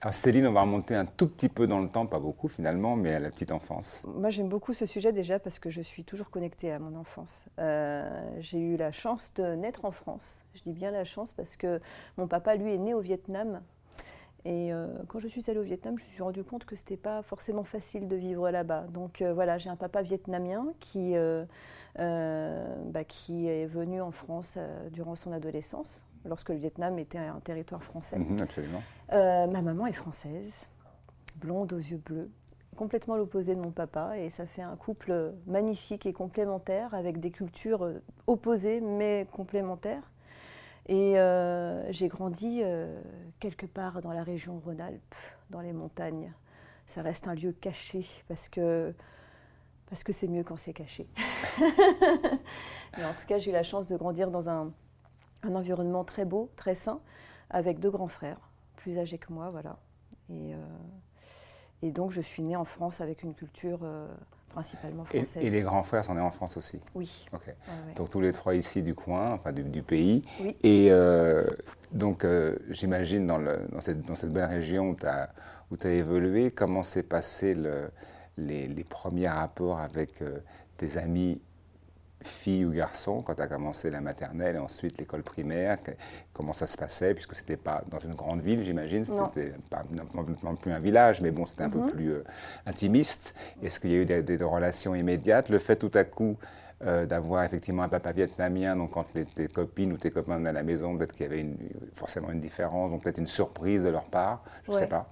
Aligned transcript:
Alors 0.00 0.14
Céline, 0.14 0.46
on 0.46 0.52
va 0.52 0.60
remonter 0.60 0.94
un 0.94 1.06
tout 1.06 1.26
petit 1.26 1.48
peu 1.48 1.66
dans 1.66 1.80
le 1.80 1.88
temps, 1.88 2.06
pas 2.06 2.20
beaucoup 2.20 2.46
finalement, 2.46 2.94
mais 2.94 3.14
à 3.14 3.18
la 3.18 3.30
petite 3.30 3.50
enfance. 3.50 4.00
Moi 4.06 4.30
j'aime 4.30 4.48
beaucoup 4.48 4.72
ce 4.72 4.86
sujet 4.86 5.12
déjà 5.12 5.40
parce 5.40 5.58
que 5.58 5.70
je 5.70 5.82
suis 5.82 6.04
toujours 6.04 6.30
connectée 6.30 6.70
à 6.70 6.78
mon 6.78 6.96
enfance. 6.96 7.46
Euh, 7.58 8.08
j'ai 8.38 8.60
eu 8.60 8.76
la 8.76 8.92
chance 8.92 9.32
de 9.34 9.56
naître 9.56 9.84
en 9.84 9.90
France. 9.90 10.44
Je 10.54 10.62
dis 10.62 10.72
bien 10.72 10.92
la 10.92 11.02
chance 11.02 11.32
parce 11.32 11.56
que 11.56 11.80
mon 12.16 12.28
papa, 12.28 12.54
lui, 12.54 12.72
est 12.72 12.78
né 12.78 12.94
au 12.94 13.00
Vietnam. 13.00 13.60
Et 14.44 14.72
euh, 14.72 14.86
quand 15.08 15.18
je 15.18 15.26
suis 15.26 15.42
allée 15.50 15.58
au 15.58 15.64
Vietnam, 15.64 15.98
je 15.98 16.04
me 16.04 16.08
suis 16.10 16.22
rendu 16.22 16.44
compte 16.44 16.64
que 16.64 16.76
ce 16.76 16.82
n'était 16.82 16.96
pas 16.96 17.22
forcément 17.22 17.64
facile 17.64 18.06
de 18.06 18.14
vivre 18.14 18.48
là-bas. 18.50 18.86
Donc 18.94 19.20
euh, 19.20 19.34
voilà, 19.34 19.58
j'ai 19.58 19.68
un 19.68 19.74
papa 19.74 20.02
vietnamien 20.02 20.68
qui, 20.78 21.14
bah, 21.96 23.04
qui 23.04 23.48
est 23.48 23.66
venu 23.66 24.00
en 24.00 24.12
France 24.12 24.58
durant 24.92 25.16
son 25.16 25.32
adolescence 25.32 26.04
lorsque 26.24 26.50
le 26.50 26.56
Vietnam 26.56 26.98
était 26.98 27.18
un 27.18 27.40
territoire 27.40 27.82
français. 27.82 28.18
Mhm, 28.18 28.40
absolument. 28.40 28.82
Euh, 29.12 29.46
ma 29.46 29.62
maman 29.62 29.86
est 29.86 29.92
française, 29.92 30.68
blonde 31.36 31.72
aux 31.72 31.78
yeux 31.78 31.98
bleus, 31.98 32.30
complètement 32.76 33.16
l'opposé 33.16 33.54
de 33.54 33.60
mon 33.60 33.70
papa, 33.70 34.18
et 34.18 34.30
ça 34.30 34.46
fait 34.46 34.62
un 34.62 34.76
couple 34.76 35.32
magnifique 35.46 36.06
et 36.06 36.12
complémentaire 36.12 36.94
avec 36.94 37.20
des 37.20 37.30
cultures 37.30 37.84
euh, 37.84 38.02
opposées 38.26 38.80
mais 38.80 39.26
complémentaires. 39.32 40.10
Et 40.86 41.18
euh, 41.18 41.92
j'ai 41.92 42.08
grandi 42.08 42.62
quelque 43.40 43.66
part 43.66 44.00
dans 44.00 44.12
la 44.12 44.22
région 44.22 44.58
Rhône-Alpes, 44.64 45.14
dans 45.50 45.60
les 45.60 45.74
montagnes. 45.74 46.32
Ça 46.86 47.02
reste 47.02 47.28
un 47.28 47.34
lieu 47.34 47.52
caché 47.52 48.06
parce 48.26 48.48
que 48.48 48.94
parce 49.90 50.02
que 50.02 50.12
c'est 50.12 50.28
mieux 50.28 50.44
quand 50.44 50.56
c'est 50.56 50.72
caché. 50.72 51.06
mais 51.60 53.04
en 53.04 53.14
tout 53.14 53.26
cas, 53.26 53.38
j'ai 53.38 53.50
eu 53.50 53.52
la 53.52 53.62
chance 53.62 53.86
de 53.86 53.96
grandir 53.96 54.30
dans 54.30 54.48
un, 54.48 54.72
un 55.42 55.54
environnement 55.54 56.04
très 56.04 56.24
beau, 56.24 56.50
très 56.56 56.74
sain, 56.74 56.98
avec 57.50 57.80
deux 57.80 57.90
grands 57.90 58.08
frères, 58.08 58.38
plus 58.76 58.98
âgés 58.98 59.18
que 59.18 59.32
moi, 59.32 59.50
voilà. 59.50 59.78
Et, 60.30 60.54
euh, 60.54 60.58
et 61.82 61.90
donc 61.90 62.10
je 62.10 62.20
suis 62.20 62.42
née 62.42 62.56
en 62.56 62.64
France 62.64 63.00
avec 63.00 63.22
une 63.22 63.34
culture 63.34 63.80
euh, 63.82 64.06
principalement 64.50 65.04
française. 65.04 65.42
Et, 65.42 65.50
les 65.50 65.62
grands 65.62 65.82
frères 65.82 66.04
sont 66.04 66.14
nés 66.14 66.20
en 66.20 66.30
France 66.30 66.56
aussi 66.56 66.80
Oui. 66.94 67.26
Ok. 67.32 67.54
Donc 67.96 68.10
tous 68.10 68.20
les 68.20 68.32
trois 68.32 68.54
ici 68.54 68.82
du 68.82 68.94
coin, 68.94 69.32
enfin 69.32 69.52
du, 69.52 69.82
pays. 69.82 70.24
Oui. 70.40 70.56
Et 70.62 70.88
euh, 70.90 71.46
donc 71.92 72.26
j'imagine 72.68 73.26
dans, 73.26 73.38
dans, 73.38 73.80
cette, 73.80 74.02
dans, 74.02 74.14
cette, 74.14 74.32
belle 74.32 74.48
région 74.48 74.90
où 74.90 74.96
tu 74.96 75.06
as, 75.06 75.90
évolué, 75.90 76.50
comment 76.50 76.82
s'est 76.82 77.02
passé 77.02 77.54
le, 77.54 77.90
les, 78.36 78.66
les, 78.66 78.84
premiers 78.84 79.28
rapports 79.28 79.80
avec 79.80 80.22
tes 80.76 80.98
amis 80.98 81.40
fille 82.22 82.64
ou 82.64 82.72
garçon 82.72 83.22
quand 83.22 83.34
tu 83.34 83.42
as 83.42 83.46
commencé 83.46 83.90
la 83.90 84.00
maternelle 84.00 84.56
et 84.56 84.58
ensuite 84.58 84.98
l'école 84.98 85.22
primaire 85.22 85.78
Comment 86.32 86.52
ça 86.52 86.66
se 86.66 86.76
passait 86.76 87.14
Puisque 87.14 87.34
c'était 87.34 87.56
pas 87.56 87.82
dans 87.88 87.98
une 87.98 88.14
grande 88.14 88.40
ville, 88.40 88.62
j'imagine, 88.62 89.04
c'était 89.04 89.52
pas 89.70 89.82
non 90.44 90.56
plus 90.56 90.72
un 90.72 90.78
village, 90.78 91.20
mais 91.20 91.30
bon, 91.30 91.46
c'était 91.46 91.64
un 91.64 91.70
peu 91.70 91.78
mhm. 91.78 91.90
plus 91.90 92.12
euh, 92.12 92.24
intimiste. 92.66 93.34
Est-ce 93.62 93.80
qu'il 93.80 93.90
y 93.90 93.96
a 93.96 94.02
eu 94.02 94.22
des, 94.22 94.36
relations 94.42 94.94
immédiates? 94.94 95.48
Le 95.48 95.58
fait 95.58 95.76
tout 95.76 95.90
à 95.94 96.04
coup 96.04 96.36
euh, 96.84 97.06
d'avoir 97.06 97.44
effectivement 97.44 97.82
un 97.82 97.88
papa 97.88 98.12
vietnamien, 98.12 98.76
donc 98.76 98.92
quand 98.92 99.04
tes 99.12 99.48
copines 99.48 99.92
ou 99.92 99.96
tes 99.96 100.10
copains 100.10 100.36
venaient 100.36 100.50
à 100.50 100.52
la 100.52 100.62
maison, 100.62 100.96
peut-être 100.96 101.12
qu'il 101.12 101.22
y 101.22 101.28
avait 101.28 101.46
forcément 101.94 102.30
une 102.30 102.40
différence, 102.40 102.90
donc 102.90 103.02
peut-être 103.02 103.18
une 103.18 103.26
surprise 103.26 103.84
de 103.84 103.90
leur 103.90 104.04
part, 104.04 104.44
je 104.64 104.72
ne 104.72 104.76
sais 104.76 104.86
pas. 104.86 105.08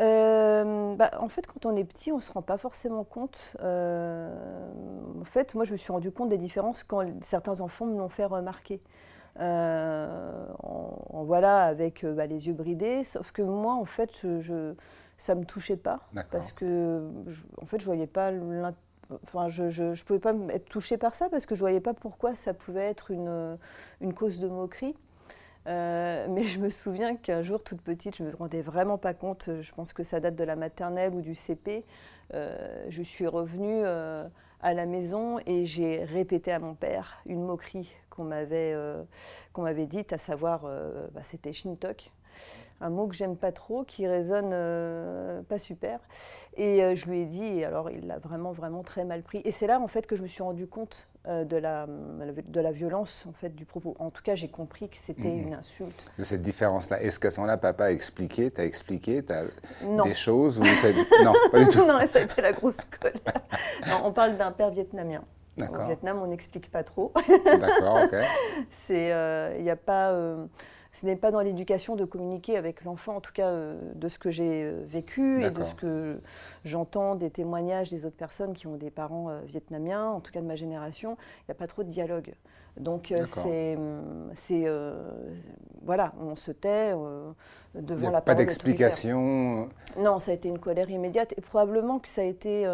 Euh, 0.00 0.94
bah, 0.96 1.10
en 1.20 1.28
fait, 1.28 1.46
quand 1.46 1.66
on 1.66 1.76
est 1.76 1.84
petit, 1.84 2.12
on 2.12 2.16
ne 2.16 2.20
se 2.20 2.32
rend 2.32 2.42
pas 2.42 2.56
forcément 2.56 3.04
compte. 3.04 3.56
Euh, 3.60 4.32
en 5.20 5.24
fait, 5.24 5.54
moi, 5.54 5.64
je 5.64 5.72
me 5.72 5.76
suis 5.76 5.92
rendu 5.92 6.10
compte 6.10 6.28
des 6.28 6.38
différences 6.38 6.82
quand 6.82 7.04
certains 7.22 7.60
enfants 7.60 7.86
me 7.86 7.98
l'ont 7.98 8.08
fait 8.08 8.24
remarquer. 8.24 8.80
Euh, 9.40 10.46
en, 10.62 11.24
voilà, 11.24 11.64
avec 11.64 12.04
bah, 12.04 12.26
les 12.26 12.46
yeux 12.46 12.54
bridés. 12.54 13.04
Sauf 13.04 13.32
que 13.32 13.42
moi, 13.42 13.74
en 13.74 13.84
fait, 13.84 14.10
je, 14.40 14.74
ça 15.18 15.34
ne 15.34 15.40
me 15.40 15.44
touchait 15.44 15.76
pas. 15.76 16.00
Parce 16.30 16.52
que, 16.52 17.08
en 17.60 17.66
fait, 17.66 17.78
je 17.80 17.86
voyais 17.86 18.06
pas 18.06 18.30
Enfin, 19.24 19.48
je 19.48 19.64
ne 19.64 20.04
pouvais 20.04 20.18
pas 20.18 20.32
être 20.50 20.70
touchée 20.70 20.96
par 20.96 21.12
ça 21.12 21.28
parce 21.28 21.44
que 21.44 21.54
je 21.54 21.60
ne 21.60 21.64
voyais 21.64 21.80
pas 21.80 21.92
pourquoi 21.92 22.34
ça 22.34 22.54
pouvait 22.54 22.88
être 22.88 23.10
une, 23.10 23.58
une 24.00 24.14
cause 24.14 24.40
de 24.40 24.48
moquerie. 24.48 24.96
Euh, 25.66 26.26
mais 26.28 26.44
je 26.44 26.58
me 26.58 26.70
souviens 26.70 27.16
qu'un 27.16 27.42
jour, 27.42 27.62
toute 27.62 27.80
petite, 27.80 28.16
je 28.16 28.24
ne 28.24 28.30
me 28.30 28.36
rendais 28.36 28.62
vraiment 28.62 28.98
pas 28.98 29.14
compte, 29.14 29.48
je 29.60 29.72
pense 29.72 29.92
que 29.92 30.02
ça 30.02 30.20
date 30.20 30.34
de 30.34 30.44
la 30.44 30.56
maternelle 30.56 31.14
ou 31.14 31.20
du 31.20 31.34
CP, 31.34 31.84
euh, 32.34 32.84
je 32.88 33.02
suis 33.02 33.26
revenue 33.26 33.82
euh, 33.84 34.26
à 34.60 34.74
la 34.74 34.86
maison 34.86 35.38
et 35.46 35.64
j'ai 35.66 36.04
répété 36.04 36.52
à 36.52 36.58
mon 36.58 36.74
père 36.74 37.18
une 37.26 37.42
moquerie 37.42 37.92
qu'on 38.10 38.24
m'avait 38.24 38.76
qu'on 39.52 39.62
m'avait 39.62 39.86
dite, 39.86 40.12
à 40.12 40.18
savoir, 40.18 40.62
bah, 41.12 41.22
c'était 41.22 41.52
Shintok 41.52 42.10
un 42.80 42.90
mot 42.90 43.06
que 43.06 43.14
j'aime 43.14 43.36
pas 43.36 43.52
trop, 43.52 43.84
qui 43.84 44.08
résonne 44.08 44.50
pas 45.44 45.58
super. 45.58 46.00
Et 46.56 46.96
je 46.96 47.06
lui 47.06 47.20
ai 47.20 47.26
dit, 47.26 47.64
alors 47.64 47.90
il 47.90 48.06
l'a 48.06 48.18
vraiment, 48.18 48.52
vraiment 48.52 48.82
très 48.82 49.04
mal 49.04 49.22
pris. 49.22 49.40
Et 49.44 49.52
c'est 49.52 49.66
là, 49.68 49.80
en 49.80 49.86
fait, 49.88 50.06
que 50.06 50.16
je 50.16 50.22
me 50.22 50.26
suis 50.26 50.42
rendu 50.42 50.66
compte 50.66 51.06
euh, 51.06 51.11
de, 51.26 51.56
la, 51.56 51.86
de 51.86 52.60
la 52.60 52.72
violence 52.72 53.24
en 53.28 53.32
fait, 53.32 53.50
du 53.50 53.64
propos. 53.64 53.94
En 53.98 54.10
tout 54.10 54.22
cas, 54.22 54.34
j'ai 54.34 54.48
compris 54.48 54.88
que 54.88 54.96
c'était 54.96 55.28
mhm. 55.28 55.48
une 55.48 55.54
insulte. 55.54 56.04
De 56.18 56.24
cette 56.24 56.42
différence-là, 56.42 57.00
est-ce 57.00 57.20
qu'à 57.20 57.30
ce 57.30 57.40
moment-là, 57.40 57.58
papa 57.58 57.84
a 57.86 57.90
expliqué, 57.90 58.50
t'as 58.50 58.64
expliqué 58.64 59.22
as 59.30 59.44
des 60.04 60.14
choses 60.14 60.58
ou 60.58 60.62
Non, 60.62 61.32
pas 61.50 61.60
du 61.64 61.68
tout. 61.70 61.86
non, 61.86 62.00
ça 62.06 62.18
a 62.18 62.22
été 62.22 62.42
la 62.42 62.52
grosse 62.52 62.84
colle. 63.00 63.12
on 64.04 64.12
parle 64.12 64.36
d'un 64.36 64.52
père 64.52 64.70
vietnamien. 64.70 65.22
Au 65.60 65.86
Vietnam, 65.86 66.20
on 66.22 66.26
n'explique 66.28 66.70
pas 66.70 66.82
trop. 66.82 67.12
D'accord, 67.44 67.98
ok. 68.04 68.14
Il 68.88 68.94
euh, 68.96 69.60
n'y 69.60 69.70
a 69.70 69.76
pas. 69.76 70.10
Euh, 70.10 70.46
ce 70.92 71.06
n'est 71.06 71.16
pas 71.16 71.30
dans 71.30 71.40
l'éducation 71.40 71.96
de 71.96 72.04
communiquer 72.04 72.56
avec 72.56 72.84
l'enfant, 72.84 73.16
en 73.16 73.20
tout 73.20 73.32
cas 73.32 73.48
euh, 73.48 73.78
de 73.94 74.08
ce 74.08 74.18
que 74.18 74.30
j'ai 74.30 74.64
euh, 74.64 74.82
vécu 74.86 75.42
et 75.42 75.50
de 75.50 75.64
ce 75.64 75.74
que 75.74 76.20
j'entends 76.64 77.14
des 77.14 77.30
témoignages 77.30 77.90
des 77.90 78.04
autres 78.04 78.16
personnes 78.16 78.52
qui 78.52 78.66
ont 78.66 78.76
des 78.76 78.90
parents 78.90 79.30
euh, 79.30 79.40
vietnamiens, 79.46 80.04
en 80.04 80.20
tout 80.20 80.30
cas 80.30 80.40
de 80.40 80.46
ma 80.46 80.54
génération, 80.54 81.16
il 81.40 81.44
n'y 81.48 81.52
a 81.52 81.54
pas 81.54 81.66
trop 81.66 81.82
de 81.82 81.88
dialogue. 81.88 82.34
Donc 82.78 83.12
c'est, 83.26 83.76
c'est 84.34 84.64
voilà, 85.84 86.14
on 86.18 86.36
se 86.36 86.52
tait 86.52 86.94
devant 87.74 88.10
la 88.10 88.22
Pas 88.22 88.34
d'explication. 88.34 89.68
Non, 89.98 90.18
ça 90.18 90.30
a 90.30 90.34
été 90.34 90.48
une 90.48 90.58
colère 90.58 90.88
immédiate 90.88 91.34
et 91.36 91.42
probablement 91.42 91.98
que 91.98 92.08
ça 92.08 92.22
a 92.22 92.24
été, 92.24 92.64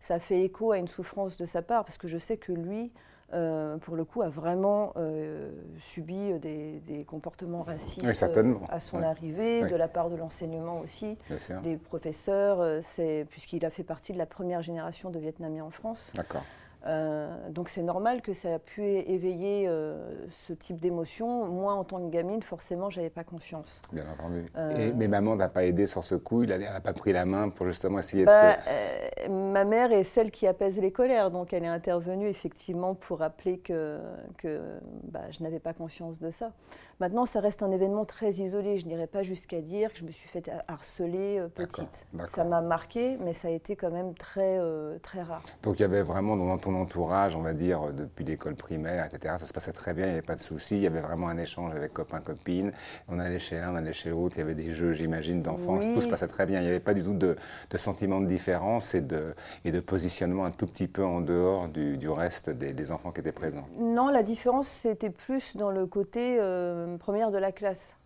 ça 0.00 0.14
a 0.14 0.18
fait 0.18 0.42
écho 0.42 0.72
à 0.72 0.78
une 0.78 0.88
souffrance 0.88 1.38
de 1.38 1.46
sa 1.46 1.62
part 1.62 1.84
parce 1.84 1.98
que 1.98 2.08
je 2.08 2.18
sais 2.18 2.36
que 2.36 2.50
lui. 2.50 2.90
Euh, 3.34 3.76
pour 3.76 3.94
le 3.94 4.04
coup, 4.04 4.22
a 4.22 4.30
vraiment 4.30 4.94
euh, 4.96 5.50
subi 5.80 6.32
des, 6.38 7.04
comportements 7.06 7.62
racistes 7.62 8.02
euh, 8.02 8.54
à 8.70 8.80
son 8.80 9.02
arrivée, 9.02 9.64
de 9.64 9.76
la 9.76 9.86
part 9.86 10.08
de 10.08 10.16
l'enseignement 10.16 10.80
aussi, 10.80 11.18
des 11.62 11.76
professeurs, 11.76 12.80
puisqu'il 13.28 13.64
a 13.64 13.70
fait 13.70 13.82
partie 13.82 14.12
de 14.12 14.18
la 14.18 14.26
première 14.26 14.62
génération 14.62 15.10
de 15.10 15.18
Vietnamiens 15.18 15.64
en 15.64 15.70
France. 15.70 16.10
D'accord. 16.14 16.44
Euh, 16.88 17.28
donc 17.50 17.68
c'est 17.68 17.82
normal 17.82 18.22
que 18.22 18.32
ça 18.32 18.54
a 18.54 18.58
pu 18.58 18.82
éveiller 18.82 19.66
euh, 19.68 20.26
ce 20.30 20.54
type 20.54 20.80
d'émotion. 20.80 21.46
Moi, 21.46 21.74
en 21.74 21.84
tant 21.84 21.98
que 21.98 22.10
gamine, 22.10 22.42
forcément, 22.42 22.88
j'avais 22.88 23.10
pas 23.10 23.24
conscience. 23.24 23.80
Bien 23.92 24.04
entendu. 24.10 24.46
Euh, 24.56 24.92
mais 24.96 25.06
maman 25.06 25.36
n'a 25.36 25.48
pas 25.48 25.64
aidé 25.64 25.86
sur 25.86 26.04
ce 26.04 26.14
coup. 26.14 26.44
Elle 26.44 26.60
n'a 26.60 26.80
pas 26.80 26.94
pris 26.94 27.12
la 27.12 27.26
main 27.26 27.50
pour 27.50 27.66
justement 27.66 27.98
essayer 27.98 28.24
bah, 28.24 28.56
de. 28.56 29.30
ma 29.30 29.64
mère 29.64 29.92
est 29.92 30.04
celle 30.04 30.30
qui 30.30 30.46
apaise 30.46 30.78
les 30.78 30.90
colères, 30.90 31.30
donc 31.30 31.52
elle 31.52 31.64
est 31.64 31.68
intervenue 31.68 32.28
effectivement 32.28 32.94
pour 32.94 33.18
rappeler 33.18 33.58
que, 33.58 33.98
que 34.38 34.60
bah, 35.04 35.30
je 35.30 35.42
n'avais 35.42 35.60
pas 35.60 35.74
conscience 35.74 36.18
de 36.20 36.30
ça. 36.30 36.52
Maintenant, 37.00 37.26
ça 37.26 37.40
reste 37.40 37.62
un 37.62 37.70
événement 37.70 38.04
très 38.04 38.30
isolé. 38.30 38.78
Je 38.78 38.86
n'irai 38.86 39.06
pas 39.06 39.22
jusqu'à 39.22 39.60
dire 39.60 39.92
que 39.92 39.98
je 39.98 40.04
me 40.04 40.10
suis 40.10 40.28
fait 40.28 40.50
harceler 40.66 41.42
petite. 41.54 42.06
Ça 42.26 42.44
m'a 42.44 42.60
marqué, 42.60 43.18
mais 43.20 43.32
ça 43.32 43.48
a 43.48 43.50
été 43.50 43.76
quand 43.76 43.90
même 43.90 44.14
très 44.14 44.58
très 45.02 45.22
rare. 45.22 45.42
Donc 45.62 45.78
il 45.78 45.82
y 45.82 45.84
avait 45.84 46.02
vraiment 46.02 46.36
dans 46.36 46.58
ton 46.58 46.77
entourage, 46.80 47.36
on 47.36 47.42
va 47.42 47.52
dire, 47.52 47.92
depuis 47.92 48.24
l'école 48.24 48.54
primaire, 48.54 49.06
etc. 49.06 49.34
Ça 49.38 49.46
se 49.46 49.52
passait 49.52 49.72
très 49.72 49.94
bien, 49.94 50.06
il 50.06 50.08
n'y 50.08 50.12
avait 50.14 50.22
pas 50.22 50.34
de 50.34 50.40
soucis. 50.40 50.76
Il 50.76 50.82
y 50.82 50.86
avait 50.86 51.00
vraiment 51.00 51.28
un 51.28 51.38
échange 51.38 51.74
avec 51.74 51.92
copains, 51.92 52.20
copines. 52.20 52.72
On 53.08 53.18
allait 53.18 53.38
chez 53.38 53.58
l'un, 53.58 53.72
on 53.72 53.76
allait 53.76 53.92
chez 53.92 54.10
l'autre. 54.10 54.36
Il 54.36 54.40
y 54.40 54.42
avait 54.42 54.54
des 54.54 54.72
jeux, 54.72 54.92
j'imagine, 54.92 55.42
d'enfance. 55.42 55.84
Tout 55.94 56.00
se 56.00 56.08
passait 56.08 56.28
très 56.28 56.46
bien. 56.46 56.60
Il 56.60 56.64
n'y 56.64 56.68
avait 56.68 56.80
pas 56.80 56.94
du 56.94 57.02
tout 57.02 57.14
de, 57.14 57.36
sentiment 57.76 58.20
de 58.20 58.26
différence 58.26 58.94
et 58.94 59.00
de, 59.00 59.34
et 59.64 59.72
de 59.72 59.80
positionnement 59.80 60.44
un 60.44 60.50
tout 60.50 60.66
petit 60.66 60.88
peu 60.88 61.04
en 61.04 61.20
dehors 61.20 61.68
du, 61.68 62.08
reste 62.08 62.50
des, 62.50 62.90
enfants 62.90 63.12
qui 63.12 63.20
étaient 63.20 63.32
présents. 63.32 63.66
Non, 63.78 64.08
la 64.08 64.22
différence, 64.22 64.66
c'était 64.66 65.10
plus 65.10 65.56
dans 65.56 65.70
le 65.70 65.86
côté 65.86 66.38
euh, 66.40 66.96
première 66.96 67.30
de 67.30 67.38
la 67.38 67.52
classe 67.52 67.96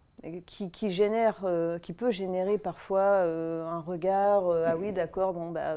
qui, 0.47 0.91
génère, 0.91 1.41
euh, 1.45 1.79
qui 1.79 1.93
peut 1.93 2.11
générer 2.11 2.57
parfois 2.57 3.01
euh, 3.01 3.67
un 3.67 3.81
regard. 3.81 4.47
Euh, 4.49 4.67
ah 4.69 4.77
oui, 4.77 4.93
d'accord, 4.93 5.33
bon, 5.33 5.51
bah, 5.51 5.75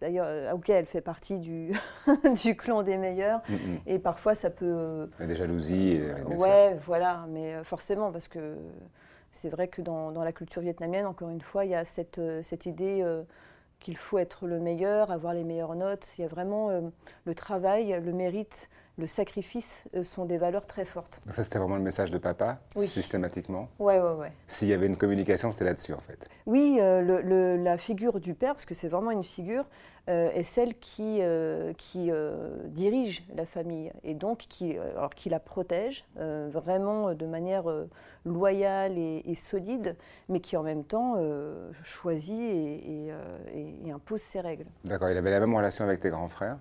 d'ailleurs, 0.00 0.54
ok, 0.54 0.70
elle 0.70 0.86
fait 0.86 1.00
partie 1.00 1.38
du, 1.38 1.72
du 2.44 2.56
clan 2.56 2.82
des 2.82 2.96
meilleurs. 2.96 3.40
Mm, 3.48 3.54
mm. 3.54 3.78
Et 3.86 3.98
parfois, 3.98 4.34
ça 4.34 4.50
peut. 4.50 5.08
des 5.18 5.34
jalousies. 5.34 6.00
ouais, 6.38 6.76
voilà, 6.86 7.26
mais 7.28 7.64
forcément, 7.64 8.12
parce 8.12 8.28
que 8.28 8.56
c'est 9.32 9.50
vrai 9.50 9.68
que 9.68 9.82
dans, 9.82 10.12
dans, 10.12 10.22
la 10.22 10.32
culture 10.32 10.62
vietnamienne, 10.62 11.06
encore 11.06 11.30
une 11.30 11.40
fois, 11.40 11.64
il 11.64 11.72
y 11.72 11.74
a 11.74 11.84
cette, 11.84 12.20
cette 12.42 12.66
idée 12.66 13.04
qu'il 13.80 13.96
faut 13.96 14.18
être 14.18 14.46
le 14.46 14.60
meilleur, 14.60 15.10
avoir 15.10 15.34
les 15.34 15.44
meilleures 15.44 15.74
notes. 15.74 16.06
Il 16.18 16.22
y 16.22 16.24
a 16.24 16.28
vraiment 16.28 16.70
le 17.24 17.34
travail, 17.34 18.00
le 18.02 18.12
mérite 18.12 18.68
le 18.98 19.06
sacrifice 19.06 19.84
sont 20.02 20.24
des 20.24 20.38
valeurs 20.38 20.66
très 20.66 20.84
fortes. 20.86 21.20
Donc 21.26 21.34
ça, 21.34 21.44
c'était 21.44 21.58
vraiment 21.58 21.76
le 21.76 21.82
message 21.82 22.10
de 22.10 22.18
papa, 22.18 22.58
Oui. 22.76 22.86
systématiquement 22.86 23.68
Ouais, 23.78 24.00
ouais, 24.00 24.12
ouais. 24.14 24.32
S'il 24.46 24.68
y 24.68 24.72
avait 24.72 24.86
une 24.86 24.96
communication, 24.96 25.52
c'était 25.52 25.66
là-dessus, 25.66 25.92
en 25.92 26.00
fait. 26.00 26.26
Oui, 26.46 26.78
euh, 26.80 27.02
le- 27.02 27.20
le- 27.20 27.56
la 27.62 27.76
figure 27.76 28.20
du 28.20 28.32
père, 28.34 28.54
parce 28.54 28.64
que 28.64 28.74
c'est 28.74 28.88
vraiment 28.88 29.10
une 29.10 29.22
figure, 29.24 29.64
euh, 30.08 30.30
est 30.30 30.44
celle 30.44 30.78
qui, 30.78 31.18
euh, 31.20 31.72
qui 31.76 32.10
euh, 32.10 32.56
dirige 32.68 33.22
la 33.34 33.44
famille 33.44 33.90
et 34.04 34.14
donc 34.14 34.38
qui, 34.48 34.78
euh, 34.78 34.96
alors, 34.96 35.14
qui 35.14 35.28
la 35.28 35.40
protège 35.40 36.04
euh, 36.18 36.48
vraiment 36.50 37.12
de 37.12 37.26
manière 37.26 37.68
euh, 37.68 37.90
loyale 38.24 38.96
et, 38.96 39.22
et 39.26 39.34
solide, 39.34 39.96
mais 40.28 40.40
qui 40.40 40.56
en 40.56 40.62
même 40.62 40.84
temps 40.84 41.16
euh, 41.18 41.70
choisit 41.82 42.38
et, 42.40 42.74
et, 43.06 43.10
euh, 43.10 43.16
et- 43.52 43.88
et 43.88 43.90
impose 43.90 44.20
ses 44.20 44.40
règles. 44.40 44.66
D'accord, 44.84 45.10
il 45.10 45.16
avait 45.16 45.30
la 45.32 45.40
même 45.40 45.54
relation 45.54 45.84
avec 45.84 46.00
tes 46.00 46.10
grands 46.10 46.28
frères 46.28 46.58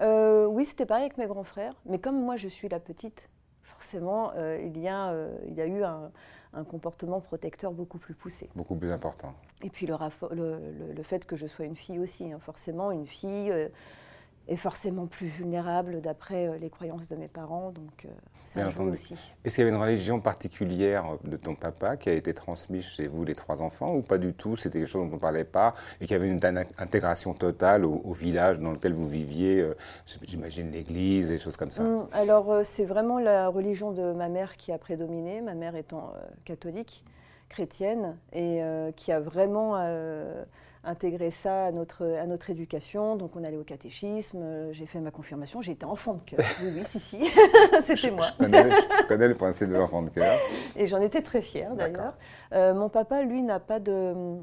Euh, 0.00 0.46
oui, 0.46 0.64
c'était 0.66 0.86
pareil 0.86 1.04
avec 1.04 1.16
mes 1.18 1.26
grands 1.26 1.44
frères, 1.44 1.72
mais 1.86 1.98
comme 1.98 2.20
moi 2.22 2.36
je 2.36 2.48
suis 2.48 2.68
la 2.68 2.80
petite, 2.80 3.28
forcément 3.62 4.32
euh, 4.36 4.58
il, 4.62 4.78
y 4.78 4.88
a, 4.88 5.08
euh, 5.10 5.36
il 5.48 5.54
y 5.54 5.60
a 5.60 5.66
eu 5.66 5.82
un, 5.84 6.10
un 6.52 6.64
comportement 6.64 7.20
protecteur 7.20 7.72
beaucoup 7.72 7.98
plus 7.98 8.14
poussé. 8.14 8.50
beaucoup 8.54 8.76
plus 8.76 8.92
important. 8.92 9.32
Et 9.62 9.70
puis 9.70 9.86
le, 9.86 9.94
raffo- 9.94 10.32
le- 10.34 10.58
le- 10.58 10.92
le 10.92 11.02
fait 11.02 11.24
que 11.24 11.34
je 11.36 11.46
sois 11.46 11.64
une 11.64 11.76
fille 11.76 11.98
aussi, 11.98 12.30
hein, 12.30 12.38
forcément, 12.40 12.90
une 12.90 13.06
fille 13.06 13.50
euh, 14.48 14.52
est 14.52 14.56
forcément 14.56 15.06
plus 15.06 15.26
vulnérable 15.26 16.00
d'après 16.00 16.48
euh, 16.48 16.58
les 16.58 16.70
croyances 16.70 17.08
de 17.08 17.16
mes 17.16 17.28
parents, 17.28 17.70
donc 17.72 18.04
euh, 18.04 18.08
ça 18.46 18.60
Bien 18.60 18.70
joue 18.70 18.84
aussi. 18.90 19.14
Est-ce 19.44 19.56
qu'il 19.56 19.64
y 19.64 19.66
avait 19.66 19.76
une 19.76 19.82
religion 19.82 20.20
particulière 20.20 21.04
de 21.24 21.36
ton 21.36 21.54
papa 21.54 21.96
qui 21.96 22.08
a 22.08 22.12
été 22.12 22.32
transmise 22.34 22.84
chez 22.84 23.06
vous, 23.06 23.24
les 23.24 23.34
trois 23.34 23.60
enfants, 23.60 23.94
ou 23.94 24.02
pas 24.02 24.18
du 24.18 24.32
tout? 24.34 24.56
C'était 24.56 24.78
quelque 24.78 24.88
chose 24.88 25.02
dont 25.04 25.10
on 25.12 25.16
ne 25.16 25.20
parlait 25.20 25.44
pas 25.44 25.74
et 26.00 26.06
qu'il 26.06 26.12
y 26.12 26.14
avait 26.14 26.28
une 26.28 26.44
in- 26.44 26.64
intégration 26.78 27.34
totale 27.34 27.84
au, 27.84 28.00
au 28.04 28.12
village 28.12 28.58
dans 28.60 28.72
lequel 28.72 28.94
vous 28.94 29.08
viviez 29.08 29.60
euh, 29.60 29.74
J'imagine 30.22 30.70
l'église, 30.70 31.28
des 31.28 31.38
choses 31.38 31.56
comme 31.56 31.72
ça? 31.72 31.82
Hum, 31.82 32.06
alors 32.12 32.50
euh, 32.52 32.62
c'est 32.64 32.84
vraiment 32.84 33.18
la 33.18 33.48
religion 33.48 33.92
de 33.92 34.12
ma 34.12 34.28
mère 34.28 34.56
qui 34.56 34.72
a 34.72 34.78
prédominé, 34.78 35.40
ma 35.42 35.54
mère 35.54 35.76
étant 35.76 36.12
euh, 36.16 36.26
catholique, 36.44 37.04
chrétienne, 37.50 38.16
et 38.32 38.62
euh, 38.62 38.92
qui 38.92 39.12
a 39.12 39.20
vraiment 39.20 39.74
euh, 39.76 40.44
intégré 40.86 41.30
ça 41.30 41.66
à 41.66 41.72
notre, 41.72 42.04
à 42.04 42.26
notre 42.26 42.48
éducation. 42.50 43.16
Donc 43.16 43.36
on 43.36 43.44
allait 43.44 43.56
au 43.56 43.64
catéchisme, 43.64 44.38
euh, 44.40 44.72
j'ai 44.72 44.86
fait 44.86 45.00
ma 45.00 45.10
confirmation, 45.10 45.60
j'ai 45.60 45.72
été 45.72 45.84
enfant 45.84 46.14
de 46.14 46.22
cœur. 46.22 46.40
Oui, 46.62 46.70
oui, 46.74 46.82
si, 46.86 46.98
si, 46.98 47.18
c'était 47.82 48.10
moi. 48.10 48.26
Je 48.38 48.44
connais, 48.44 48.70
je 48.70 49.06
connais 49.06 49.28
le 49.28 49.34
principe 49.34 49.68
de 49.68 49.74
l'enfant 49.74 50.02
de 50.02 50.10
cœur. 50.10 50.38
Et 50.76 50.86
j'en 50.86 51.00
étais 51.00 51.22
très 51.22 51.42
fière 51.42 51.74
d'ailleurs. 51.74 52.14
Euh, 52.52 52.72
mon 52.74 52.88
papa, 52.88 53.22
lui, 53.22 53.42
n'a 53.42 53.60
pas 53.60 53.80
de, 53.80 54.36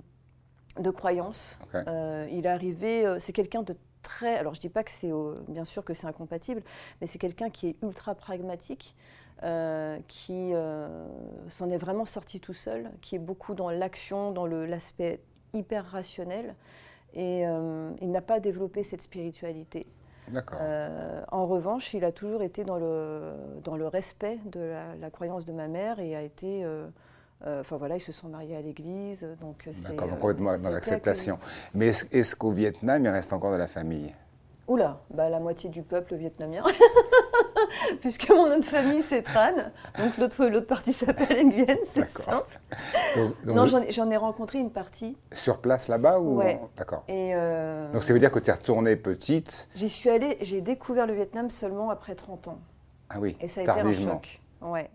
de 0.80 0.90
croyance. 0.92 1.58
Euh, 1.76 2.28
il 2.32 2.46
est 2.46 2.50
arrivé, 2.50 3.16
c'est 3.20 3.34
quelqu'un 3.34 3.64
de 3.64 3.76
très. 4.04 4.38
Alors 4.38 4.54
je 4.54 4.60
dis 4.62 4.70
pas 4.70 4.84
que 4.84 4.92
c'est, 4.92 5.12
bien 5.48 5.66
sûr 5.66 5.84
que 5.84 5.94
c'est 5.94 6.08
incompatible, 6.08 6.62
mais 7.02 7.08
c'est 7.08 7.20
quelqu'un 7.20 7.50
qui 7.50 7.70
est 7.70 7.76
ultra 7.82 8.16
pragmatique. 8.16 8.96
euh, 9.44 10.00
qui 10.08 10.54
euh, 10.54 10.88
s'en 11.50 11.70
est 11.70 11.78
vraiment 11.78 12.06
sorti 12.06 12.40
tout 12.40 12.54
seul, 12.54 12.92
qui 13.02 13.16
est 13.16 13.20
beaucoup 13.20 13.56
dans 13.56 13.70
l'action, 13.70 14.32
dans 14.32 14.46
l'aspect 14.46 15.20
hyper 15.54 15.86
rationnel, 15.86 16.56
et 17.14 17.46
euh, 17.48 17.92
il 18.02 18.12
n'a 18.12 18.22
pas 18.22 18.40
développé 18.40 18.84
cette 18.84 19.02
spiritualité. 19.02 19.86
D'accord. 20.30 20.58
Euh, 20.62 21.22
en 21.32 21.46
revanche, 21.46 21.94
il 21.94 22.06
a 22.06 22.12
toujours 22.12 22.42
été 22.44 22.64
dans 22.64 22.78
le, 22.78 23.34
dans 23.64 23.76
le 23.76 23.88
respect 23.88 24.40
de 24.46 24.60
la, 24.60 24.96
la 25.00 25.10
croyance 25.10 25.46
de 25.46 25.52
ma 25.54 25.68
mère 25.68 26.00
et 26.00 26.16
a 26.16 26.22
été. 26.22 26.64
euh, 26.64 26.88
euh, 27.46 27.60
Enfin 27.60 27.76
voilà, 27.76 27.98
ils 27.98 28.02
se 28.02 28.14
sont 28.14 28.30
mariés 28.30 28.56
à 28.56 28.62
l'église, 28.62 29.28
donc 29.42 29.68
c'est. 29.72 29.90
D'accord, 29.90 30.08
donc 30.08 30.20
complètement 30.20 30.58
dans 30.58 30.70
l'acceptation. 30.70 31.40
Mais 31.74 31.88
est-ce 31.88 32.36
qu'au 32.38 32.52
Vietnam, 32.52 33.04
il 33.04 33.10
reste 33.10 33.34
encore 33.34 33.52
de 33.52 33.58
la 33.58 33.68
famille? 33.68 34.14
Oula, 34.66 35.02
bah, 35.14 35.30
la 35.30 35.42
moitié 35.42 35.70
du 35.70 35.82
peuple 35.84 36.16
vietnamien, 36.16 36.64
puisque 38.02 38.30
mon 38.30 38.50
nom 38.50 38.58
de 38.60 38.66
famille 38.66 39.02
c'est 39.02 39.22
Tran, 39.22 39.54
donc 39.98 40.18
l'autre 40.18 40.46
l'autre 40.46 40.68
partie 40.68 40.94
s'appelle 40.94 41.46
Nguyen, 41.48 41.78
c'est. 41.86 42.08
Donc, 42.30 42.46
donc 43.46 43.56
Non, 43.56 43.66
j'en 43.66 43.82
ai- 43.82 43.92
j'en 43.92 44.10
ai 44.12 44.18
rencontré 44.18 44.60
une 44.60 44.72
partie 44.72 45.18
Sur 45.32 45.60
place 45.60 45.88
là-bas 45.88 46.20
ou 46.20 46.38
Ouais. 46.38 46.60
D'accord. 46.76 47.04
et. 47.08 47.32
euh, 47.36 47.92
Donc 47.92 48.04
ça 48.04 48.14
veut 48.14 48.20
dire 48.20 48.32
que 48.32 48.40
tu 48.40 48.50
es 48.50 48.54
retournée 48.54 48.96
petite. 48.96 49.70
J'y 49.76 49.90
suis 49.90 50.10
allée, 50.10 50.38
j'ai 50.42 50.62
découvert 50.62 51.06
le 51.08 51.14
Vietnam 51.14 51.50
seulement 51.50 51.90
après 51.90 52.16
30 52.16 52.48
ans. 52.48 52.60
Ah 53.10 53.20
oui, 53.20 53.38
Et 53.42 53.48
ça 53.48 53.62
a 53.62 53.64
été 53.64 53.72
un 53.72 53.94
choc. 53.94 54.42
Ouais. 54.62 54.90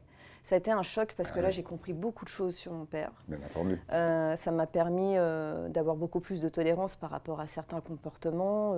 Ça 0.45 0.55
a 0.55 0.59
été 0.59 0.71
un 0.71 0.83
choc 0.83 1.13
parce 1.17 1.31
que 1.31 1.39
Ah 1.41 1.43
là, 1.43 1.49
oui. 1.49 1.55
j'ai 1.55 1.63
compris 1.63 1.93
beaucoup 1.93 2.25
de 2.25 2.31
choses 2.31 2.55
sur 2.57 2.73
mon 2.73 2.87
père. 2.87 3.11
bien 3.29 3.39
entendu. 3.51 3.79
Euh, 3.93 4.35
ça 4.35 4.51
m'a 4.51 4.67
permis 4.67 5.15
euh, 5.19 5.69
d'avoir 5.69 5.95
beaucoup 5.95 6.21
plus 6.21 6.41
de 6.41 6.49
tolérance 6.49 6.97
par 6.97 7.11
rapport 7.11 7.39
à 7.41 7.47
certains 7.47 7.81
comportements. 7.81 8.73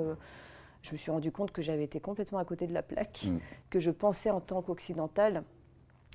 Je 0.82 0.93
me 0.93 0.97
suis 0.97 1.11
rendu 1.11 1.31
compte 1.32 1.53
que 1.53 1.62
j'avais 1.62 1.85
été 1.85 2.00
complètement 2.00 2.38
à 2.38 2.44
côté 2.44 2.67
de 2.67 2.73
la 2.73 2.82
plaque, 2.82 3.25
Mm. 3.27 3.38
que 3.71 3.81
je 3.81 3.91
pensais 3.91 4.31
en 4.31 4.41
tant 4.41 4.62
qu'occidentale 4.62 5.43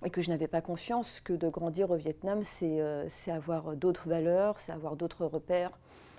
et 0.03 0.09
que 0.09 0.21
je 0.21 0.29
n'avais 0.29 0.47
pas 0.47 0.61
conscience 0.61 1.19
que 1.21 1.33
de 1.33 1.47
grandir 1.49 1.91
au 1.91 1.95
Vietnam, 1.95 2.41
c'est 2.43 2.81
euh, 2.81 3.07
avoir 3.27 3.75
d'autres 3.75 4.09
valeurs, 4.09 4.59
c'est 4.59 4.71
avoir 4.71 4.95
d'autres 4.95 5.25
repères, 5.25 5.71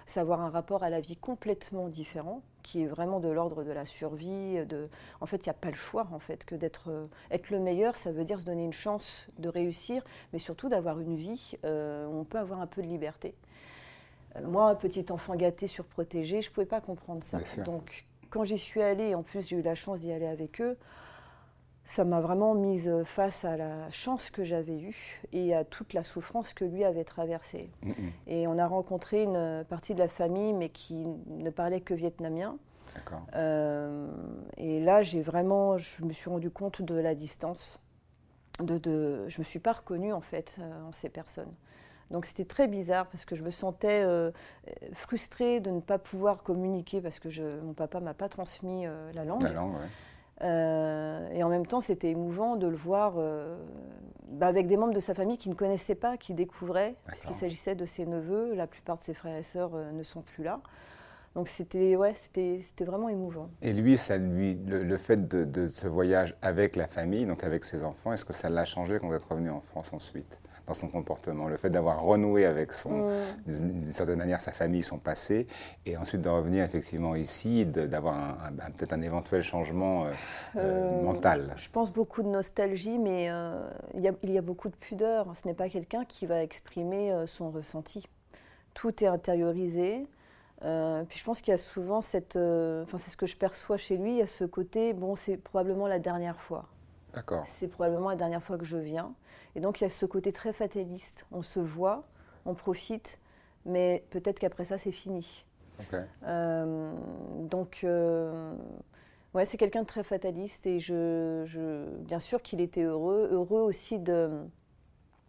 c'est 0.06 0.20
avoir 0.20 0.40
un 0.40 0.50
rapport 0.50 0.84
à 0.84 0.90
la 0.90 1.00
vie 1.00 1.16
complètement 1.16 1.88
différent, 1.88 2.42
qui 2.62 2.82
est 2.82 2.86
vraiment 2.86 3.18
de 3.20 3.28
l'ordre 3.28 3.64
de 3.64 3.72
la 3.72 3.84
survie. 3.86 4.64
De... 4.66 4.88
En 5.20 5.26
fait, 5.26 5.38
il 5.38 5.48
n'y 5.48 5.50
a 5.50 5.54
pas 5.54 5.70
le 5.70 5.76
choix, 5.76 6.06
en 6.12 6.18
fait, 6.20 6.44
que 6.44 6.54
d'être 6.54 6.90
euh, 6.90 7.06
être 7.30 7.50
le 7.50 7.58
meilleur, 7.58 7.96
ça 7.96 8.12
veut 8.12 8.24
dire 8.24 8.40
se 8.40 8.44
donner 8.44 8.64
une 8.64 8.72
chance 8.72 9.28
de 9.38 9.48
réussir, 9.48 10.04
mais 10.32 10.38
surtout 10.38 10.68
d'avoir 10.68 11.00
une 11.00 11.16
vie 11.16 11.54
euh, 11.64 12.06
où 12.06 12.20
on 12.20 12.24
peut 12.24 12.38
avoir 12.38 12.60
un 12.60 12.66
peu 12.68 12.82
de 12.82 12.86
liberté. 12.86 13.34
Euh, 14.36 14.46
Moi, 14.46 14.74
petit 14.76 15.04
enfant 15.10 15.34
gâté, 15.34 15.66
surprotégé, 15.66 16.40
je 16.40 16.48
ne 16.50 16.54
pouvais 16.54 16.66
pas 16.66 16.80
comprendre 16.80 17.22
ça. 17.24 17.38
Donc, 17.64 18.06
quand 18.30 18.44
j'y 18.44 18.58
suis 18.58 18.82
allée, 18.82 19.14
en 19.14 19.22
plus 19.22 19.48
j'ai 19.48 19.56
eu 19.56 19.62
la 19.62 19.74
chance 19.74 20.00
d'y 20.00 20.12
aller 20.12 20.26
avec 20.26 20.60
eux, 20.60 20.76
ça 21.84 22.04
m'a 22.04 22.20
vraiment 22.20 22.54
mise 22.54 22.92
face 23.04 23.44
à 23.44 23.56
la 23.56 23.90
chance 23.90 24.30
que 24.30 24.42
j'avais 24.42 24.78
eue 24.78 25.22
et 25.32 25.54
à 25.54 25.64
toute 25.64 25.92
la 25.92 26.02
souffrance 26.02 26.52
que 26.52 26.64
lui 26.64 26.84
avait 26.84 27.04
traversée. 27.04 27.70
Mm, 27.82 27.90
mm. 27.90 28.12
Et 28.26 28.46
on 28.48 28.58
a 28.58 28.66
rencontré 28.66 29.22
une 29.22 29.64
partie 29.68 29.94
de 29.94 30.00
la 30.00 30.08
famille, 30.08 30.52
mais 30.52 30.68
qui 30.68 31.06
ne 31.28 31.50
parlait 31.50 31.80
que 31.80 31.94
vietnamien. 31.94 32.58
Euh, 33.34 34.08
et 34.56 34.80
là, 34.80 35.02
j'ai 35.02 35.20
vraiment, 35.20 35.76
je 35.76 36.04
me 36.04 36.12
suis 36.12 36.30
rendu 36.30 36.50
compte 36.50 36.82
de 36.82 36.94
la 36.94 37.14
distance. 37.14 37.78
De, 38.60 38.78
de, 38.78 39.28
je 39.28 39.38
me 39.38 39.44
suis 39.44 39.58
pas 39.58 39.72
reconnue 39.72 40.14
en 40.14 40.22
fait 40.22 40.56
euh, 40.58 40.88
en 40.88 40.92
ces 40.92 41.10
personnes. 41.10 41.52
Donc 42.10 42.24
c'était 42.24 42.44
très 42.44 42.68
bizarre 42.68 43.06
parce 43.06 43.24
que 43.24 43.34
je 43.34 43.42
me 43.42 43.50
sentais 43.50 44.02
euh, 44.02 44.30
frustrée 44.92 45.60
de 45.60 45.70
ne 45.70 45.80
pas 45.80 45.98
pouvoir 45.98 46.42
communiquer 46.42 47.00
parce 47.00 47.18
que 47.18 47.28
je, 47.28 47.60
mon 47.60 47.72
papa 47.72 48.00
m'a 48.00 48.14
pas 48.14 48.28
transmis 48.28 48.86
euh, 48.86 49.10
la 49.12 49.24
langue. 49.24 49.42
La 49.42 49.52
langue, 49.52 49.74
ouais. 49.74 49.88
Euh, 50.42 51.30
et 51.30 51.42
en 51.42 51.48
même 51.48 51.66
temps, 51.66 51.80
c'était 51.80 52.10
émouvant 52.10 52.56
de 52.56 52.66
le 52.66 52.76
voir 52.76 53.14
bah, 54.28 54.46
avec 54.46 54.66
des 54.66 54.76
membres 54.76 54.92
de 54.92 55.00
sa 55.00 55.14
famille 55.14 55.38
qui 55.38 55.48
ne 55.48 55.54
connaissaient 55.54 55.94
pas, 55.94 56.18
qui 56.18 56.34
découvraient, 56.34 56.94
puisqu'il 57.06 57.34
s'agissait 57.34 57.74
de 57.74 57.86
ses 57.86 58.04
neveux. 58.04 58.54
La 58.54 58.66
plupart 58.66 58.98
de 58.98 59.02
ses 59.02 59.14
frères 59.14 59.36
et 59.36 59.42
sœurs 59.42 59.70
ne 59.74 60.02
sont 60.02 60.20
plus 60.20 60.44
là. 60.44 60.60
Donc 61.34 61.48
c'était 61.48 61.96
ouais, 61.96 62.14
c'était 62.18 62.60
c'était 62.62 62.84
vraiment 62.84 63.10
émouvant. 63.10 63.50
Et 63.60 63.74
lui, 63.74 63.98
ça 63.98 64.16
lui, 64.16 64.54
le, 64.66 64.82
le 64.82 64.96
fait 64.96 65.28
de, 65.28 65.44
de 65.44 65.68
ce 65.68 65.86
voyage 65.86 66.34
avec 66.40 66.76
la 66.76 66.86
famille, 66.86 67.26
donc 67.26 67.44
avec 67.44 67.64
ses 67.64 67.82
enfants, 67.82 68.12
est-ce 68.12 68.24
que 68.24 68.32
ça 68.32 68.48
l'a 68.48 68.64
changé 68.64 68.98
quand 68.98 69.08
vous 69.08 69.14
êtes 69.14 69.22
revenu 69.22 69.50
en 69.50 69.60
France 69.60 69.92
ensuite, 69.92 70.38
dans 70.66 70.74
son 70.74 70.88
comportement 70.88 71.48
Le 71.48 71.56
fait 71.56 71.70
d'avoir 71.70 72.02
renoué 72.02 72.44
avec 72.44 72.72
son, 72.72 73.08
Mm. 73.08 73.12
d'une 73.46 73.92
certaine 73.92 74.18
manière, 74.18 74.40
sa 74.42 74.52
famille, 74.52 74.82
son 74.82 74.98
passé, 74.98 75.46
et 75.84 75.96
ensuite 75.96 76.22
de 76.22 76.28
revenir 76.28 76.64
effectivement 76.64 77.14
ici, 77.14 77.64
d'avoir 77.66 78.36
peut-être 78.76 78.92
un 78.92 79.02
éventuel 79.02 79.42
changement 79.42 80.04
euh, 80.04 80.10
euh, 80.56 81.00
Euh, 81.00 81.02
mental. 81.02 81.54
Je 81.56 81.68
pense 81.70 81.92
beaucoup 81.92 82.22
de 82.22 82.28
nostalgie, 82.28 82.98
mais 82.98 83.28
euh, 83.30 83.68
il, 83.94 84.00
y 84.02 84.08
a, 84.08 84.12
il 84.22 84.30
y 84.32 84.38
a 84.38 84.42
beaucoup 84.42 84.68
de 84.68 84.76
pudeur. 84.76 85.26
Ce 85.36 85.46
n'est 85.46 85.54
pas 85.54 85.68
quelqu'un 85.68 86.04
qui 86.04 86.26
va 86.26 86.42
exprimer 86.42 87.14
son 87.26 87.50
ressenti. 87.50 88.08
Tout 88.74 89.02
est 89.02 89.06
intériorisé. 89.06 90.06
Euh, 90.64 91.04
puis 91.04 91.18
je 91.18 91.24
pense 91.24 91.40
qu'il 91.42 91.52
y 91.52 91.54
a 91.54 91.58
souvent 91.58 92.00
cette. 92.00 92.36
euh, 92.36 92.82
Enfin, 92.84 92.98
c'est 92.98 93.10
ce 93.10 93.16
que 93.16 93.26
je 93.26 93.36
perçois 93.36 93.76
chez 93.76 93.96
lui. 93.96 94.12
Il 94.12 94.16
y 94.18 94.22
a 94.22 94.26
ce 94.26 94.44
côté, 94.44 94.94
bon, 94.94 95.14
c'est 95.14 95.36
probablement 95.36 95.86
la 95.86 95.98
dernière 95.98 96.40
fois. 96.40 96.64
D'accord. 97.16 97.44
C'est 97.46 97.66
probablement 97.68 98.10
la 98.10 98.16
dernière 98.16 98.42
fois 98.42 98.58
que 98.58 98.64
je 98.64 98.76
viens. 98.76 99.12
Et 99.56 99.60
donc 99.60 99.80
il 99.80 99.84
y 99.84 99.86
a 99.86 99.90
ce 99.90 100.06
côté 100.06 100.32
très 100.32 100.52
fataliste. 100.52 101.26
On 101.32 101.42
se 101.42 101.58
voit, 101.58 102.04
on 102.44 102.54
profite, 102.54 103.18
mais 103.64 104.04
peut-être 104.10 104.38
qu'après 104.38 104.64
ça, 104.64 104.78
c'est 104.78 104.92
fini. 104.92 105.44
Euh, 106.24 106.92
donc, 107.40 107.80
euh, 107.84 108.54
ouais, 109.34 109.44
c'est 109.44 109.56
quelqu'un 109.58 109.82
de 109.82 109.86
très 109.86 110.02
fataliste 110.04 110.66
et 110.66 110.78
je, 110.78 111.42
je- 111.46 111.84
bien 112.00 112.18
sûr 112.18 112.40
qu'il 112.42 112.60
était 112.60 112.82
heureux, 112.84 113.28
heureux 113.32 113.60
aussi 113.62 113.98
de. 113.98 114.30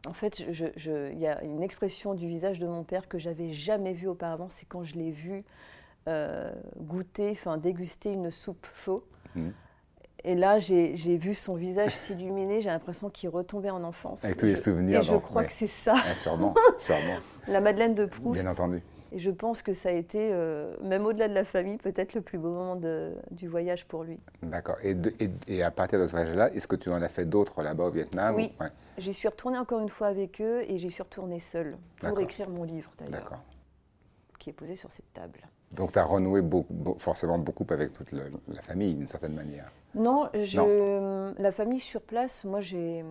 En 0.06 0.13
fait, 0.13 0.51
je- 0.51 0.67
je- 0.77 1.12
il 1.12 1.20
y 1.20 1.27
a 1.27 1.44
une 1.44 1.63
expression 1.63 2.13
du 2.13 2.27
visage 2.27 2.60
de 2.60 2.67
mon 2.67 2.84
père 2.84 3.10
que 3.10 3.17
j'avais 3.17 3.51
jamais 3.51 3.94
vue 3.94 4.08
auparavant, 4.08 4.48
c'est 4.50 4.65
quand 4.65 4.84
je 4.84 4.96
l'ai 4.96 5.12
vu 5.12 5.44
euh, 6.08 6.53
goûter, 6.77 7.32
enfin 7.32 7.58
déguster 7.58 8.13
une 8.13 8.32
soupe 8.32 8.65
faux. 8.74 9.03
Mhm. 9.36 9.53
Et 10.24 10.36
là, 10.36 10.59
j'ai 10.59 10.93
vu 11.17 11.33
son 11.33 11.55
visage 11.55 11.95
s'illuminer, 11.95 12.62
j'ai 12.62 12.69
l'impression 12.69 13.09
qu'il 13.09 13.29
retombait 13.29 13.69
en 13.69 13.83
enfance. 13.83 14.25
Avec 14.25 14.38
tous 14.38 14.45
les 14.45 14.55
Je- 14.55 14.62
souvenirs 14.62 15.00
Et 15.01 15.03
je 15.03 15.15
crois 15.15 15.41
ouais. 15.43 15.47
que 15.47 15.53
c'est 15.53 15.67
ça, 15.67 15.93
Ouais, 15.93 16.15
sûrement, 16.17 16.53
sûrement, 16.77 17.17
la 17.47 17.62
Madeleine 17.62 17.95
de 17.95 18.05
Proust. 18.05 18.41
bien 18.41 18.50
entendu. 18.51 18.81
Et 19.13 19.19
je 19.19 19.31
pense 19.31 19.62
que 19.62 19.71
ça 19.74 19.88
a 19.88 19.93
été, 19.93 20.17
euh, 20.33 20.75
même 20.83 21.05
au-delà 21.05 21.29
de 21.29 21.33
la 21.33 21.45
famille, 21.45 21.77
peut-être 21.77 22.13
le 22.13 22.19
plus 22.19 22.38
beau 22.38 22.50
moment 22.50 22.75
de, 22.75 23.13
du 23.31 23.47
voyage 23.47 23.86
pour 23.86 24.03
lui. 24.03 24.19
D'accord. 24.43 24.75
Et, 24.83 24.97
et, 25.47 25.63
à 25.63 25.71
partir 25.71 25.97
de 26.00 26.05
ce 26.05 26.12
voyage-là, 26.12 26.51
est-ce 26.53 26.67
que 26.67 26.75
tu 26.75 26.89
en 26.89 27.01
as 27.01 27.07
fait 27.07 27.24
d'autres 27.24 27.62
là-bas 27.63 27.86
au 27.86 27.91
Vietnam 27.91 28.36
Oui. 28.36 28.51
J'y 28.97 29.13
suis 29.13 29.29
retournée 29.29 29.57
encore 29.59 29.79
une 29.79 29.88
fois 29.88 30.07
avec 30.07 30.41
eux 30.41 30.63
et 30.67 30.77
j'y 30.77 30.91
suis 30.91 31.03
retournée 31.03 31.39
seule 31.39 31.77
pour 32.01 32.19
écrire 32.19 32.50
mon 32.50 32.63
livre 32.63 32.91
d'ailleurs. 32.97 33.31
Qui 34.39 34.50
est 34.50 34.53
posé 34.53 34.75
sur 34.75 34.91
cette 34.91 35.12
table. 35.13 35.39
Donc 35.75 35.91
tu 35.91 36.00
as 36.00 36.03
renoué 36.05 36.41
beaucoup, 36.41 36.95
forcément 36.97 37.38
beaucoup 37.38 37.65
avec 37.69 37.93
toute 37.93 38.12
la 38.12 38.62
famille 38.62 38.95
d'une 38.95 39.07
certaine 39.07 39.33
manière. 39.33 39.71
Non, 39.95 40.29
je, 40.33 41.33
la 41.41 41.51
famille 41.51 41.79
sur 41.79 42.01
place, 42.01 42.45
moi 42.45 42.62
j'ai 42.62 43.03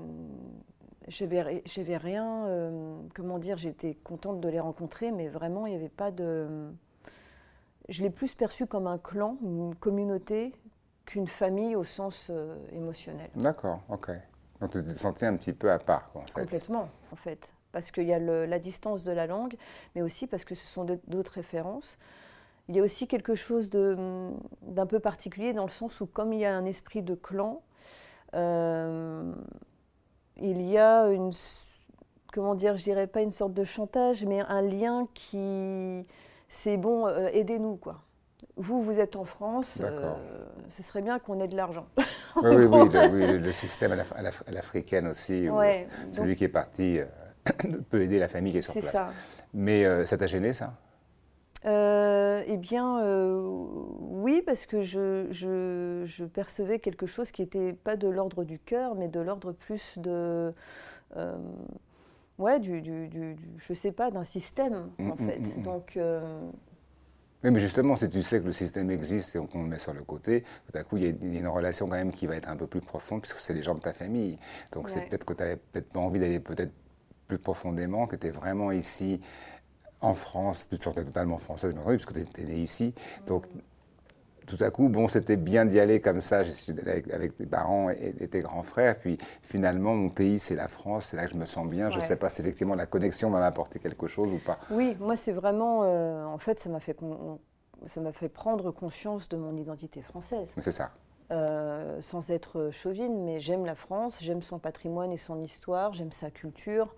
j'avais 1.09 1.97
rien, 1.97 2.47
euh, 2.47 2.99
comment 3.15 3.39
dire, 3.39 3.57
j'étais 3.57 3.95
contente 3.95 4.41
de 4.41 4.49
les 4.49 4.61
rencontrer, 4.61 5.13
mais 5.13 5.29
vraiment, 5.29 5.67
il 5.67 5.71
n'y 5.71 5.77
avait 5.77 5.89
pas 5.89 6.11
de. 6.11 6.47
Je 7.89 8.03
l'ai 8.03 8.11
plus 8.11 8.35
perçu 8.35 8.67
comme 8.67 8.87
un 8.89 8.99
clan, 8.99 9.37
une 9.43 9.75
communauté, 9.77 10.53
qu'une 11.05 11.29
famille 11.29 11.77
au 11.77 11.85
sens 11.85 12.29
euh, 12.31 12.57
émotionnel. 12.73 13.31
D'accord, 13.37 13.83
ok. 13.89 14.11
Donc 14.61 14.71
tu 14.71 14.83
te 14.83 14.89
sentais 14.89 15.27
un 15.27 15.37
petit 15.37 15.53
peu 15.53 15.71
à 15.71 15.79
part, 15.79 16.11
en 16.15 16.23
fait. 16.23 16.41
Complètement, 16.41 16.89
en 17.13 17.17
fait. 17.17 17.53
Parce 17.71 17.91
qu'il 17.91 18.05
y 18.05 18.15
a 18.15 18.19
la 18.19 18.59
distance 18.59 19.05
de 19.05 19.13
la 19.13 19.27
langue, 19.27 19.55
mais 19.95 20.03
aussi 20.03 20.27
parce 20.27 20.45
que 20.45 20.55
ce 20.55 20.67
sont 20.67 20.87
d'autres 21.07 21.35
références. 21.35 21.99
Il 22.69 22.77
y 22.77 22.81
a 22.81 22.83
aussi 22.83 23.07
quelque 23.07 23.35
chose 23.35 23.71
d'un 23.71 24.87
peu 24.87 24.99
particulier 24.99 25.53
dans 25.53 25.65
le 25.65 25.71
sens 25.71 26.01
où, 26.01 26.07
comme 26.07 26.33
il 26.33 26.41
y 26.41 26.45
a 26.45 26.55
un 26.55 26.65
esprit 26.65 27.03
de 27.03 27.15
clan, 27.15 27.63
euh, 28.35 29.33
il 30.37 30.63
y 30.63 30.77
a 30.77 31.09
une, 31.09 31.31
comment 32.33 32.55
dire, 32.55 32.77
je 32.77 32.85
dirais 32.85 33.07
pas 33.07 33.23
une 33.23 33.31
sorte 33.31 33.55
de 33.55 33.65
chantage, 33.65 34.25
mais 34.25 34.41
un 34.41 34.63
lien 34.63 35.07
qui, 35.15 36.05
c'est 36.49 36.77
bon, 36.77 37.07
euh, 37.07 37.29
aidez-nous 37.33 37.77
quoi. 37.77 38.03
Vous, 38.57 38.83
vous 38.83 39.01
êtes 39.01 39.17
en 39.17 39.25
France, 39.25 39.79
euh, 39.83 40.15
ce 40.71 40.83
serait 40.83 41.03
bien 41.03 41.19
qu'on 41.19 41.41
ait 41.41 41.49
de 41.49 41.57
l'argent. 41.57 41.87
oui, 42.43 42.65
oui, 42.65 42.89
le, 43.39 43.53
système 43.53 43.93
à 43.93 44.23
l'africaine 44.51 45.07
aussi, 45.07 45.49
celui 46.13 46.35
qui 46.35 46.45
est 46.45 46.49
parti 46.49 46.99
peut 47.91 48.03
aider 48.03 48.19
la 48.19 48.29
famille 48.29 48.53
qui 48.53 48.59
est 48.59 48.63
sur 48.63 48.73
place. 48.73 48.93
Ça. 48.93 49.11
Mais 49.55 50.05
ça 50.05 50.19
t'a 50.19 50.27
gêné 50.27 50.53
ça? 50.53 50.75
Euh, 51.67 52.45
eh 52.47 52.57
bien, 52.57 53.01
euh, 53.01 53.41
oui, 53.99 54.43
parce 54.45 54.67
que 54.67 54.83
je, 54.83 56.25
percevais 56.27 56.79
quelque 56.79 57.07
chose 57.07 57.33
qui 57.33 57.43
n'était 57.43 57.73
pas 57.73 57.97
de 57.97 58.09
l'ordre 58.09 58.45
du 58.45 58.59
cœur, 58.59 58.95
mais 58.95 59.09
de 59.09 59.21
l'ordre 59.21 59.53
plus 59.53 59.99
de. 59.99 60.53
Euh, 61.17 61.37
ouais, 62.39 62.61
du, 62.61 62.81
du, 62.83 63.37
je 63.59 63.73
sais 63.73 63.93
pas, 63.93 64.11
d'un 64.11 64.25
système, 64.25 64.91
mm, 64.99 65.11
en 65.11 65.15
mm, 65.15 65.29
fait. 65.29 65.59
Mm, 65.59 65.63
Donc. 65.63 65.99
Oui, 67.45 67.51
mais 67.51 67.61
justement, 67.61 67.97
si 67.97 68.09
tu 68.09 68.23
sais 68.23 68.41
que 68.41 68.47
le 68.47 68.53
système 68.53 68.91
existe 68.91 69.37
et 69.37 69.39
qu'on 69.39 69.63
le 69.63 69.69
met 69.69 69.79
sur 69.79 69.93
le 69.93 70.03
côté, 70.03 70.43
tout 70.43 70.77
à 70.77 70.83
coup, 70.83 70.97
il 70.97 71.05
y, 71.05 71.07
a 71.37 71.39
une 71.41 71.49
relation 71.49 71.87
quand 71.87 71.97
même 71.97 72.11
qui 72.11 72.27
va 72.27 72.35
être 72.35 72.49
un 72.49 72.57
peu 72.57 72.67
plus 72.67 72.81
profonde, 72.81 73.21
puisque 73.21 73.41
c'est 73.41 73.53
les 73.55 73.63
gens 73.63 73.75
de 73.75 73.81
ta 73.81 73.93
famille. 73.93 74.39
Donc, 74.73 74.89
c'est 74.89 75.01
peut-être 75.03 75.25
que 75.25 75.35
tu 75.35 75.43
n'avais 75.43 75.57
peut-être 75.57 75.89
pas 75.91 76.01
envie 76.01 76.19
d'aller 76.19 76.41
peut-être 76.41 76.73
plus 77.29 77.39
profondément, 77.39 78.07
que 78.07 78.17
tu 78.17 78.29
es 78.29 78.31
vraiment 78.31 78.73
ici 78.73 79.21
en 80.01 80.15
France, 80.15 80.69
tu 80.69 80.79
te 80.79 80.85
sentais 80.85 81.05
totalement 81.05 81.39
française, 81.39 81.75
puisque 81.87 82.13
tu 82.13 82.21
étais 82.21 82.45
née 82.45 82.59
ici. 82.59 82.95
Donc, 83.27 83.45
tout 84.47 84.57
à 84.61 84.71
coup, 84.71 84.89
bon, 84.89 85.09
c'était 85.09 85.37
bien 85.37 85.65
d'y 85.65 85.81
aller 85.81 86.01
comme 86.01 86.21
ça, 86.21 86.43
avec, 86.87 87.13
avec 87.13 87.37
tes 87.37 87.47
parents 87.47 87.91
et, 87.91 88.13
tes 88.29 88.41
grands 88.41 88.63
frères. 88.63 88.99
Puis 88.99 89.19
finalement, 89.43 89.95
mon 89.95 90.09
pays, 90.09 90.39
c'est 90.39 90.55
la 90.55 90.69
France, 90.69 91.07
c'est 91.07 91.17
là 91.17 91.27
que 91.27 91.33
je 91.33 91.37
me 91.37 91.47
sens 91.47 91.67
bien. 91.67 91.91
Je 91.91 91.97
ne 91.97 92.01
sais 92.01 92.17
pas 92.17 92.29
si 92.29 92.43
effectivement 92.43 92.75
la 92.75 92.87
connexion 92.87 93.29
m'a 93.31 93.45
apporté 93.45 93.79
quelque 93.79 94.07
chose 94.07 94.33
ou 94.33 94.39
pas. 94.39 94.59
Oui, 94.71 94.97
moi, 95.01 95.17
c'est 95.17 95.33
vraiment. 95.33 95.83
Euh, 95.83 96.25
en 96.25 96.39
fait, 96.39 96.61
ça 96.61 96.69
m'a 96.69 96.81
fait, 96.81 96.97
ça 97.87 98.01
m'a 98.01 98.13
fait 98.13 98.29
prendre 98.29 98.71
conscience 98.71 99.29
de 99.29 99.37
mon 99.37 99.57
identité 99.57 100.01
française. 100.03 100.55
C'est 100.59 100.73
ça. 100.73 100.93
Euh, 101.33 102.01
sans 102.03 102.31
être 102.31 102.71
chauvine, 102.71 103.25
mais 103.25 103.41
j'aime 103.41 103.67
la 103.67 103.75
France, 103.75 104.19
j'aime 104.21 104.43
son 104.43 104.61
patrimoine 104.61 105.11
et 105.11 105.17
son 105.17 105.43
histoire, 105.43 105.93
j'aime 105.93 106.13
sa 106.13 106.31
culture. 106.31 106.95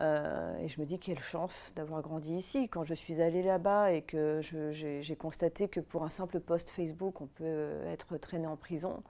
Euh, 0.00 0.58
et 0.58 0.68
je 0.68 0.80
me 0.80 0.86
dis 0.86 0.98
quelle 0.98 1.20
chance 1.20 1.72
d'avoir 1.76 2.02
grandi 2.02 2.34
ici. 2.34 2.68
Quand 2.68 2.84
je 2.84 2.94
suis 2.94 3.20
allée 3.20 3.42
là-bas 3.42 3.92
et 3.92 4.02
que 4.02 4.40
j'ai 4.42 5.16
constaté 5.16 5.68
que 5.68 5.80
pour 5.80 6.04
un 6.04 6.08
simple 6.08 6.40
post 6.40 6.70
Facebook, 6.70 7.20
on 7.20 7.26
peut 7.26 7.80
être 7.86 8.16
traîné 8.18 8.46
en 8.46 8.56
prison, 8.56 9.02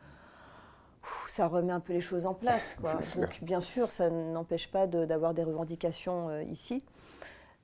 ça 1.26 1.46
remet 1.46 1.72
un 1.72 1.80
peu 1.80 1.92
les 1.92 2.00
choses 2.00 2.26
en 2.26 2.34
place. 2.34 2.76
Quoi. 2.80 2.94
Donc 2.94 3.42
bien 3.42 3.60
sûr, 3.60 3.90
ça 3.90 4.10
n'empêche 4.10 4.70
pas 4.70 4.86
d'avoir 4.86 5.32
des 5.32 5.44
revendications 5.44 6.28
euh, 6.28 6.42
ici. 6.42 6.82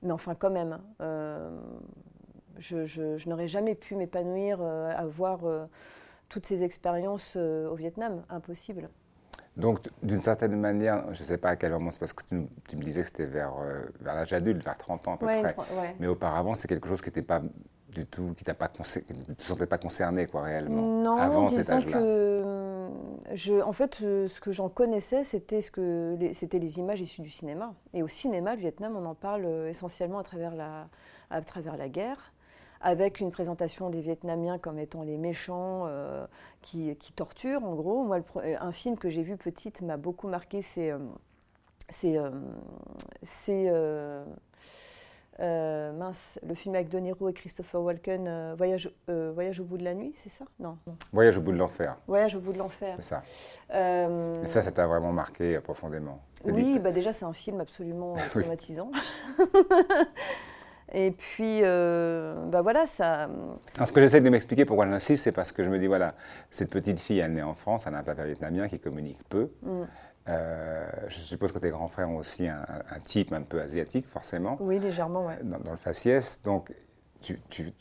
Mais 0.01 0.11
enfin 0.11 0.33
quand 0.33 0.49
même, 0.49 0.79
euh, 1.01 1.61
je, 2.57 2.85
je 2.85 3.29
n'aurais 3.29 3.47
jamais 3.47 3.75
pu 3.75 3.95
m'épanouir, 3.95 4.61
avoir 4.61 5.41
toutes 6.27 6.47
ces 6.47 6.63
expériences 6.63 7.35
au 7.35 7.75
Vietnam. 7.75 8.23
Impossible. 8.29 8.89
Donc, 9.57 9.79
d'une 10.01 10.19
certaine 10.19 10.55
manière, 10.57 11.03
je 11.13 11.21
ne 11.21 11.25
sais 11.25 11.37
pas 11.37 11.49
à 11.49 11.55
quel 11.55 11.71
moment, 11.71 11.91
c'est 11.91 11.99
parce 11.99 12.13
que 12.13 12.23
tu, 12.23 12.35
me 12.35 12.81
disais 12.81 13.01
que 13.01 13.07
c'était 13.07 13.25
vers, 13.25 13.53
euh, 13.61 13.83
vers 13.99 14.15
l'âge 14.15 14.31
adulte, 14.31 14.63
vers 14.63 14.77
30 14.77 15.07
ans 15.07 15.13
à 15.15 15.17
peu 15.17 15.25
près. 15.25 15.55
Mais 15.99 16.07
auparavant, 16.07 16.55
c'est 16.55 16.67
quelque 16.67 16.87
chose 16.87 17.01
qui 17.01 17.09
n'était 17.09 17.21
pas 17.21 17.41
du 17.91 18.05
tout, 18.05 18.33
qui 18.37 18.45
t'a 18.45 18.53
pas 18.53 18.71
ne 18.79 19.33
te 19.33 19.43
sentais 19.43 19.65
pas 19.65 19.77
concerné, 19.77 20.25
quoi, 20.27 20.43
réellement. 20.43 20.81
Non, 20.81 21.17
avant 21.17 21.49
cet 21.49 21.69
âge-là. 21.69 21.91
que 21.91 22.89
je, 23.33 23.61
en 23.61 23.73
fait, 23.73 23.97
euh, 24.01 24.27
ce 24.27 24.39
que 24.39 24.51
j'en 24.51 24.69
connaissais, 24.69 25.23
c'était 25.23 25.61
ce 25.61 25.71
que 25.71 26.17
c'était 26.33 26.59
les 26.59 26.79
images 26.79 27.01
issues 27.01 27.21
du 27.21 27.29
cinéma. 27.29 27.73
Et 27.93 28.03
au 28.03 28.07
cinéma, 28.07 28.55
le 28.55 28.61
Vietnam, 28.61 28.95
on 28.95 29.05
en 29.05 29.15
parle 29.15 29.45
euh, 29.45 29.69
essentiellement 29.69 30.19
à 30.19 30.23
travers 30.23 30.55
la, 30.55 30.87
à 31.29 31.41
travers 31.41 31.77
la 31.77 31.89
guerre 31.89 32.30
avec 32.81 33.19
une 33.19 33.31
présentation 33.31 33.89
des 33.89 34.01
Vietnamiens 34.01 34.57
comme 34.57 34.79
étant 34.79 35.03
les 35.03 35.17
méchants 35.17 35.83
euh, 35.87 36.25
qui, 36.61 36.95
torturent, 37.15 37.63
en 37.63 37.75
gros. 37.75 38.03
Moi, 38.03 38.19
euh, 38.37 38.55
un 38.59 38.71
film 38.71 38.97
que 38.97 39.09
j'ai 39.09 39.23
vu 39.23 39.37
petite 39.37 39.81
m'a 39.81 39.97
beaucoup 39.97 40.27
marqué, 40.27 40.61
c'est. 40.61 40.91
Euh, 40.91 40.99
c'est. 43.23 43.71
mince, 45.39 46.39
le 46.47 46.53
film 46.53 46.75
avec 46.75 46.89
De 46.89 46.99
Niro 46.99 47.29
et 47.29 47.33
Christopher 47.33 47.81
Walken, 47.81 48.53
Voyage, 48.55 48.91
Voyage 49.07 49.59
au 49.59 49.63
bout 49.63 49.77
de 49.77 49.83
la 49.83 49.93
nuit, 49.93 50.13
c'est 50.15 50.29
ça? 50.29 50.45
Non, 50.59 50.77
Voyage 51.11 51.37
au 51.37 51.41
bout 51.41 51.51
de 51.51 51.57
l'enfer. 51.57 51.97
Voyage 52.07 52.35
au 52.35 52.39
bout 52.39 52.53
de 52.53 52.59
l'enfer. 52.59 52.95
C'est 52.97 53.15
ça. 53.15 53.23
et 53.71 54.47
ça, 54.47 54.61
ça 54.61 54.71
t'a 54.71 54.87
vraiment 54.87 55.11
marqué 55.11 55.59
profondément. 55.59 56.21
Oui, 56.45 56.79
bah 56.79 56.91
déjà, 56.91 57.11
c'est 57.11 57.25
un 57.25 57.33
film 57.33 57.59
absolument 57.59 58.15
traumatisant. 58.31 58.91
Et 60.93 61.11
puis, 61.11 61.61
euh, 61.63 62.33
bah 62.47 62.61
voilà, 62.61 62.85
ça. 62.85 63.29
ce 63.83 63.91
que 63.91 64.01
j'essaie 64.01 64.21
de 64.21 64.29
m'expliquer 64.29 64.65
pourquoi 64.65 64.87
j'insiste, 64.87 65.23
c'est 65.23 65.31
parce 65.31 65.51
que 65.51 65.63
je 65.63 65.69
me 65.69 65.79
dis 65.79 65.87
voilà, 65.87 66.15
cette 66.49 66.69
petite 66.69 66.99
fille, 66.99 67.19
elle 67.19 67.33
naît 67.33 67.41
en 67.41 67.53
France, 67.53 67.85
elle 67.87 67.95
a 67.95 67.99
un 67.99 68.03
papa 68.03 68.25
vietnamien 68.25 68.67
qui 68.67 68.79
communique 68.79 69.19
peu. 69.29 69.49
Mm. 69.63 69.83
Euh, 70.29 70.87
je 71.07 71.17
suppose 71.17 71.51
que 71.51 71.59
tes 71.59 71.69
grands 71.69 71.87
frères 71.87 72.09
ont 72.09 72.17
aussi 72.17 72.47
un, 72.47 72.65
type 73.03 73.33
un 73.33 73.41
peu 73.41 73.59
asiatique, 73.59 74.05
forcément. 74.07 74.57
Oui, 74.59 74.79
légèrement, 74.79 75.25
oui. 75.25 75.33
Dans, 75.43 75.71
le 75.71 75.77
faciès. 75.77 76.41
Donc, 76.43 76.71
tu, 77.21 77.39
tu, 77.49 77.71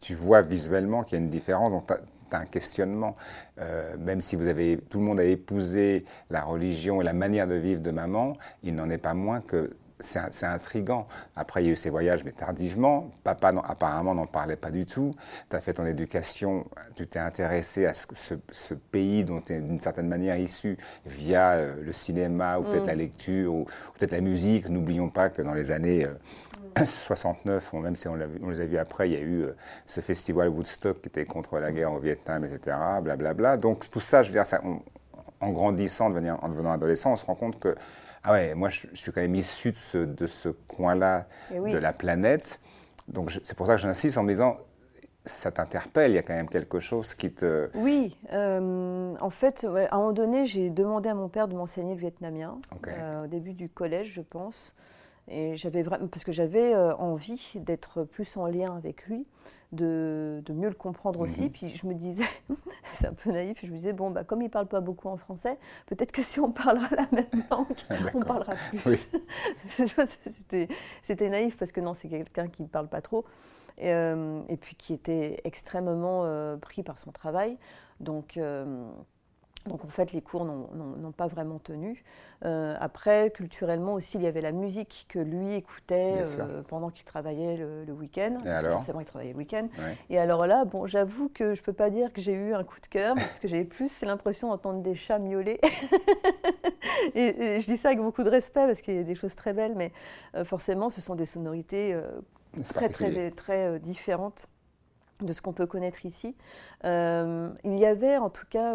tu 0.00 0.14
vois 0.14 0.42
visuellement 0.42 1.04
qu'il 1.04 1.18
y 1.18 1.20
a 1.20 1.24
une 1.24 1.30
différence. 1.30 1.70
Donc, 1.70 1.86
tu 1.86 2.36
as 2.36 2.38
un 2.38 2.46
questionnement. 2.46 3.16
Euh, 3.60 3.96
même 3.98 4.20
si 4.20 4.36
vous 4.36 4.46
avez, 4.46 4.78
tout 4.78 4.98
le 4.98 5.04
monde 5.04 5.20
a 5.20 5.24
épousé 5.24 6.04
la 6.30 6.42
religion 6.42 7.00
et 7.00 7.04
la 7.04 7.12
manière 7.12 7.46
de 7.46 7.54
vivre 7.54 7.80
de 7.80 7.90
maman, 7.90 8.36
il 8.62 8.74
n'en 8.74 8.90
est 8.90 8.98
pas 8.98 9.14
moins 9.14 9.40
que 9.40 9.70
c'est 10.00 10.46
intriguant. 10.46 11.06
Après, 11.34 11.62
il 11.62 11.66
y 11.66 11.68
a 11.70 11.72
eu 11.72 11.76
ces 11.76 11.90
voyages, 11.90 12.24
mais 12.24 12.32
tardivement. 12.32 13.10
Papa, 13.24 13.52
apparemment, 13.64 14.14
n'en 14.14 14.26
parlait 14.26 14.56
pas 14.56 14.70
du 14.70 14.86
tout. 14.86 15.14
Tu 15.50 15.56
as 15.56 15.60
fait 15.60 15.72
ton 15.72 15.86
éducation, 15.86 16.66
tu 16.94 17.06
t'es 17.06 17.18
intéressé 17.18 17.86
à 17.86 17.94
ce, 17.94 18.74
pays 18.74 19.24
dont 19.24 19.40
tu 19.40 19.54
es 19.54 19.60
d'une 19.60 19.80
certaine 19.80 20.08
manière 20.08 20.36
issu 20.36 20.78
via 21.06 21.52
euh, 21.52 21.82
le 21.82 21.92
cinéma, 21.92 22.58
ou 22.58 22.62
peut-être 22.62 22.84
mm. 22.84 22.88
la 22.88 22.94
lecture, 22.94 23.54
ou, 23.54 23.64
peut-être 23.98 24.12
la 24.12 24.20
musique. 24.20 24.68
N'oublions 24.68 25.08
pas 25.08 25.30
que 25.30 25.42
dans 25.42 25.54
les 25.54 25.70
années 25.70 26.06
69, 26.84 27.70
euh, 27.74 27.78
même 27.80 27.96
si 27.96 28.08
on, 28.08 28.14
les 28.14 28.60
a 28.60 28.64
vus 28.64 28.78
après, 28.78 29.08
il 29.08 29.12
y 29.14 29.16
a 29.16 29.20
eu 29.20 29.42
euh, 29.42 29.56
ce 29.86 30.00
festival 30.00 30.48
Woodstock 30.48 31.00
qui 31.00 31.08
était 31.08 31.24
contre 31.24 31.58
la 31.58 31.72
guerre 31.72 31.92
au 31.92 31.98
Vietnam, 31.98 32.44
etc. 32.44 32.76
Blablabla. 33.02 33.56
Donc 33.56 33.90
tout 33.90 34.00
ça, 34.00 34.22
je 34.22 34.28
veux 34.28 34.34
dire, 34.34 34.46
ça, 34.46 34.60
en 35.40 35.50
grandissant, 35.50 36.06
en 36.06 36.48
devenant 36.48 36.72
adolescent, 36.72 37.12
on 37.12 37.16
se 37.16 37.24
rend 37.24 37.34
compte 37.34 37.58
que 37.58 37.74
ah 38.24 38.32
ouais, 38.32 38.54
moi 38.54 38.68
je, 38.68 38.86
suis 38.94 39.12
quand 39.12 39.20
même 39.20 39.34
issu 39.34 39.70
de 39.70 39.76
ce, 39.76 39.98
de 39.98 40.26
ce 40.26 40.48
coin-là 40.48 41.26
eh 41.52 41.58
de 41.58 41.78
la 41.78 41.92
planète. 41.92 42.60
Donc 43.08 43.30
c'est 43.42 43.56
pour 43.56 43.66
ça 43.66 43.76
que 43.76 43.80
j'insiste 43.80 44.18
en 44.18 44.22
me 44.22 44.28
disant, 44.28 44.58
ça 45.24 45.50
t'interpelle, 45.50 46.12
il 46.12 46.14
y 46.14 46.18
a 46.18 46.22
quand 46.22 46.34
même 46.34 46.48
quelque 46.48 46.80
chose 46.80 47.14
qui 47.14 47.30
te... 47.30 47.70
Oui, 47.74 48.18
euh, 48.32 49.14
en 49.20 49.30
fait, 49.30 49.64
à 49.64 49.94
un 49.94 49.98
moment 49.98 50.12
donné, 50.12 50.46
j'ai 50.46 50.70
demandé 50.70 51.08
à 51.08 51.14
mon 51.14 51.28
père 51.28 51.48
de 51.48 51.54
m'enseigner 51.54 51.94
le 51.94 52.00
vietnamien, 52.00 52.58
euh, 52.86 53.24
au 53.24 53.26
début 53.26 53.52
du 53.52 53.68
collège, 53.68 54.12
je 54.12 54.22
pense. 54.22 54.72
Et 55.30 55.56
j'avais 55.56 55.82
vraiment, 55.82 56.08
parce 56.08 56.24
que 56.24 56.32
j'avais 56.32 56.74
euh, 56.74 56.94
envie 56.96 57.52
d'être 57.56 58.04
plus 58.04 58.36
en 58.36 58.46
lien 58.46 58.74
avec 58.76 59.06
lui, 59.06 59.26
de, 59.72 60.42
de 60.44 60.52
mieux 60.52 60.68
le 60.68 60.74
comprendre 60.74 61.20
aussi. 61.20 61.44
Mhm. 61.44 61.50
Puis 61.50 61.76
je 61.76 61.86
me 61.86 61.94
disais, 61.94 62.24
c'est 62.94 63.06
un 63.06 63.12
peu 63.12 63.30
naïf, 63.30 63.58
je 63.62 63.70
me 63.70 63.76
disais, 63.76 63.92
bon, 63.92 64.10
bah, 64.10 64.24
comme 64.24 64.42
il 64.42 64.50
parle 64.50 64.66
pas 64.66 64.80
beaucoup 64.80 65.08
en 65.08 65.16
français, 65.16 65.58
peut-être 65.86 66.12
que 66.12 66.22
si 66.22 66.40
on 66.40 66.50
parlera 66.50 66.88
la 66.96 67.06
même 67.12 67.26
langue, 67.50 67.66
on 67.90 68.04
D'accord. 68.04 68.24
parlera 68.24 68.54
plus. 68.70 68.86
Oui. 68.86 69.86
C'était 70.36 70.68
c'était 71.02 71.30
naïf 71.30 71.56
parce 71.56 71.72
que 71.72 71.80
non, 71.80 71.94
c'est 71.94 72.08
quelqu'un 72.08 72.48
qui 72.48 72.62
ne 72.62 72.68
parle 72.68 72.88
pas 72.88 73.00
trop. 73.00 73.24
Et, 73.80 73.92
euh, 73.92 74.40
et 74.48 74.56
puis 74.56 74.74
qui 74.74 74.92
était 74.92 75.40
extrêmement 75.44 76.22
euh, 76.24 76.56
pris 76.56 76.82
par 76.82 76.98
son 76.98 77.12
travail. 77.12 77.58
Donc, 78.00 78.36
euh, 78.36 78.90
donc 79.66 79.84
en 79.84 79.88
fait, 79.88 80.12
les 80.12 80.22
cours 80.22 80.44
n'ont- 80.44 81.12
pas 81.16 81.26
vraiment 81.26 81.58
tenu. 81.58 82.04
Euh, 82.44 82.76
après, 82.80 83.30
culturellement 83.34 83.94
aussi, 83.94 84.16
il 84.18 84.22
y 84.22 84.26
avait 84.26 84.40
la 84.40 84.52
musique 84.52 85.06
que 85.08 85.18
lui 85.18 85.54
écoutait 85.54 86.14
euh, 86.38 86.62
pendant 86.62 86.90
qu'il 86.90 87.04
travaillait 87.04 87.56
le, 87.56 87.84
le 87.84 87.92
week-end. 87.92 88.38
Forcément, 88.74 89.00
il 89.00 89.06
travaillait 89.06 89.32
le 89.32 89.38
week-end. 89.38 89.64
Ouais. 89.78 89.96
Et 90.10 90.18
alors 90.18 90.46
là, 90.46 90.64
bon, 90.64 90.86
j'avoue 90.86 91.28
que 91.28 91.54
je 91.54 91.62
peux 91.62 91.72
pas 91.72 91.90
dire 91.90 92.12
que 92.12 92.20
j'ai 92.20 92.32
eu 92.34 92.54
un 92.54 92.62
coup 92.62 92.78
de 92.80 92.86
cœur, 92.86 93.14
parce 93.16 93.38
que 93.40 93.48
j'avais 93.48 93.64
plus 93.64 94.02
l'impression 94.02 94.48
d'entendre 94.48 94.80
des 94.80 94.94
chats 94.94 95.18
miauler. 95.18 95.58
et, 97.14 97.56
et 97.56 97.60
je 97.60 97.66
dis 97.66 97.76
ça 97.76 97.88
avec 97.88 98.00
beaucoup 98.00 98.22
de 98.22 98.30
respect, 98.30 98.66
parce 98.66 98.80
qu'il 98.80 98.94
y 98.94 98.98
a 99.00 99.02
des 99.02 99.14
choses 99.14 99.34
très 99.34 99.52
belles, 99.52 99.74
mais 99.76 99.92
euh, 100.36 100.44
forcément, 100.44 100.88
ce 100.90 101.00
sont 101.00 101.14
des 101.16 101.24
sonorités 101.26 101.98
très, 102.64 102.88
très, 102.88 103.30
très 103.32 103.78
différentes 103.80 104.46
de 105.20 105.32
ce 105.32 105.42
qu'on 105.42 105.52
peut 105.52 105.66
connaître 105.66 106.06
ici. 106.06 106.36
Il 106.84 107.54
y 107.78 107.86
avait 107.86 108.16
en 108.18 108.30
tout 108.30 108.46
cas, 108.48 108.74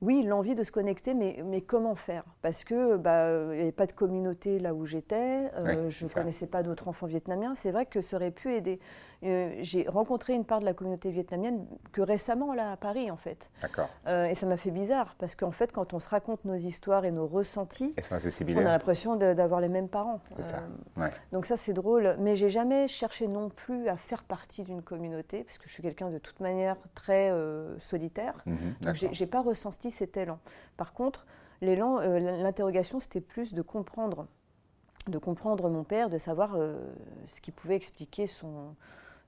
oui, 0.00 0.22
l'envie 0.22 0.54
de 0.54 0.62
se 0.62 0.70
connecter, 0.70 1.12
mais, 1.12 1.42
mais 1.44 1.60
comment 1.60 1.96
faire? 1.96 2.24
Parce 2.40 2.62
que 2.62 2.96
bah, 2.96 3.24
euh, 3.24 3.50
il 3.52 3.56
n'y 3.56 3.62
avait 3.62 3.72
pas 3.72 3.86
de 3.86 3.92
communauté 3.92 4.60
là 4.60 4.72
où 4.72 4.86
j'étais, 4.86 5.50
euh, 5.56 5.86
Oui, 5.86 5.90
je 5.90 6.04
ne 6.04 6.10
connaissais 6.10 6.46
pas 6.46 6.62
d'autres 6.62 6.86
enfants 6.86 7.06
vietnamiens. 7.06 7.56
C'est 7.56 7.72
vrai 7.72 7.84
que 7.84 8.00
ça 8.00 8.16
aurait 8.16 8.30
pu 8.30 8.54
aider. 8.54 8.78
Euh, 9.24 9.56
J'ai 9.60 9.88
rencontré 9.88 10.34
une 10.34 10.44
part 10.44 10.60
de 10.60 10.64
la 10.64 10.74
communauté 10.74 11.10
vietnamienne 11.10 11.66
que 11.92 12.00
récemment, 12.00 12.54
là, 12.54 12.70
à 12.72 12.76
Paris, 12.76 13.10
en 13.10 13.16
fait. 13.16 13.50
D'accord. 13.62 13.88
Euh, 14.06 14.26
et 14.26 14.34
ça 14.36 14.46
m'a 14.46 14.56
fait 14.56 14.70
bizarre, 14.70 15.16
parce 15.18 15.34
qu'en 15.34 15.50
fait, 15.50 15.72
quand 15.72 15.92
on 15.92 15.98
se 15.98 16.08
raconte 16.08 16.44
nos 16.44 16.54
histoires 16.54 17.04
et 17.04 17.10
nos 17.10 17.26
ressentis, 17.26 17.94
on 18.10 18.56
a 18.58 18.62
l'impression 18.62 19.16
d'avoir 19.16 19.60
les 19.60 19.68
mêmes 19.68 19.88
parents. 19.88 20.20
C'est 20.36 20.42
ça. 20.44 20.58
Euh, 20.58 21.02
Ouais. 21.02 21.12
donc 21.32 21.46
ça 21.46 21.56
c'est 21.56 21.72
drôle, 21.72 22.16
mais 22.20 22.36
j'ai 22.36 22.48
jamais 22.48 22.86
cherché 22.88 23.26
non 23.28 23.48
plus 23.50 23.88
à 23.88 23.96
faire 23.96 24.22
partie 24.24 24.62
d'une 24.62 24.82
communauté 24.82 25.44
parce 25.44 25.58
que 25.58 25.68
je 25.68 25.72
suis 25.72 25.82
quelqu'un 25.82 26.10
de 26.10 26.18
toute 26.18 26.40
manière 26.40 26.76
très 26.94 27.32
solitaire. 27.78 28.34
Mhm, 28.46 28.74
Donc 28.82 28.94
j'ai- 28.94 29.26
pas 29.26 29.40
ressenti 29.42 29.90
cet 29.90 30.16
élan. 30.16 30.38
Par 30.76 30.92
contre, 30.92 31.26
l'élan, 31.60 31.98
euh, 32.00 32.18
l'interrogation 32.18 32.98
c'était 33.00 33.20
plus 33.20 33.52
de 33.54 33.62
comprendre, 33.62 34.26
de 35.06 35.18
comprendre 35.18 35.68
mon 35.70 35.84
père, 35.84 36.08
de 36.08 36.18
savoir 36.18 36.54
euh, 36.56 36.76
ce 37.26 37.40
qui 37.40 37.50
pouvait 37.52 37.76
expliquer 37.76 38.26
son 38.26 38.74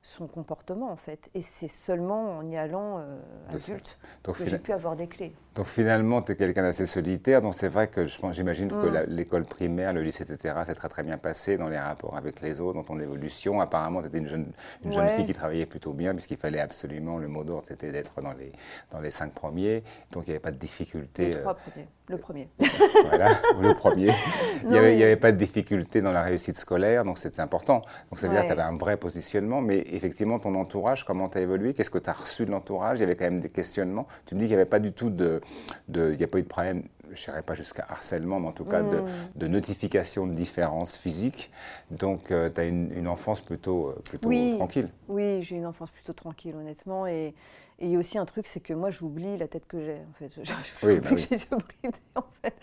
son 0.02 0.26
comportement 0.26 0.90
en 0.90 0.96
fait. 0.96 1.30
Et 1.34 1.42
c'est 1.42 1.68
seulement 1.68 2.38
en 2.38 2.48
y 2.48 2.56
allant 2.56 2.98
euh, 2.98 3.18
adulte 3.48 3.98
Donc, 4.24 4.36
que 4.38 4.46
j'ai 4.46 4.58
pu 4.58 4.72
avoir 4.72 4.96
des 4.96 5.06
clés. 5.06 5.34
donc 5.54 5.66
finalement, 5.66 6.22
tu 6.22 6.32
es 6.32 6.36
quelqu'un 6.36 6.62
d'assez 6.62 6.86
solitaire. 6.86 7.42
Donc 7.42 7.54
c'est 7.54 7.68
vrai 7.68 7.88
que 7.88 8.06
j'imagine 8.06 8.68
que 8.70 8.90
Mm. 8.90 9.04
l'école 9.08 9.44
primaire, 9.44 9.92
le 9.92 10.02
lycée, 10.02 10.24
etc., 10.24 10.54
c'est 10.66 10.74
très 10.74 10.88
très 10.88 11.02
bien 11.02 11.18
passé 11.18 11.56
dans 11.56 11.68
les 11.68 11.78
rapports 11.78 12.16
avec 12.16 12.40
les 12.40 12.60
autres, 12.60 12.74
dans 12.74 12.84
ton 12.84 12.98
évolution. 12.98 13.60
Apparemment, 13.60 14.00
tu 14.02 14.08
étais 14.08 14.18
une 14.18 14.28
jeune, 14.28 14.52
une 14.84 14.92
jeune 14.92 15.08
fille 15.08 15.26
qui 15.26 15.34
travaillait 15.34 15.66
plutôt 15.66 15.92
bien, 15.92 16.12
puisqu'il 16.14 16.36
fallait 16.38 16.60
absolument, 16.60 17.18
le 17.18 17.28
mot 17.28 17.44
d'ordre, 17.44 17.66
c'était 17.68 17.92
d'être 17.92 18.20
dans 18.20 18.32
les, 18.32 18.52
dans 18.90 19.00
les 19.00 19.10
cinq 19.10 19.32
premiers. 19.32 19.82
Donc 20.12 20.24
il 20.26 20.30
n'y 20.30 20.32
avait 20.34 20.40
pas 20.40 20.50
de 20.50 20.58
difficulté. 20.58 21.28
Les 21.28 21.34
euh, 21.36 21.40
trois 21.40 21.54
premiers. 21.54 21.86
Le 22.10 22.18
premier. 22.18 22.48
voilà, 23.04 23.28
le 23.60 23.72
premier. 23.74 24.10
Il 24.64 24.68
n'y 24.70 24.76
avait, 24.76 24.96
mais- 24.96 25.16
pas 25.16 25.30
de 25.32 25.36
difficulté 25.38 26.02
dans 26.02 26.12
la 26.12 26.22
réussite 26.22 26.56
scolaire, 26.56 27.04
donc 27.04 27.18
c'était 27.18 27.40
important. 27.40 27.82
Donc 28.10 28.18
ça 28.18 28.26
veut 28.26 28.32
dire 28.34 28.42
que 28.42 28.46
tu 28.48 28.52
avais 28.52 28.62
un 28.62 28.76
vrai 28.76 28.96
positionnement, 28.96 29.60
mais 29.60 29.78
effectivement, 29.92 30.38
ton 30.40 30.54
entourage, 30.56 31.04
comment 31.04 31.28
tu 31.28 31.38
as 31.38 31.42
évolué? 31.42 31.72
Qu'est-ce 31.72 31.90
que 31.90 31.98
tu 31.98 32.10
as 32.10 32.14
reçu 32.14 32.44
de 32.44 32.50
l'entourage? 32.50 32.98
Il 32.98 33.02
y 33.02 33.04
avait 33.04 33.16
quand 33.16 33.24
même 33.26 33.40
des 33.40 33.48
questionnements. 33.48 34.06
Tu 34.26 34.34
me 34.34 34.40
dis 34.40 34.46
qu'il 34.46 34.56
n'y 34.56 34.60
avait 34.60 34.68
pas 34.68 34.80
du 34.80 34.92
tout 34.92 35.08
de. 35.10 35.40
de- 35.88 36.10
il 36.12 36.18
n'y 36.18 36.24
a 36.24 36.28
pas 36.28 36.38
eu 36.38 36.42
de 36.42 36.48
problème, 36.48 36.82
je 37.12 37.30
n'irai 37.30 37.42
pas 37.42 37.54
jusqu'à 37.54 37.86
harcèlement, 37.88 38.40
mais 38.40 38.48
en 38.48 38.52
tout 38.52 38.64
cas 38.64 38.82
de, 38.82 38.98
Mm. 39.00 39.06
de 39.36 39.46
notification 39.46 40.26
de 40.26 40.32
différences 40.34 40.96
physiques. 40.96 41.50
Donc 41.92 42.24
tu 42.26 42.34
as 42.60 42.64
une, 42.64 42.90
une 42.94 43.06
enfance 43.08 43.40
plutôt, 43.40 43.88
euh, 43.88 44.00
plutôt 44.04 44.28
Oui. 44.28 44.54
tranquille. 44.56 44.88
Oui, 45.08 45.42
j'ai 45.42 45.56
une 45.56 45.66
enfance 45.66 45.90
plutôt 45.90 46.12
tranquille, 46.12 46.54
honnêtement. 46.56 47.06
Et 47.06 47.34
et 47.80 47.86
il 47.86 47.92
y 47.92 47.96
a 47.96 47.98
aussi 47.98 48.18
un 48.18 48.26
truc, 48.26 48.46
c'est 48.46 48.60
que 48.60 48.72
moi, 48.74 48.90
j'oublie 48.90 49.36
la 49.38 49.48
tête 49.48 49.66
que 49.66 49.80
j'ai, 49.80 49.96
en 50.08 50.12
fait. 50.14 50.28
Je- 50.36 50.42
je- 50.42 50.86
Oui, 50.86 51.00
bah 51.00 51.08
que 51.10 51.14
oui. 51.14 51.26
j'ai 51.30 51.46
bridés, 51.56 51.98
en 52.14 52.24
fait. 52.42 52.54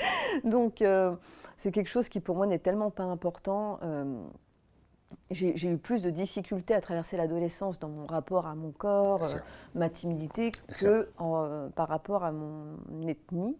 Donc, 0.43 0.81
euh, 0.81 1.15
c'est 1.57 1.71
quelque 1.71 1.89
chose 1.89 2.07
qui, 2.09 2.19
pour 2.19 2.35
moi, 2.35 2.45
n'est 2.47 2.59
tellement 2.59 2.91
pas 2.91 3.03
important. 3.03 3.79
Euh, 3.83 4.05
j'ai 5.31 5.67
eu 5.69 5.77
plus 5.77 6.03
de 6.03 6.09
difficultés 6.09 6.73
à 6.73 6.81
traverser 6.81 7.17
l'adolescence 7.17 7.79
dans 7.79 7.89
mon 7.89 8.05
rapport 8.05 8.45
à 8.45 8.55
mon 8.55 8.71
corps, 8.71 9.23
euh, 9.23 9.37
ma 9.75 9.89
timidité, 9.89 10.51
que 10.79 11.09
en, 11.17 11.69
par 11.75 11.87
rapport 11.87 12.23
à 12.23 12.31
mon 12.31 12.77
ethnie, 13.07 13.57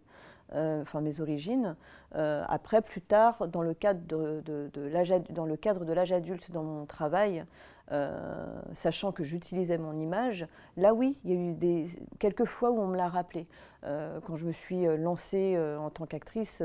enfin 0.54 1.02
mes 1.02 1.20
origines. 1.20 1.76
Après, 2.14 2.82
plus 2.82 3.02
tard, 3.02 3.48
dans 3.50 3.62
le 3.62 3.74
cadre 3.74 4.00
de, 4.08 4.42
de- 4.46 4.70
de 4.74 4.82
l'âge 4.82 5.12
ad- 5.12 5.32
dans 5.32 5.46
le 5.46 5.58
cadre 5.58 5.84
de 5.84 5.92
l'âge 5.94 6.12
adulte, 6.14 6.52
dans 6.52 6.64
mon 6.64 6.86
travail, 6.86 7.44
euh, 7.92 8.46
sachant 8.74 9.12
que 9.12 9.24
j'utilisais 9.24 9.78
mon 9.78 9.98
image, 9.98 10.46
là 10.76 10.94
oui, 10.94 11.18
il 11.24 11.32
y 11.32 11.34
a 11.34 11.40
eu 11.40 11.54
des, 11.54 11.86
quelques 12.20 12.46
fois 12.46 12.72
où 12.72 12.80
on 12.80 12.88
me 12.88 12.98
l'a 12.98 13.08
rappelé. 13.08 13.48
Euh, 13.84 14.20
quand 14.26 14.36
je 14.36 14.46
me 14.46 14.52
suis 14.52 14.86
euh, 14.86 14.98
lancée 14.98 15.58
en 15.80 15.90
tant 15.90 16.06
qu'actrice 16.06 16.62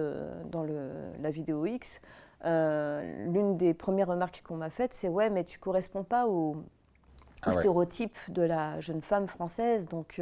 dans 0.50 0.62
le, 0.64 0.90
la 1.20 1.30
vidéo 1.30 1.64
X, 1.66 2.00
l'une 2.44 3.56
des 3.56 3.72
premières 3.72 4.08
remarques 4.08 4.42
qu'on 4.46 4.56
m'a 4.56 4.70
faites, 4.70 4.94
c'est 4.94 5.08
ouais, 5.08 5.30
mais 5.30 5.44
tu 5.44 5.58
corresponds 5.58 6.02
pas 6.02 6.26
au, 6.26 6.56
au 6.56 6.64
Ah 7.42 7.50
ouais. 7.50 7.52
stéréotype 7.52 8.18
de 8.28 8.42
la 8.42 8.80
jeune 8.80 9.02
femme 9.02 9.28
française, 9.28 9.86
donc 9.86 10.20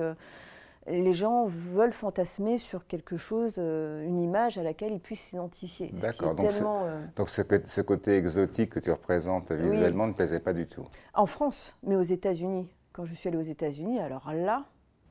les 0.86 1.12
gens 1.12 1.46
veulent 1.46 1.92
fantasmer 1.92 2.56
sur 2.58 2.86
quelque 2.86 3.16
chose, 3.16 3.56
euh, 3.58 4.04
une 4.04 4.18
image 4.18 4.58
à 4.58 4.62
laquelle 4.62 4.92
ils 4.92 5.00
puissent 5.00 5.20
s'identifier. 5.20 5.90
D'accord, 5.92 6.34
donc 6.34 6.48
tellement, 6.48 6.82
euh, 6.84 7.00
Donc 7.16 7.28
ce, 7.28 7.42
côté- 7.42 7.66
ce 7.66 7.80
côté 7.82 8.16
exotique 8.16 8.70
que 8.70 8.80
tu 8.80 8.90
représentes 8.90 9.52
visuellement 9.52 10.06
ne 10.06 10.12
plaisait 10.12 10.40
pas 10.40 10.52
du 10.52 10.66
tout. 10.66 10.84
en 11.14 11.26
France, 11.26 11.76
mais 11.82 11.96
aux 11.96 12.02
États-Unis. 12.02 12.68
Quand 12.92 13.04
je 13.04 13.14
suis 13.14 13.28
allée 13.28 13.38
aux 13.38 13.42
États-Unis, 13.42 14.00
alors 14.00 14.32
là, 14.32 14.64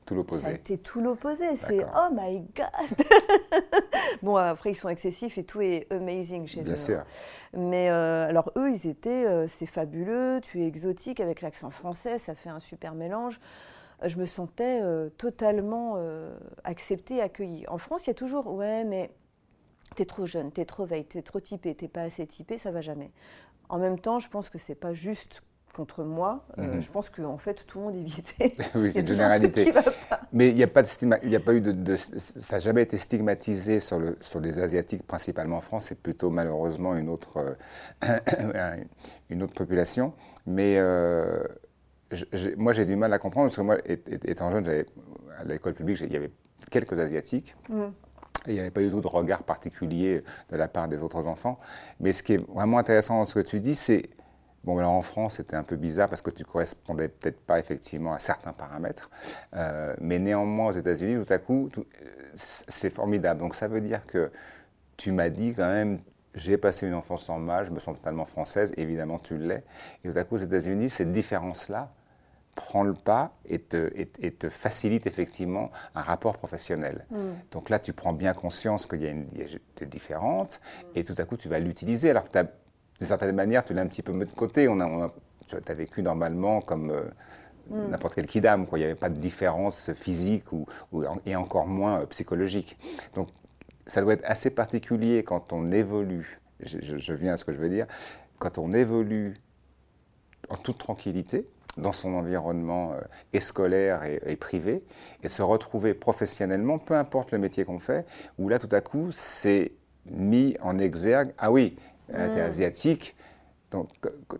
Tout 0.04 0.14
ça 0.14 0.14
a 0.14 0.16
l'opposé. 0.18 0.54
été 0.54 0.76
tout 0.78 1.00
l'opposé. 1.00 1.56
C'est 1.56 1.82
oh 1.84 2.12
my 2.12 2.40
god. 2.54 3.06
bon, 4.22 4.36
après 4.36 4.72
ils 4.72 4.76
sont 4.76 4.88
excessifs 4.88 5.38
et 5.38 5.44
tout 5.44 5.60
est 5.62 5.86
amazing 5.90 6.46
chez 6.46 6.60
eux. 6.60 6.64
Bien 6.64 6.72
hein. 6.72 6.76
sûr. 6.76 7.02
Mais 7.54 7.88
euh, 7.90 8.28
alors 8.28 8.52
eux, 8.56 8.70
ils 8.70 8.86
étaient, 8.88 9.24
euh, 9.26 9.46
c'est 9.48 9.66
fabuleux, 9.66 10.40
tu 10.42 10.62
es 10.62 10.66
exotique 10.66 11.20
avec 11.20 11.40
l'accent 11.40 11.70
français, 11.70 12.18
ça 12.18 12.34
fait 12.34 12.50
un 12.50 12.60
super 12.60 12.94
mélange. 12.94 13.40
Je 14.04 14.16
me 14.18 14.24
sentais 14.26 14.80
euh, 14.82 15.08
totalement 15.10 15.94
euh, 15.96 16.34
acceptée, 16.64 17.20
accueillie. 17.20 17.66
En 17.68 17.78
France, 17.78 18.06
il 18.06 18.10
y 18.10 18.12
a 18.12 18.14
toujours, 18.14 18.46
ouais, 18.52 18.84
mais 18.84 19.10
t'es 19.96 20.04
trop 20.06 20.26
jeune, 20.26 20.50
t'es 20.52 20.64
trop 20.64 20.84
veille, 20.86 21.04
t'es 21.04 21.22
trop 21.22 21.40
typé, 21.40 21.74
t'es 21.74 21.88
pas 21.88 22.02
assez 22.02 22.26
typé, 22.26 22.56
ça 22.58 22.70
va 22.70 22.80
jamais. 22.80 23.10
En 23.68 23.78
même 23.78 23.98
temps, 23.98 24.18
je 24.18 24.28
pense 24.28 24.48
que 24.50 24.58
c'est 24.58 24.74
pas 24.74 24.92
juste 24.92 25.42
contre 25.74 26.02
moi. 26.02 26.44
Euh, 26.58 26.74
Mhm. 26.74 26.80
je 26.80 26.90
pense 26.90 27.10
qu'en 27.10 27.38
fait, 27.38 27.64
tout 27.66 27.78
le 27.78 27.84
monde 27.84 27.94
est 27.96 28.02
visé. 28.02 28.34
oui, 28.74 28.92
c'est 28.92 29.00
une 29.00 29.06
généralité. 29.06 29.72
Mais 30.32 30.48
il 30.48 30.56
n'y 30.56 30.62
a 30.64 30.66
pas 30.66 30.82
de 30.82 30.88
stigma- 30.88 31.20
il 31.22 31.30
y 31.30 31.36
a 31.36 31.40
pas 31.40 31.54
eu 31.54 31.60
de, 31.60 31.70
de- 31.72 31.96
ça 31.96 32.56
n'a 32.56 32.60
jamais 32.60 32.82
été 32.82 32.96
stigmatisé 32.96 33.78
sur, 33.80 33.98
le, 33.98 34.16
sur 34.20 34.40
les 34.40 34.58
asiatiques 34.60 35.06
principalement 35.06 35.58
en 35.58 35.60
France. 35.60 35.86
C'est 35.86 36.00
plutôt 36.00 36.30
malheureusement 36.30 36.96
une 36.96 37.08
autre, 37.08 37.56
une 39.30 39.42
autre 39.42 39.54
population. 39.54 40.12
Mais 40.46 40.76
euh, 40.78 41.42
je- 42.10 42.54
moi 42.56 42.72
j'ai 42.72 42.86
du 42.86 42.96
mal 42.96 43.12
à 43.12 43.18
comprendre 43.18 43.46
parce 43.46 43.56
que 43.56 43.62
moi, 43.62 43.76
étant 43.86 44.50
jeune, 44.50 44.66
à 45.38 45.44
l'école 45.44 45.74
publique, 45.74 46.00
il 46.00 46.12
y 46.12 46.16
avait 46.16 46.30
quelques 46.70 46.98
asiatiques. 46.98 47.54
Mhm. 47.68 47.92
Et 48.46 48.52
il 48.52 48.54
n'y 48.54 48.60
avait 48.60 48.70
pas 48.70 48.80
du 48.80 48.90
tout 48.90 49.00
de 49.02 49.06
regard 49.06 49.42
particulier 49.42 50.24
de 50.50 50.56
la 50.56 50.66
part 50.66 50.88
des 50.88 51.02
autres 51.02 51.26
enfants. 51.26 51.58
Mais 52.00 52.12
ce 52.12 52.22
qui 52.22 52.34
est 52.34 52.46
vraiment 52.50 52.78
intéressant 52.78 53.18
dans 53.18 53.24
ce 53.26 53.34
que 53.34 53.40
tu 53.40 53.60
dis, 53.60 53.74
c'est 53.74 54.08
Bon, 54.62 54.76
alors 54.76 54.92
en 54.92 55.00
France, 55.00 55.36
c'était 55.36 55.56
un 55.56 55.62
peu 55.62 55.76
bizarre 55.76 56.10
parce 56.10 56.20
que 56.20 56.28
tu 56.28 56.44
correspondais 56.44 57.08
peut-être 57.08 57.40
pas 57.40 57.58
effectivement 57.58 58.12
à 58.12 58.18
certains 58.18 58.52
paramètres. 58.52 59.08
Euh, 59.56 59.94
mais 60.02 60.18
néanmoins, 60.18 60.66
aux 60.68 60.72
États-Unis, 60.72 61.24
tout 61.24 61.32
à 61.32 61.38
coup, 61.38 61.70
c'est 62.34 62.90
formidable. 62.90 63.40
Donc 63.40 63.54
ça 63.54 63.68
veut 63.68 63.80
dire 63.80 64.04
que 64.06 64.30
tu 64.98 65.12
m'as 65.12 65.30
dit 65.30 65.54
quand 65.56 65.66
même, 65.66 66.00
j'ai 66.34 66.58
passé 66.58 66.86
une 66.86 66.92
enfance 66.92 67.26
normale, 67.30 67.64
je 67.68 67.70
me 67.70 67.80
sens 67.80 67.96
totalement 67.96 68.26
française, 68.26 68.74
évidemment 68.76 69.18
tu 69.18 69.38
l'es. 69.38 69.64
Et 70.04 70.12
tout 70.12 70.18
à 70.18 70.24
coup, 70.24 70.34
aux 70.34 70.38
États-Unis, 70.38 70.90
cette 70.90 71.10
différence-là 71.10 71.90
prend 72.60 72.82
le 72.84 72.94
pas 72.94 73.32
et 73.46 73.58
te, 73.58 73.90
et, 73.96 74.10
et 74.20 74.30
te 74.32 74.48
facilite 74.48 75.06
effectivement 75.06 75.70
un 75.94 76.02
rapport 76.02 76.36
professionnel. 76.38 77.06
Donc 77.50 77.70
là, 77.70 77.78
tu 77.78 77.92
prends 77.92 78.12
bien 78.12 78.34
conscience 78.34 78.86
qu'il 78.86 79.02
y 79.02 79.06
a 79.06 79.10
une 79.10 79.22
a 79.24 79.80
des 79.80 79.86
différentes 79.86 80.60
et 80.94 81.02
tout 81.04 81.14
à 81.18 81.24
coup, 81.24 81.36
tu 81.36 81.48
vas 81.48 81.58
l'utiliser. 81.58 82.10
Alors 82.10 82.30
que 82.30 82.38
d'une 82.42 83.06
certaine 83.06 83.34
manière, 83.34 83.64
tu 83.64 83.72
l'as 83.74 83.82
un 83.82 83.86
petit 83.86 84.02
peu 84.02 84.12
mis 84.12 84.26
de 84.26 84.32
côté. 84.32 84.68
On 84.68 84.78
a, 84.80 84.86
on 84.86 85.02
a- 85.04 85.14
tu 85.48 85.56
as 85.56 85.74
vécu 85.74 86.02
normalement 86.02 86.60
comme 86.60 86.90
euh, 86.90 87.10
n'importe 87.70 88.14
quel 88.14 88.26
kidam. 88.26 88.66
Quoi. 88.66 88.78
Il 88.78 88.82
n'y 88.82 88.86
avait 88.86 88.94
pas 89.06 89.08
de 89.08 89.18
différence 89.18 89.92
physique 89.94 90.52
ou, 90.52 90.66
ou- 90.92 91.02
et 91.26 91.34
encore 91.34 91.66
moins 91.66 92.00
euh, 92.02 92.06
psychologique. 92.06 92.78
Donc 93.14 93.28
ça 93.86 94.00
doit 94.02 94.12
être 94.12 94.24
assez 94.24 94.50
particulier 94.50 95.24
quand 95.24 95.52
on 95.52 95.72
évolue 95.72 96.38
je, 96.62 97.12
viens 97.14 97.32
à 97.32 97.36
ce 97.38 97.44
que 97.44 97.52
je 97.52 97.58
veux 97.58 97.70
dire, 97.70 97.86
quand 98.38 98.58
on 98.58 98.72
évolue 98.72 99.34
en 100.50 100.56
toute 100.56 100.78
tranquillité, 100.78 101.46
dans 101.76 101.92
son 101.92 102.14
environnement 102.14 102.92
euh, 102.92 103.40
scolaire 103.40 104.02
et, 104.04 104.36
privé, 104.36 104.84
et 105.22 105.28
se 105.28 105.42
retrouver 105.42 105.94
professionnellement, 105.94 106.78
peu 106.78 106.94
importe 106.94 107.32
le 107.32 107.38
métier 107.38 107.64
qu'on 107.64 107.78
fait, 107.78 108.06
où 108.38 108.48
là, 108.48 108.58
tout 108.58 108.68
à 108.72 108.80
coup, 108.80 109.08
c'est 109.10 109.72
mis 110.06 110.56
en 110.62 110.78
exergue. 110.78 111.32
Ah 111.38 111.50
oui, 111.50 111.76
tu 112.08 112.14
es 112.14 112.28
mm. 112.28 112.38
asiatique. 112.38 113.16
Donc, 113.70 113.88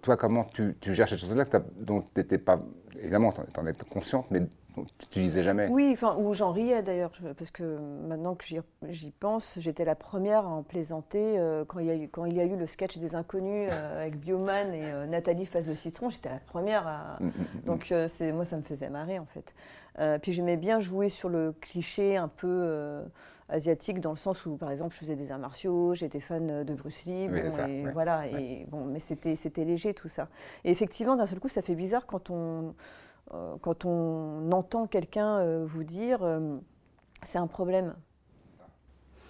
toi, 0.02 0.16
comment 0.16 0.44
tu, 0.44 0.76
tu 0.80 0.92
gères 0.92 1.08
ces 1.08 1.16
choses-là 1.16 1.44
dont 1.76 2.00
tu 2.00 2.20
n'étais 2.20 2.38
pas. 2.38 2.60
Évidemment, 2.98 3.32
tu 3.32 3.60
en, 3.60 3.66
es 3.66 3.74
consciente, 3.88 4.26
mais 4.30 4.40
tu 5.10 5.20
disais 5.20 5.42
jamais? 5.42 5.68
Oui, 5.68 5.90
enfin, 5.92 6.16
ou 6.18 6.34
j'en 6.34 6.52
riais 6.52 6.82
d'ailleurs, 6.82 7.12
parce 7.36 7.50
que 7.50 7.78
maintenant 8.06 8.34
que 8.34 8.44
j'y 8.88 9.10
pense, 9.10 9.58
j'étais 9.58 9.84
la 9.84 9.94
première 9.94 10.44
à 10.44 10.48
en 10.48 10.62
plaisanter 10.62 11.38
euh, 11.38 11.64
quand, 11.64 11.78
il 11.78 11.86
y 11.86 11.90
a 11.90 11.96
eu, 11.96 12.08
quand 12.08 12.24
il 12.24 12.34
y 12.34 12.40
a 12.40 12.44
eu 12.44 12.56
le 12.56 12.66
sketch 12.66 12.98
des 12.98 13.14
inconnus 13.14 13.68
euh, 13.72 14.00
avec 14.02 14.18
Bioman 14.18 14.72
et 14.72 14.84
euh, 14.84 15.06
Nathalie 15.06 15.46
face 15.46 15.68
au 15.68 15.74
citron, 15.74 16.10
j'étais 16.10 16.28
la 16.28 16.38
première 16.38 16.86
à. 16.86 17.16
Mm, 17.20 17.26
mm, 17.26 17.30
mm, 17.30 17.60
Donc 17.66 17.94
c'est 18.08 18.32
moi, 18.32 18.44
ça 18.44 18.56
me 18.56 18.62
faisait 18.62 18.90
marrer 18.90 19.18
en 19.18 19.26
fait. 19.26 19.54
puis 20.20 20.32
j'aimais 20.32 20.56
bien 20.56 20.80
jouer 20.80 21.08
sur 21.08 21.28
le 21.28 21.52
cliché 21.60 22.16
un 22.16 22.28
peu 22.28 23.02
asiatique 23.48 24.00
dans 24.00 24.10
le 24.10 24.16
sens 24.16 24.46
où, 24.46 24.56
par 24.56 24.70
exemple, 24.70 24.94
je 24.94 25.00
faisais 25.00 25.16
des 25.16 25.32
arts 25.32 25.38
martiaux, 25.38 25.94
j'étais 25.94 26.20
fan 26.20 26.62
de 26.64 26.74
Bruce 26.74 27.04
Lee, 27.04 27.28
et 27.68 27.84
voilà, 27.92 28.26
et 28.26 28.66
bon, 28.68 28.84
mais 28.84 29.00
c'était 29.00 29.36
c'était 29.36 29.64
léger 29.64 29.92
tout 29.94 30.08
ça. 30.08 30.28
Et 30.64 30.70
effectivement, 30.70 31.16
d'un 31.16 31.26
seul 31.26 31.40
coup, 31.40 31.48
ça 31.48 31.62
fait 31.62 31.74
bizarre 31.74 32.06
quand 32.06 32.30
on 32.30 32.74
quand 33.60 33.84
on 33.84 34.50
entend 34.52 34.86
quelqu'un 34.86 35.38
euh, 35.38 35.64
vous 35.66 35.84
dire 35.84 36.22
euh, 36.22 36.56
c'est 37.22 37.38
un 37.38 37.46
problème. 37.46 37.94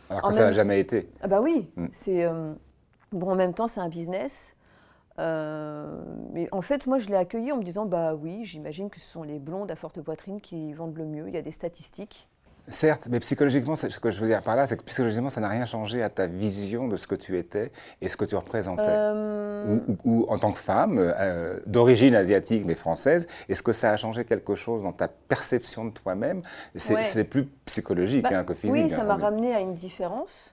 Alors 0.09 0.31
que 0.31 0.35
ça 0.35 0.45
n'a 0.45 0.53
jamais 0.53 0.81
été. 0.81 1.09
Ah 1.21 1.29
bah 1.29 1.41
oui, 1.41 1.71
mm. 1.77 1.87
c'est 1.93 2.27
bon 3.13 3.31
en 3.31 3.37
même 3.37 3.55
temps 3.55 3.69
c'est 3.69 3.81
un 3.81 3.89
business. 3.89 4.57
mais 5.19 6.49
en 6.51 6.63
fait, 6.63 6.87
moi, 6.87 6.99
je 6.99 7.09
l'ai 7.09 7.17
accueilli 7.17 7.53
en 7.53 7.59
me 7.59 7.63
disant, 7.63 7.87
bah 7.87 8.15
oui, 8.15 8.45
j'imagine 8.45 8.91
que 8.91 8.99
ce 8.99 9.07
sont 9.07 9.23
les 9.23 9.39
blondes 9.39 9.71
à 9.71 9.77
forte 9.77 10.01
poitrine 10.01 10.41
qui 10.41 10.73
vendent 10.73 10.97
le 10.97 11.05
mieux. 11.05 11.29
Il 11.29 11.35
y 11.35 11.39
a 11.39 11.43
des 11.43 11.53
statistiques. 11.53 12.29
Certes, 12.69 13.07
mais 13.11 13.21
psychologiquement, 13.21 13.75
ce 13.75 13.99
que 13.99 14.11
je 14.11 14.21
veux 14.21 14.29
dire 14.29 14.43
par 14.43 14.57
là, 14.57 14.67
c'est 14.67 14.77
que 14.77 14.83
psychologiquement, 14.83 15.31
ça 15.31 15.41
n'a 15.41 15.49
rien 15.49 15.65
changé 15.65 16.03
à 16.03 16.09
ta 16.09 16.27
vision 16.27 16.89
de 16.89 16.97
ce 16.97 17.07
que 17.07 17.15
tu 17.15 17.37
étais 17.37 17.73
et 18.01 18.09
ce 18.09 18.17
que 18.17 18.25
tu 18.25 18.37
représentais. 18.37 18.83
Euh, 18.87 19.79
ou, 20.05 20.27
en 20.29 20.39
tant 20.39 20.53
que 20.53 20.59
femme, 20.59 20.99
euh, 20.99 21.59
d'origine 21.67 22.15
asiatique 22.15 22.65
mais 22.67 22.75
française, 22.75 23.27
est-ce 23.49 23.63
que 23.63 23.73
ça 23.73 23.91
a 23.91 23.97
changé 23.97 24.25
quelque 24.25 24.55
chose 24.55 24.83
dans 24.83 24.93
ta 24.93 25.09
perception 25.09 25.85
de 25.85 25.91
toi-même? 25.91 26.43
C'est 26.77 27.25
plus 27.25 27.47
psychologique 27.65 28.23
bah, 28.23 28.31
hein, 28.33 28.45
que 28.45 28.55
physique. 28.55 28.85
Oui, 28.85 28.91
ça 28.91 29.05
m'a 29.05 29.17
ramené 29.17 29.55
à 29.55 29.61
une 29.61 29.75
différence. 29.75 30.51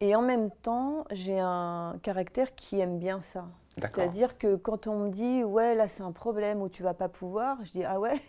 Et 0.00 0.16
en 0.16 0.22
même 0.22 0.50
temps, 0.62 1.04
j'ai 1.12 1.38
un 1.38 1.94
caractère 2.02 2.54
qui 2.56 2.80
aime 2.80 2.98
bien 2.98 3.20
ça. 3.20 3.44
C'est-à-dire 3.80 4.36
que 4.36 4.56
quand 4.56 4.86
on 4.86 4.98
me 4.98 5.10
dit 5.10 5.44
ouais 5.44 5.74
là 5.74 5.88
c'est 5.88 6.02
un 6.02 6.12
problème 6.12 6.60
où 6.60 6.68
tu 6.68 6.82
vas 6.82 6.92
pas 6.92 7.08
pouvoir, 7.08 7.56
je 7.64 7.72
dis 7.72 7.84
ah 7.84 7.98
ouais. 7.98 8.20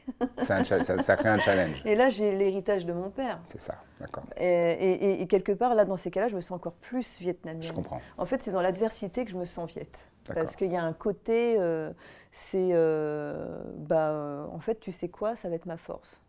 ça, 0.41 0.63
ça, 0.63 1.15
crée 1.17 1.29
un 1.29 1.37
challenge. 1.37 1.81
Et 1.85 1.95
là 1.95 2.09
j'ai 2.09 2.35
l'héritage 2.35 2.85
de 2.85 2.93
mon 2.93 3.09
père. 3.09 3.41
C'est 3.45 3.59
ça, 3.59 3.75
d'accord. 3.99 4.23
Et, 4.37 5.25
quelque 5.29 5.51
part 5.51 5.75
là 5.75 5.83
dans 5.85 5.97
ces 5.97 6.11
cas-là 6.11 6.29
je 6.29 6.35
me 6.35 6.41
sens 6.41 6.55
encore 6.55 6.73
plus 6.73 7.19
vietnamienne. 7.19 7.61
Je 7.61 7.73
comprends. 7.73 8.01
En 8.17 8.25
fait 8.25 8.41
c'est 8.41 8.51
dans 8.51 8.61
l'adversité 8.61 9.25
que 9.25 9.31
je 9.31 9.37
me 9.37 9.45
sens 9.45 9.69
viette. 9.69 10.07
Parce 10.25 10.55
qu'il 10.55 10.71
y 10.71 10.77
a 10.77 10.83
un 10.83 10.93
côté, 10.93 11.57
euh, 11.59 11.91
c'est 12.31 12.69
euh, 12.71 13.61
bah 13.75 14.11
euh, 14.11 14.45
en 14.47 14.59
fait 14.59 14.79
tu 14.79 14.91
sais 14.91 15.09
quoi, 15.09 15.35
ça 15.35 15.49
va 15.49 15.55
être 15.55 15.65
ma 15.65 15.77
force. 15.77 16.21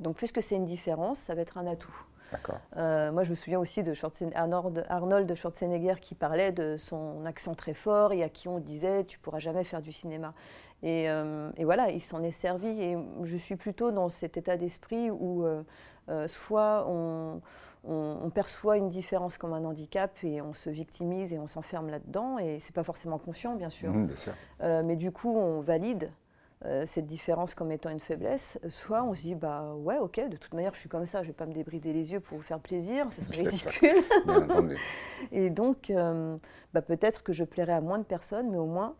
Donc 0.00 0.16
puisque 0.16 0.42
c'est 0.42 0.56
une 0.56 0.66
différence, 0.66 1.18
ça 1.18 1.34
va 1.34 1.40
être 1.40 1.56
un 1.56 1.66
atout. 1.66 2.04
Euh, 2.76 3.12
moi, 3.12 3.24
je 3.24 3.30
me 3.30 3.34
souviens 3.34 3.58
aussi 3.58 3.82
de 3.82 3.94
Arnold, 4.34 4.84
Arnold 4.88 5.34
Schwarzenegger 5.34 5.94
qui 6.00 6.14
parlait 6.14 6.52
de 6.52 6.76
son 6.76 7.24
accent 7.26 7.54
très 7.54 7.74
fort 7.74 8.12
et 8.12 8.22
à 8.22 8.28
qui 8.28 8.48
on 8.48 8.58
disait 8.58 9.04
Tu 9.04 9.18
pourras 9.18 9.38
jamais 9.38 9.64
faire 9.64 9.82
du 9.82 9.92
cinéma. 9.92 10.34
Et, 10.82 11.10
euh, 11.10 11.50
voilà, 11.60 11.90
il 11.90 12.02
s'en 12.02 12.22
est 12.22 12.30
servi. 12.30 12.68
Et 12.68 12.96
je 13.24 13.36
suis 13.36 13.56
plutôt 13.56 13.90
dans 13.90 14.08
cet 14.08 14.36
état 14.36 14.56
d'esprit 14.56 15.10
où 15.10 15.44
euh, 15.44 16.28
soit 16.28 16.86
on, 16.88 17.40
perçoit 18.34 18.76
une 18.76 18.90
différence 18.90 19.38
comme 19.38 19.52
un 19.54 19.64
handicap 19.64 20.12
et 20.22 20.42
on 20.42 20.52
se 20.52 20.70
victimise 20.70 21.32
et 21.32 21.38
on 21.38 21.46
s'enferme 21.46 21.88
là-dedans. 21.88 22.38
Et 22.38 22.58
c'est 22.60 22.74
pas 22.74 22.84
forcément 22.84 23.18
conscient, 23.18 23.54
bien 23.54 23.70
sûr. 23.70 23.90
Mmh, 23.90 24.06
bien 24.06 24.16
sûr. 24.16 24.32
mais 24.60 24.96
du 24.96 25.10
coup, 25.10 25.36
on 25.36 25.60
valide. 25.60 26.10
Euh, 26.64 26.84
cette 26.86 27.06
différence 27.06 27.54
comme 27.54 27.70
étant 27.70 27.88
une 27.88 28.00
faiblesse, 28.00 28.58
soit 28.68 29.04
on 29.04 29.14
se 29.14 29.22
dit 29.22 29.36
bah 29.36 29.74
ouais 29.76 29.98
ok 29.98 30.28
de 30.28 30.36
toute 30.36 30.52
manière 30.54 30.74
je 30.74 30.80
suis 30.80 30.88
comme 30.88 31.06
ça, 31.06 31.22
je 31.22 31.28
vais 31.28 31.32
pas 31.32 31.46
me 31.46 31.52
débrider 31.52 31.92
les 31.92 32.10
yeux 32.10 32.18
pour 32.18 32.36
vous 32.36 32.42
faire 32.42 32.58
plaisir, 32.58 33.06
ça 33.12 33.22
serait 33.22 33.44
ridicule. 33.44 34.02
et 35.30 35.50
donc 35.50 35.88
euh, 35.90 36.36
bah, 36.74 36.82
peut-être 36.82 37.22
que 37.22 37.32
je 37.32 37.44
plairais 37.44 37.74
à 37.74 37.80
moins 37.80 37.98
de 37.98 38.04
personnes, 38.04 38.50
mais 38.50 38.56
au 38.56 38.66
moins 38.66 38.96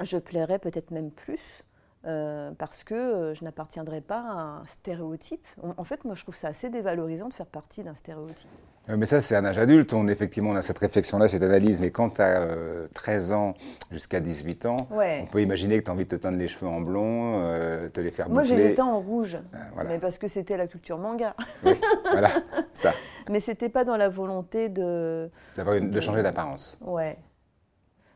je 0.00 0.18
plairais 0.18 0.58
peut-être 0.58 0.90
même 0.90 1.12
plus 1.12 1.62
euh, 2.06 2.50
parce 2.58 2.84
que 2.84 3.32
je 3.34 3.44
n'appartiendrai 3.44 4.00
pas 4.00 4.20
à 4.20 4.40
un 4.60 4.66
stéréotype. 4.66 5.46
En 5.76 5.84
fait, 5.84 6.04
moi, 6.04 6.14
je 6.14 6.22
trouve 6.22 6.36
ça 6.36 6.48
assez 6.48 6.70
dévalorisant 6.70 7.28
de 7.28 7.34
faire 7.34 7.46
partie 7.46 7.82
d'un 7.82 7.94
stéréotype. 7.94 8.48
Euh, 8.88 8.96
mais 8.96 9.06
ça, 9.06 9.20
c'est 9.20 9.36
un 9.36 9.44
âge 9.44 9.58
adulte. 9.58 9.92
On, 9.92 10.08
effectivement, 10.08 10.50
on 10.50 10.56
a 10.56 10.62
cette 10.62 10.78
réflexion-là, 10.78 11.28
cette 11.28 11.42
analyse. 11.42 11.80
Mais 11.80 11.90
quand 11.90 12.10
tu 12.10 12.22
as 12.22 12.46
13 12.94 13.32
ans 13.32 13.54
jusqu'à 13.90 14.20
18 14.20 14.66
ans, 14.66 14.76
on 14.90 15.26
peut 15.26 15.40
imaginer 15.40 15.78
que 15.78 15.84
tu 15.84 15.90
as 15.90 15.94
envie 15.94 16.04
de 16.04 16.10
te 16.10 16.16
teindre 16.16 16.38
les 16.38 16.48
cheveux 16.48 16.68
en 16.68 16.80
blond, 16.80 17.40
euh, 17.42 17.88
te 17.88 18.00
les 18.00 18.10
faire 18.10 18.28
boucler. 18.28 18.48
Moi, 18.48 18.56
je 18.56 18.62
les 18.62 18.70
étais 18.70 18.82
en 18.82 18.98
rouge. 19.00 19.38
Euh, 19.54 19.82
mais 19.86 19.98
parce 19.98 20.18
que 20.18 20.28
c'était 20.28 20.56
la 20.56 20.66
culture 20.66 20.98
manga. 20.98 21.34
Oui, 21.64 21.72
voilà, 22.10 22.30
ça. 22.74 22.92
mais 23.30 23.40
c'était 23.40 23.68
pas 23.68 23.84
dans 23.84 23.96
la 23.96 24.08
volonté 24.08 24.68
de. 24.68 25.30
de, 25.56 25.78
de 25.78 26.00
changer 26.00 26.22
d'apparence. 26.22 26.78
Ouais. 26.80 27.16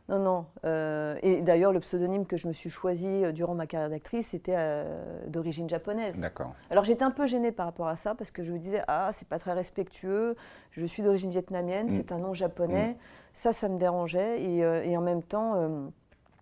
Non, 0.08 0.20
non. 0.20 0.46
Euh, 0.64 1.18
et 1.22 1.40
d'ailleurs, 1.42 1.72
le 1.72 1.80
pseudonyme 1.80 2.26
que 2.26 2.36
je 2.36 2.46
me 2.46 2.52
suis 2.52 2.70
choisi 2.70 3.08
euh, 3.08 3.32
durant 3.32 3.54
ma 3.54 3.66
carrière 3.66 3.90
d'actrice, 3.90 4.28
c'était 4.28 4.54
euh, 4.56 5.26
d'origine 5.26 5.68
japonaise. 5.68 6.20
D'accord. 6.20 6.54
Alors 6.70 6.84
j'étais 6.84 7.02
un 7.02 7.10
peu 7.10 7.26
gênée 7.26 7.50
par 7.50 7.66
rapport 7.66 7.88
à 7.88 7.96
ça, 7.96 8.14
parce 8.14 8.30
que 8.30 8.42
je 8.42 8.52
me 8.52 8.58
disais, 8.58 8.82
ah, 8.86 9.10
c'est 9.12 9.26
pas 9.26 9.40
très 9.40 9.52
respectueux, 9.52 10.36
je 10.70 10.86
suis 10.86 11.02
d'origine 11.02 11.30
vietnamienne, 11.30 11.88
mm. 11.88 11.90
c'est 11.90 12.12
un 12.12 12.18
nom 12.18 12.34
japonais. 12.34 12.92
Mm. 12.92 12.96
Ça, 13.34 13.52
ça 13.52 13.68
me 13.68 13.78
dérangeait. 13.78 14.42
Et, 14.42 14.96
en 14.96 15.02
même 15.02 15.22
temps, 15.22 15.90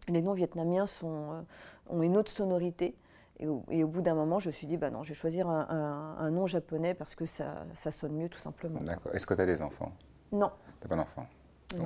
les 0.06 0.22
noms 0.22 0.34
vietnamiens 0.34 0.86
sont, 0.86 1.44
ont 1.88 2.02
une 2.02 2.16
autre 2.16 2.30
sonorité. 2.30 2.94
Et 3.40 3.48
au, 3.48 3.88
bout 3.88 4.00
d'un 4.00 4.14
moment, 4.14 4.38
je 4.38 4.46
me 4.46 4.52
suis 4.52 4.68
dit, 4.68 4.76
bah 4.76 4.90
non, 4.90 5.02
je 5.02 5.08
vais 5.08 5.14
choisir 5.14 5.48
un, 5.48 6.30
nom 6.30 6.46
japonais 6.46 6.94
parce 6.94 7.16
que 7.16 7.26
ça, 7.26 7.66
ça 7.74 7.90
sonne 7.90 8.12
mieux, 8.12 8.28
tout 8.28 8.38
simplement. 8.38 8.78
D'accord. 8.78 9.12
Est-ce 9.12 9.26
que 9.26 9.34
tu 9.34 9.40
as 9.40 9.46
des 9.46 9.60
enfants? 9.60 9.90
Non. 10.30 10.52
Tu 10.80 10.86
n'as 10.86 10.88
pas 10.88 10.96
d'enfants? 10.96 11.26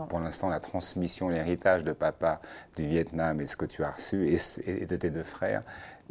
Pour 0.09 0.21
l'instant, 0.21 0.49
la 0.49 0.61
transmission, 0.61 1.29
l'héritage 1.29 1.85
de 1.85 1.93
papa 1.93 2.41
du 2.77 2.87
Vietnam 2.87 3.41
et 3.41 3.47
ce 3.47 3.57
que 3.57 3.67
tu 3.67 3.85
as 3.85 3.91
reçu 3.91 4.39
et, 4.67 4.87
de 4.87 4.97
tes 4.97 5.11
deux 5.11 5.25
frères 5.25 5.63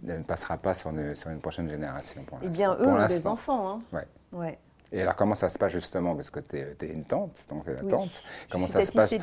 ne 0.03 0.19
passera 0.19 0.57
pas 0.57 0.73
sur 0.73 0.91
une, 0.91 1.15
sur 1.15 1.29
une 1.29 1.39
prochaine 1.39 1.69
génération 1.69 2.23
pour 2.23 2.39
Eh 2.43 2.49
bien, 2.49 2.75
eux 2.79 2.87
ont 2.87 3.07
des 3.07 3.27
enfants. 3.27 3.69
Hein. 3.69 3.79
Ouais. 3.91 4.07
ouais. 4.33 4.59
Et 4.91 5.01
alors, 5.01 5.15
comment 5.15 5.35
ça 5.35 5.49
se 5.49 5.59
passe 5.59 5.73
justement? 5.73 6.15
Parce 6.15 6.29
que 6.29 6.39
tu 6.39 6.57
es, 6.57 6.89
une 6.89 7.03
tante, 7.03 7.45
donc 7.49 7.63
tu 7.65 7.71
es 7.71 7.73
la 7.73 7.81
tante. 7.83 8.23
Comment 8.49 8.67
ça 8.67 8.81
se 8.81 8.91
passe? 8.91 9.13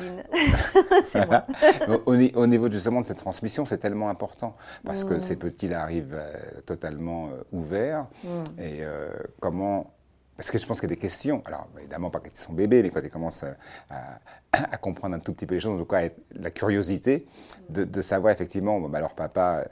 Au, 2.05 2.13
au, 2.13 2.47
niveau 2.47 2.71
justement 2.71 3.01
de 3.01 3.05
cette 3.05 3.17
transmission, 3.17 3.65
c'est 3.65 3.79
tellement 3.79 4.09
important 4.09 4.55
parce 4.83 5.03
que 5.03 5.15
mm. 5.15 5.21
ces 5.21 5.35
petits 5.35 5.73
arrivent 5.73 6.13
euh, 6.13 6.61
totalement 6.65 7.29
euh, 7.29 7.43
ouverts. 7.51 8.05
Mm. 8.23 8.27
Et 8.59 8.77
euh, 8.81 9.09
comment 9.39 9.94
parce 10.37 10.51
que 10.51 10.57
je 10.57 10.65
pense 10.65 10.79
qu'il 10.79 10.89
y 10.89 10.91
a 10.91 10.95
des 10.95 11.01
questions, 11.01 11.41
alors 11.45 11.67
évidemment 11.77 12.09
pas 12.09 12.19
quand 12.19 12.29
ils 12.33 12.39
sont 12.39 12.53
bébés, 12.53 12.83
mais 12.83 12.89
quand 12.89 13.01
ils 13.03 13.09
commencent 13.09 13.45
à, 13.89 14.77
comprendre 14.77 15.15
un 15.15 15.19
tout 15.19 15.33
petit 15.33 15.45
peu 15.45 15.55
les 15.55 15.61
choses, 15.61 15.75
en 15.75 15.83
tout 15.83 15.89
cas 15.89 16.09
la 16.33 16.51
curiosité 16.51 17.25
de, 17.69 18.01
savoir 18.01 18.33
effectivement, 18.33 18.79
bon, 18.79 18.89
bah, 18.89 18.99
alors 18.99 19.13
papa, 19.15 19.65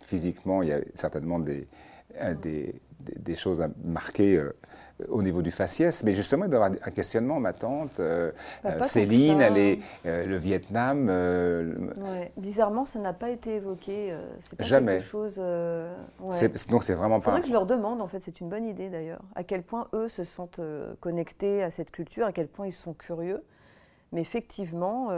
physiquement, 0.00 0.62
il 0.62 0.68
y 0.68 0.72
a 0.72 0.80
certainement 0.94 1.38
des, 1.38 1.68
des 2.98 3.36
choses 3.36 3.60
à 3.60 3.68
marquer 3.84 4.36
euh, 4.36 4.52
au 5.08 5.22
niveau 5.22 5.42
du 5.42 5.50
faciès, 5.50 6.04
mais 6.04 6.12
justement, 6.12 6.44
il 6.44 6.50
doit 6.50 6.60
y 6.60 6.62
avoir 6.64 6.80
un 6.84 6.90
questionnement. 6.90 7.40
Ma 7.40 7.52
tante, 7.52 7.98
euh, 7.98 8.30
euh, 8.64 8.82
Céline, 8.82 9.40
elle 9.40 9.58
est 9.58 9.78
le 10.04 10.36
Vietnam. 10.36 11.10
Bizarrement, 12.36 12.84
ça 12.84 12.98
n'a 13.00 13.12
pas 13.12 13.30
été 13.30 13.56
évoqué. 13.56 14.14
c'est 14.38 14.56
pas 14.56 14.64
Jamais. 14.64 14.98
quelque 14.98 15.06
chose. 15.06 15.36
Donc, 16.68 16.84
c'est 16.84 16.94
vraiment 16.94 17.20
pas. 17.20 17.26
Faudrait 17.26 17.42
que 17.42 17.48
je 17.48 17.52
leur 17.52 17.66
demande. 17.66 18.00
En 18.00 18.08
fait, 18.08 18.20
c'est 18.20 18.40
une 18.40 18.48
bonne 18.48 18.64
idée 18.64 18.88
d'ailleurs. 18.88 19.22
À 19.34 19.44
quel 19.44 19.62
point 19.62 19.88
eux 19.94 20.08
se 20.08 20.24
sentent 20.24 20.60
connectés 21.00 21.62
à 21.62 21.70
cette 21.70 21.90
culture, 21.90 22.26
à 22.26 22.32
quel 22.32 22.48
point 22.48 22.66
ils 22.66 22.72
sont 22.72 22.94
curieux. 22.94 23.42
Mais 24.12 24.20
effectivement. 24.20 25.10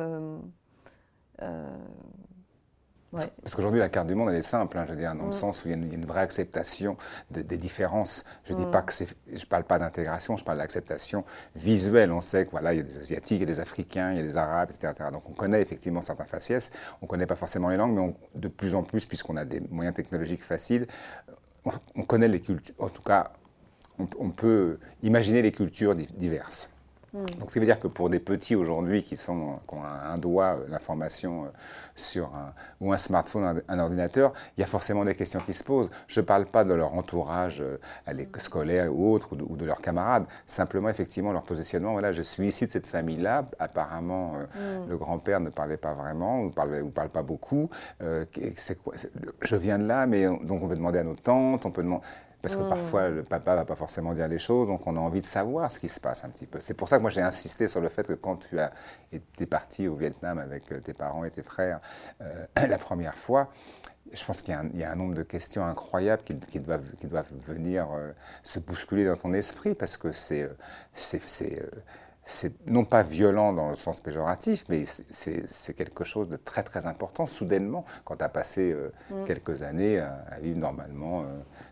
Parce 3.43 3.55
qu'aujourd'hui, 3.55 3.81
la 3.81 3.89
carte 3.89 4.07
du 4.07 4.15
monde, 4.15 4.29
elle 4.31 4.37
est 4.37 4.43
simple, 4.43 4.79
hein, 4.79 4.85
je 4.87 4.93
veux 4.93 4.99
dire, 4.99 5.15
dans 5.15 5.25
le 5.25 5.29
mm. 5.29 5.33
sens 5.33 5.65
où 5.65 5.69
il 5.69 5.71
y, 5.71 5.75
a 5.75 5.77
une, 5.77 6.05
vraie 6.05 6.21
acceptation 6.21 6.97
des 7.31 7.59
différences. 7.59 8.25
Je 8.45 8.53
ne 8.53 8.59
dis 8.59 8.67
pas 8.67 8.83
mm. 8.83 8.85
que 8.85 8.93
c'est, 8.93 9.09
je 9.33 9.47
parle 9.47 9.65
pas 9.65 9.79
d'intégration, 9.79 10.37
je 10.37 10.45
parle 10.45 10.59
d'acceptation 10.59 11.25
visuelle. 11.55 12.13
On 12.13 12.21
sait 12.21 12.47
que 12.47 12.51
voilà, 12.51 12.75
il 12.75 12.79
y 12.79 12.81
a 12.81 12.83
des 12.83 12.99
Asiatiques, 12.99 13.39
il 13.39 13.41
y 13.41 13.43
a 13.45 13.47
des 13.47 13.61
Africains, 13.61 14.13
il 14.13 14.19
y 14.19 14.21
a 14.21 14.23
des 14.23 14.37
Arabes, 14.37 14.71
etc. 14.71 15.09
Donc 15.13 15.29
on 15.29 15.33
connaît 15.33 15.63
effectivement 15.63 16.03
certains 16.03 16.25
faciès. 16.25 16.71
On 17.03 17.07
ne 17.07 17.09
connaît 17.09 17.27
pas 17.27 17.37
forcément 17.37 17.69
les 17.69 17.77
langues, 17.77 17.95
mais 17.95 18.15
de 18.35 18.49
plus 18.49 18.75
en 18.75 18.83
plus, 18.83 19.07
puisqu'on 19.07 19.37
a 19.37 19.45
des 19.45 19.61
moyens 19.71 19.95
technologiques 19.95 20.45
faciles, 20.45 20.87
on, 21.97 22.03
connaît 22.03 22.29
les 22.29 22.41
cultures. 22.41 22.75
En 22.79 22.89
tout 22.89 23.03
cas, 23.03 23.33
on, 23.99 24.31
peut 24.31 24.79
imaginer 25.03 25.43
les 25.43 25.53
cultures 25.53 25.95
diverses. 25.95 26.71
Hmm. 27.17 27.25
Donc, 27.41 27.51
ça 27.51 27.59
veut 27.59 27.65
dire 27.65 27.81
que 27.81 27.89
pour 27.89 28.11
des 28.11 28.21
petits 28.21 28.55
aujourd'hui 28.55 29.03
qui, 29.03 29.17
sont, 29.17 29.59
qui 29.67 29.75
ont 29.75 29.83
un, 29.83 30.19
doigt, 30.19 30.59
euh, 30.59 30.67
l'information 30.69 31.45
euh, 31.45 31.49
sur 31.95 32.27
un, 32.27 32.53
ou 32.81 32.93
un 32.93 32.99
smartphone, 32.99 33.63
un, 33.67 33.79
ordinateur, 33.79 34.35
il 34.57 34.61
y 34.61 34.65
a 34.65 34.67
forcément 34.67 35.03
des 35.03 35.15
questions 35.15 35.41
qui 35.41 35.55
se 35.55 35.65
posent. 35.65 35.91
Je 36.09 36.21
ne 36.21 36.27
parle 36.27 36.45
pas 36.45 36.65
de 36.65 36.75
leur 36.75 36.93
entourage 36.93 37.63
euh, 37.63 37.79
à 38.07 38.13
scolaire 38.39 38.95
ou 38.95 39.15
autre, 39.15 39.29
ou 39.33 39.57
de, 39.57 39.65
leurs 39.65 39.81
camarades. 39.81 40.27
Simplement, 40.47 40.91
effectivement, 40.91 41.33
leur 41.33 41.45
positionnement. 41.45 41.93
Voilà, 41.93 42.13
je 42.13 42.23
suis 42.23 42.47
ici 42.47 42.67
de 42.67 42.71
cette 42.71 42.87
famille-là. 42.87 43.49
Apparemment, 43.59 44.35
hmm. 44.55 44.91
le 44.91 44.97
grand-père 44.99 45.41
ne 45.41 45.49
parlait 45.49 45.79
pas 45.79 45.95
vraiment, 45.95 46.43
ou 46.43 46.47
ne 46.47 46.51
parle, 46.51 46.85
parle 46.91 47.09
pas 47.09 47.23
beaucoup. 47.23 47.71
quoi, 47.99 48.95
je 49.41 49.57
viens 49.57 49.79
de 49.79 49.87
là, 49.87 50.07
mais 50.07 50.27
donc 50.27 50.63
on 50.63 50.69
peut 50.69 50.77
demander 50.77 50.99
à 50.99 51.05
nos 51.05 51.15
tantes, 51.15 51.65
on 51.65 51.71
peut 51.71 51.83
demander. 51.83 52.05
Parce 52.47 52.55
que 52.55 52.69
parfois, 52.69 53.09
le 53.09 53.25
papa 53.25 53.53
ne 53.53 53.57
va 53.57 53.65
pas 53.65 53.75
forcément 53.75 54.15
dire 54.15 54.29
les 54.29 54.39
choses, 54.39 54.69
donc 54.69 54.87
on 54.87 54.97
a 54.97 55.01
envie 55.01 55.21
de 55.21 55.27
savoir 55.27 55.73
ce 55.73 55.81
qui 55.81 55.89
se 55.89 55.99
passe 55.99 56.25
un 56.25 56.29
petit 56.29 56.47
peu. 56.47 56.61
C'est 56.61 56.75
pour 56.75 56.89
ça 56.89 56.97
que 56.97 57.03
moi 57.03 57.11
j'ai 57.11 57.21
insisté 57.21 57.67
sur 57.67 57.81
le 57.81 57.89
fait 57.89 58.07
que 58.07 58.13
quand 58.13 58.37
tu 58.37 58.61
as 58.61 58.71
été 59.11 59.47
parti 59.47 59.89
au 59.89 59.97
Vietnam 59.97 60.39
avec 60.39 60.71
euh, 60.71 60.79
tes 60.79 60.95
parents 60.95 61.25
et 61.25 61.33
tes 61.33 61.43
frères 61.43 61.81
euh, 62.21 62.47
la 62.69 62.79
première 62.79 63.17
fois, 63.17 63.51
je 64.13 64.25
pense 64.25 64.43
qu'il 64.43 64.55
y, 64.75 64.85
a 64.85 64.93
un 64.93 64.95
nombre 64.95 65.15
de 65.15 65.25
questions 65.25 65.65
incroyables 65.65 66.23
qui, 66.23 66.39
qui, 66.39 66.61
doivent, 66.61 66.89
qui 67.01 67.09
doivent, 67.09 67.27
venir 67.45 67.89
euh, 67.93 68.13
se 68.45 68.61
bousculer 68.61 69.07
dans 69.07 69.17
ton 69.17 69.33
esprit 69.33 69.75
parce 69.75 69.97
que 69.97 70.13
c'est 70.13 70.49
c'est 72.27 72.69
non 72.69 72.85
pas 72.85 73.03
violent 73.03 73.53
dans 73.53 73.71
le 73.71 73.77
sens 73.77 74.01
péjoratif, 74.01 74.65
mais 74.69 74.85
c'est 74.85 75.75
quelque 75.75 76.05
chose 76.05 76.29
de 76.29 76.37
très 76.37 76.65
très 76.65 76.85
important, 76.87 77.25
soudainement, 77.25 77.85
quand 78.05 78.17
tu 78.17 78.25
as 78.25 78.29
passé 78.29 78.73
euh, 78.73 78.93
mm. 79.11 79.25
quelques 79.25 79.63
années 79.63 79.99
à, 80.01 80.39
vivre 80.41 80.59
normalement, 80.59 81.23
euh, 81.23 81.25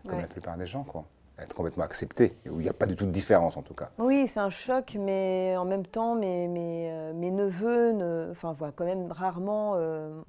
comme 0.09 0.19
la 0.19 0.27
plupart 0.27 0.57
des 0.57 0.65
gens, 0.65 0.83
quoi. 0.83 1.03
être 1.37 1.53
complètement 1.53 1.83
accepté, 1.83 2.33
où 2.49 2.61
il 2.61 2.63
n'y 2.63 2.69
a 2.69 2.73
pas 2.73 2.85
du 2.85 2.95
tout 2.95 3.05
de 3.05 3.11
différence 3.11 3.57
en 3.57 3.63
tout 3.63 3.73
cas. 3.73 3.89
Oui, 3.97 4.27
c'est 4.27 4.39
un 4.39 4.49
choc, 4.49 4.95
mais 4.97 5.55
en 5.57 5.65
même 5.65 5.85
temps, 5.85 6.15
mes, 6.15 6.47
mes, 6.47 6.89
euh, 6.89 7.13
mes 7.13 7.31
neveux 7.31 7.91
ne, 7.91 8.29
enfin, 8.31 8.53
voient 8.53 8.71
quand 8.73 8.85
même 8.85 9.11
rarement 9.11 9.75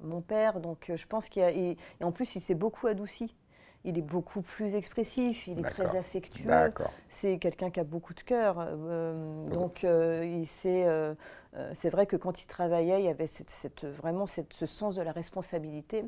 mon 0.01 0.19
père, 0.19 0.59
donc 0.59 0.91
je 0.93 1.07
pense 1.07 1.29
qu'il 1.29 1.41
y 1.41 1.45
a. 1.45 1.51
et 1.51 1.77
en 2.03 2.11
plus, 2.11 2.35
il 2.35 2.41
s'est 2.41 2.53
beaucoup 2.53 2.87
adouci 2.87 3.33
il 3.87 3.97
est 3.97 4.01
beaucoup 4.01 4.41
plus 4.41 4.75
expressif, 4.75 5.47
il 5.47 5.59
est 5.59 5.63
très 5.69 5.95
affectueux. 5.95 6.51
C'est 7.07 7.37
quelqu'un 7.39 7.71
qui 7.71 7.79
a 7.79 7.85
beaucoup 7.85 8.13
de 8.13 8.19
cœur. 8.19 8.57
Euh, 8.59 9.45
donc, 9.45 9.85
euh, 9.85 10.43
euh, 10.65 11.15
c'est 11.73 11.89
vrai 11.89 12.05
que 12.05 12.17
quand 12.17 12.43
il 12.43 12.47
travaillait, 12.47 12.99
il 12.99 13.05
y 13.05 13.09
avait 13.09 13.27
cette, 13.27 13.85
vraiment 13.85 14.25
ce 14.27 14.65
sens 14.65 14.95
de 14.95 15.01
la 15.01 15.13
responsabilité 15.13 16.03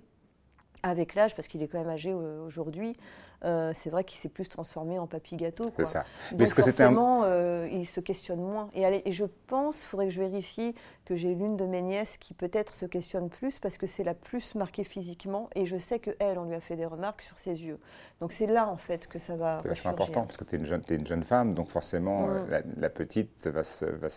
avec 0.83 1.15
l'âge, 1.15 1.35
parce 1.35 1.47
qu'il 1.47 1.63
est 1.63 1.67
quand 1.67 1.79
même 1.79 1.89
âgé 1.89 2.13
aujourd'hui, 2.13 2.95
euh, 3.45 3.71
c'est 3.73 3.89
vrai 3.89 4.03
qu'il 4.03 4.19
s'est 4.19 4.29
plus 4.29 4.49
transformé 4.49 4.99
en 4.99 5.07
papy 5.07 5.35
gâteau. 5.35 5.65
C'est 5.77 5.85
ça. 5.85 6.05
Mais 6.35 6.43
est-ce 6.43 6.55
que 6.55 6.61
c'était 6.61 6.83
un... 6.83 7.23
Euh, 7.23 7.67
il 7.71 7.85
se 7.85 7.99
questionne 7.99 8.41
moins. 8.41 8.69
Et, 8.73 9.07
et 9.07 9.11
je 9.11 9.25
pense, 9.47 9.81
il 9.81 9.85
faudrait 9.85 10.07
que 10.07 10.13
je 10.13 10.19
vérifie 10.19 10.75
que 11.05 11.15
j'ai 11.15 11.33
l'une 11.33 11.57
de 11.57 11.65
mes 11.65 11.81
nièces 11.81 12.17
qui 12.17 12.33
peut-être 12.33 12.75
se 12.75 12.85
questionne 12.85 13.29
plus 13.29 13.59
parce 13.59 13.77
que 13.77 13.87
c'est 13.87 14.03
la 14.03 14.13
plus 14.13 14.55
marquée 14.55 14.83
physiquement 14.83 15.49
et 15.55 15.65
je 15.65 15.77
sais 15.77 15.99
que 15.99 16.11
elle, 16.19 16.37
on 16.37 16.45
lui 16.45 16.55
a 16.55 16.59
fait 16.59 16.75
des 16.75 16.85
remarques 16.85 17.21
sur 17.21 17.37
ses 17.37 17.65
yeux. 17.65 17.79
Donc 18.19 18.31
c'est 18.31 18.47
là 18.47 18.67
en 18.67 18.77
fait 18.77 19.07
que 19.07 19.19
ça 19.19 19.35
va. 19.35 19.59
C'est 19.61 19.69
vachement 19.69 19.91
important 19.91 20.21
parce 20.23 20.37
que 20.37 20.43
tu 20.43 20.55
es, 20.55 20.59
es, 20.59 20.95
une 20.95 21.07
jeune 21.07 21.23
femme, 21.23 21.53
donc 21.53 21.69
forcément 21.69 22.27
mm. 22.27 22.45
euh, 22.51 22.61
la, 22.77 22.89
petite 22.89 23.47
va, 23.47 23.61
va 23.61 24.09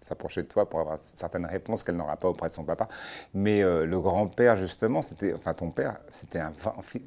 s'approcher 0.00 0.42
de 0.42 0.48
toi 0.48 0.68
pour 0.68 0.80
avoir 0.80 0.98
certaines 0.98 1.46
réponses 1.46 1.84
qu'elle 1.84 1.96
n'aura 1.96 2.16
pas 2.16 2.28
auprès 2.28 2.48
de 2.48 2.52
son 2.52 2.64
papa. 2.64 2.88
Mais 3.34 3.62
euh, 3.62 3.86
le 3.86 4.00
grand-père, 4.00 4.56
justement, 4.56 5.02
c'était, 5.02 5.34
enfin 5.34 5.54
ton 5.54 5.70
père, 5.70 5.98
c'était 6.08 6.40
un, 6.40 6.52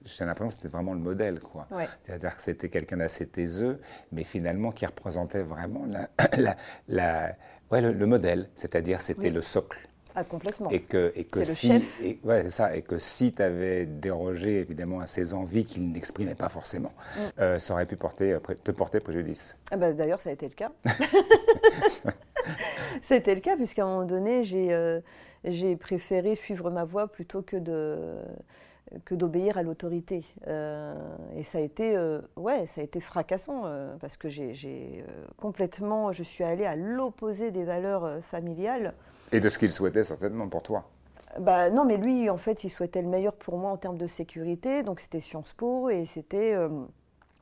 j'ai 0.05 0.25
l'impression 0.25 0.47
que 0.47 0.53
c'était 0.53 0.67
vraiment 0.67 0.93
le 0.93 0.99
modèle, 0.99 1.39
quoi. 1.39 1.67
C'est-à-dire 2.03 2.35
que 2.35 2.41
c'était 2.41 2.69
quelqu'un 2.69 2.97
d'assez 2.97 3.27
taiseux, 3.27 3.79
mais 4.11 4.23
finalement 4.23 4.71
qui 4.71 4.85
représentait 4.85 5.43
vraiment 5.43 5.85
la, 5.85 6.09
la, 6.87 7.35
ouais, 7.71 7.81
le, 7.81 8.05
modèle, 8.05 8.49
c'est-à-dire 8.55 9.01
c'était 9.01 9.29
le 9.29 9.41
socle. 9.41 9.79
Ah, 10.15 10.23
complètement. 10.23 10.69
Et 10.69 10.81
que, 10.81 11.11
et 11.15 11.23
que 11.23 11.43
si, 11.43 11.71
et, 12.03 12.19
ouais, 12.23 12.49
ça, 12.49 12.75
et 12.75 12.81
que 12.81 12.99
si 12.99 13.33
tu 13.33 13.41
avais 13.41 13.85
dérogé 13.85 14.59
évidemment 14.59 14.99
à 14.99 15.07
ses 15.07 15.33
envies 15.33 15.65
qu'il 15.65 15.91
n'exprimait 15.91 16.35
pas 16.35 16.49
forcément, 16.49 16.93
mm. 17.15 17.19
euh, 17.39 17.59
ça 17.59 17.73
aurait 17.73 17.85
pu 17.85 17.95
porter, 17.95 18.37
te 18.63 18.71
porter 18.71 18.99
préjudice. 18.99 19.57
Ah 19.71 19.77
bah, 19.77 19.93
D'ailleurs, 19.93 20.19
ça 20.19 20.29
a 20.29 20.33
été 20.33 20.47
le 20.47 20.55
cas. 20.55 20.71
C'était 23.01 23.35
le 23.35 23.41
cas, 23.41 23.55
puisqu'à 23.55 23.83
un 23.83 23.87
moment 23.87 24.05
donné, 24.05 24.43
euh, 24.53 24.99
j'ai 25.43 25.75
préféré 25.75 26.35
suivre 26.35 26.69
ma 26.69 26.83
voie 26.83 27.07
plutôt 27.07 27.41
que 27.41 27.57
de 27.57 28.17
que 29.05 29.15
d'obéir 29.15 29.57
à 29.57 29.63
l'autorité. 29.63 30.23
Euh, 30.47 30.93
et 31.35 31.43
ça 31.43 31.57
a 31.57 31.61
été, 31.61 31.95
euh, 31.95 32.21
ouais, 32.35 32.65
ça 32.67 32.81
a 32.81 32.83
été 32.83 32.99
fracassant 32.99 33.63
parce 33.99 34.17
que 34.17 34.29
j'ai 34.29 35.03
complètement, 35.37 36.11
je 36.11 36.23
suis 36.23 36.43
allée 36.43 36.65
à 36.65 36.75
l'opposé 36.75 37.51
des 37.51 37.63
valeurs 37.63 38.23
familiales. 38.23 38.93
Et 39.31 39.39
de 39.39 39.49
ce 39.49 39.59
qu'il 39.59 39.69
souhaitait 39.69 40.03
certainement 40.03 40.47
pour 40.47 40.63
toi. 40.63 40.83
Bah 41.39 41.69
non, 41.69 41.85
mais 41.85 41.95
lui, 41.95 42.29
en 42.29 42.37
fait, 42.37 42.65
il 42.65 42.69
souhaitait 42.69 43.01
le 43.01 43.07
meilleur 43.07 43.33
pour 43.33 43.57
moi 43.57 43.71
en 43.71 43.77
termes 43.77 43.97
de 43.97 44.07
sécurité. 44.07 44.83
Donc 44.83 44.99
c'était 44.99 45.21
Sciences 45.21 45.53
Po 45.53 45.89
et 45.89 46.05
c'était 46.05 46.55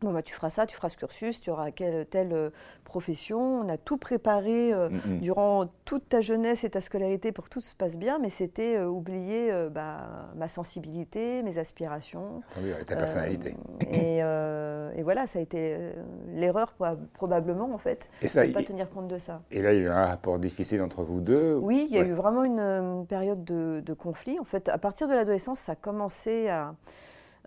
Bon, 0.01 0.13
bah, 0.13 0.21
tu 0.21 0.33
feras 0.33 0.49
ça, 0.49 0.65
tu 0.65 0.75
feras 0.75 0.89
ce 0.89 0.97
cursus, 0.97 1.41
tu 1.41 1.49
auras 1.49 1.71
quelle 1.71 2.05
telle 2.05 2.31
euh, 2.31 2.49
profession. 2.85 3.39
On 3.62 3.69
a 3.69 3.77
tout 3.77 3.97
préparé 3.97 4.73
euh, 4.73 4.89
mm, 4.89 4.95
mm. 5.05 5.19
durant 5.19 5.65
toute 5.83 6.07
ta 6.07 6.21
jeunesse 6.21 6.63
et 6.63 6.69
ta 6.69 6.79
scolarité 6.79 7.31
pour 7.31 7.45
que 7.45 7.49
tout 7.49 7.62
se 7.62 7.75
passe 7.75 7.97
bien, 7.97 8.17
mais 8.17 8.29
c'était 8.29 8.77
euh, 8.77 8.88
oublier 8.88 9.51
bah, 9.71 10.29
ma 10.35 10.47
sensibilité, 10.47 11.43
mes 11.43 11.57
aspirations. 11.57 12.41
et 12.57 12.85
ta 12.85 12.95
personnalité. 12.95 13.55
Et, 13.91 14.17
et, 14.19 15.03
voilà, 15.03 15.27
ça 15.27 15.39
a 15.39 15.41
été 15.41 15.77
l'erreur 16.33 16.73
probablement 17.13 17.73
en 17.73 17.77
fait, 17.77 18.09
et 18.21 18.27
ça, 18.27 18.43
de 18.43 18.49
ne 18.49 18.53
pas 18.53 18.63
tenir 18.63 18.89
compte 18.89 19.07
de 19.07 19.17
ça. 19.17 19.41
Et 19.51 19.62
là, 19.62 19.73
il 19.73 19.79
y 19.79 19.81
a 19.81 19.85
eu 19.85 19.89
un 19.89 20.05
rapport 20.05 20.39
difficile 20.39 20.81
entre 20.81 21.03
vous 21.03 21.21
deux 21.21 21.55
Oui, 21.55 21.88
il 21.89 21.95
y 21.95 21.99
a 21.99 22.05
eu 22.05 22.13
vraiment 22.13 22.43
une, 22.43 23.05
période 23.07 23.43
de, 23.43 23.81
de, 23.85 23.93
conflit. 23.93 24.39
En 24.39 24.43
fait, 24.43 24.69
à 24.69 24.77
partir 24.77 25.07
de 25.07 25.13
l'adolescence, 25.13 25.59
ça 25.59 25.73
a 25.73 25.75
commencé 25.75 26.49
à 26.49 26.73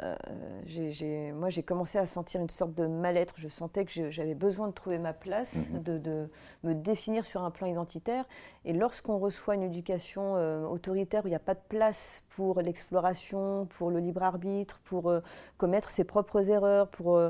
euh, 0.00 1.32
moi, 1.34 1.48
j'ai 1.50 1.62
commencé 1.62 1.98
à 1.98 2.06
sentir 2.06 2.40
une 2.40 2.48
sorte 2.48 2.74
de 2.74 2.86
mal-être. 2.86 3.34
Je 3.36 3.48
sentais 3.48 3.84
que 3.84 4.10
j'avais 4.10 4.34
besoin 4.34 4.68
de 4.68 4.72
trouver 4.72 4.98
ma 4.98 5.12
place, 5.12 5.70
mhm. 5.70 5.82
de, 5.82 6.30
me 6.64 6.74
définir 6.74 7.24
sur 7.24 7.42
un 7.42 7.50
plan 7.50 7.66
identitaire. 7.66 8.24
Et 8.64 8.72
lorsqu'on 8.72 9.18
reçoit 9.18 9.54
une 9.54 9.62
éducation 9.62 10.36
euh, 10.36 10.64
autoritaire 10.64 11.24
où 11.24 11.28
il 11.28 11.30
n'y 11.30 11.36
a 11.36 11.40
pas 11.40 11.54
de 11.54 11.60
place 11.68 12.22
pour 12.30 12.60
l'exploration, 12.60 13.66
pour 13.66 13.90
le 13.90 13.98
libre 13.98 14.22
arbitre, 14.22 14.80
pour 14.84 15.10
euh, 15.10 15.20
commettre 15.58 15.90
ses 15.90 16.04
propres 16.04 16.50
erreurs, 16.50 16.88
pour 16.88 17.20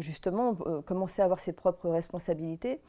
justement 0.00 0.54
commencer 0.84 1.22
à 1.22 1.24
avoir 1.24 1.40
ses 1.40 1.52
propres 1.52 1.88
responsabilités, 1.88 2.80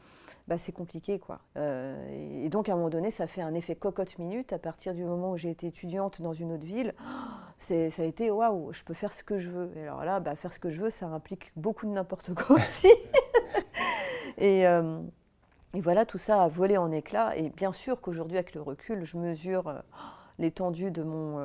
bah, 0.48 0.58
c'est 0.58 0.72
compliqué. 0.72 1.18
Quoi. 1.18 1.40
Euh, 1.56 2.44
et 2.44 2.48
donc, 2.48 2.68
à 2.68 2.72
un 2.72 2.76
moment 2.76 2.88
donné, 2.88 3.10
ça 3.10 3.26
fait 3.26 3.42
un 3.42 3.54
effet 3.54 3.74
cocotte-minute. 3.74 4.52
À 4.52 4.58
partir 4.58 4.94
du 4.94 5.04
moment 5.04 5.32
où 5.32 5.36
j'ai 5.36 5.50
été 5.50 5.66
étudiante 5.66 6.22
dans 6.22 6.32
une 6.32 6.52
autre 6.52 6.64
ville, 6.64 6.94
ça 7.58 7.74
a 7.74 8.04
été 8.04 8.30
waouh, 8.30 8.72
je 8.72 8.84
peux 8.84 8.94
faire 8.94 9.12
ce 9.12 9.24
que 9.24 9.38
je 9.38 9.50
veux. 9.50 9.72
Et 9.76 9.82
alors 9.82 10.04
là, 10.04 10.20
bah, 10.20 10.36
faire 10.36 10.52
ce 10.52 10.60
que 10.60 10.70
je 10.70 10.82
veux, 10.82 10.90
ça 10.90 11.06
implique 11.06 11.52
beaucoup 11.56 11.86
de 11.86 11.90
n'importe 11.90 12.32
quoi 12.34 12.56
aussi. 12.56 12.92
et, 14.38 14.66
euh, 14.68 15.00
et, 15.74 15.80
voilà, 15.80 16.06
tout 16.06 16.18
ça 16.18 16.42
a 16.42 16.48
volé 16.48 16.76
en 16.76 16.92
éclats. 16.92 17.36
Et 17.36 17.50
bien 17.50 17.72
sûr 17.72 18.00
qu'aujourd'hui, 18.00 18.38
avec 18.38 18.54
le 18.54 18.62
recul, 18.62 19.04
je 19.04 19.16
mesure 19.16 19.66
euh, 19.66 19.80
l'étendue 20.38 20.92
de 20.92 21.02
mon. 21.02 21.38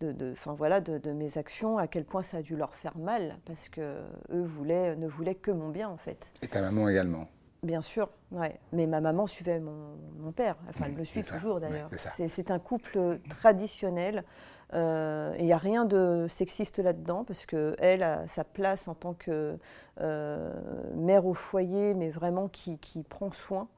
de, 0.00 0.12
de, 0.12 0.34
voilà, 0.58 0.82
de, 0.82 1.12
mes 1.12 1.38
actions, 1.38 1.78
à 1.78 1.86
quel 1.86 2.04
point 2.04 2.22
ça 2.22 2.38
a 2.38 2.42
dû 2.42 2.54
leur 2.54 2.74
faire 2.74 2.98
mal, 2.98 3.38
parce 3.46 3.70
que 3.70 3.96
eux 4.30 4.44
voulaient, 4.44 4.94
ne 4.96 5.06
voulaient 5.06 5.34
que 5.34 5.50
mon 5.50 5.70
bien 5.70 5.88
en 5.88 5.96
fait. 5.96 6.32
Et 6.42 6.48
ta 6.48 6.60
maman 6.60 6.88
également 6.88 7.26
Bien 7.62 7.82
sûr, 7.82 8.08
ouais. 8.32 8.58
mais 8.72 8.86
ma 8.86 9.00
maman 9.00 9.26
suivait 9.26 9.60
mon, 9.60 10.32
père, 10.32 10.56
enfin 10.70 10.86
elle 10.86 10.94
le 10.94 11.04
suit 11.04 11.22
toujours 11.22 11.60
d'ailleurs. 11.60 11.90
c'est 11.96 12.50
un 12.50 12.58
couple 12.58 13.18
traditionnel, 13.28 14.24
euh, 14.72 15.34
il 15.38 15.44
n'y 15.44 15.52
a 15.52 15.58
rien 15.58 15.84
de 15.84 16.26
sexiste 16.28 16.78
là-dedans, 16.78 17.24
parce 17.24 17.44
qu'elle 17.44 18.02
a 18.02 18.26
sa 18.28 18.44
place 18.44 18.88
en 18.88 18.94
tant 18.94 19.14
que 19.14 19.58
euh, 20.00 20.52
mère 20.94 21.26
au 21.26 21.34
foyer, 21.34 21.92
mais 21.92 22.08
vraiment 22.08 22.48
qui, 22.48 22.78
prend 23.08 23.30
soin, 23.30 23.68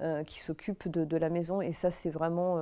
euh, 0.00 0.24
qui 0.24 0.40
s'occupe 0.40 0.88
de, 0.88 1.04
de, 1.04 1.16
la 1.16 1.28
maison, 1.28 1.60
et 1.60 1.70
ça 1.72 1.90
c'est 1.90 2.10
vraiment 2.10 2.56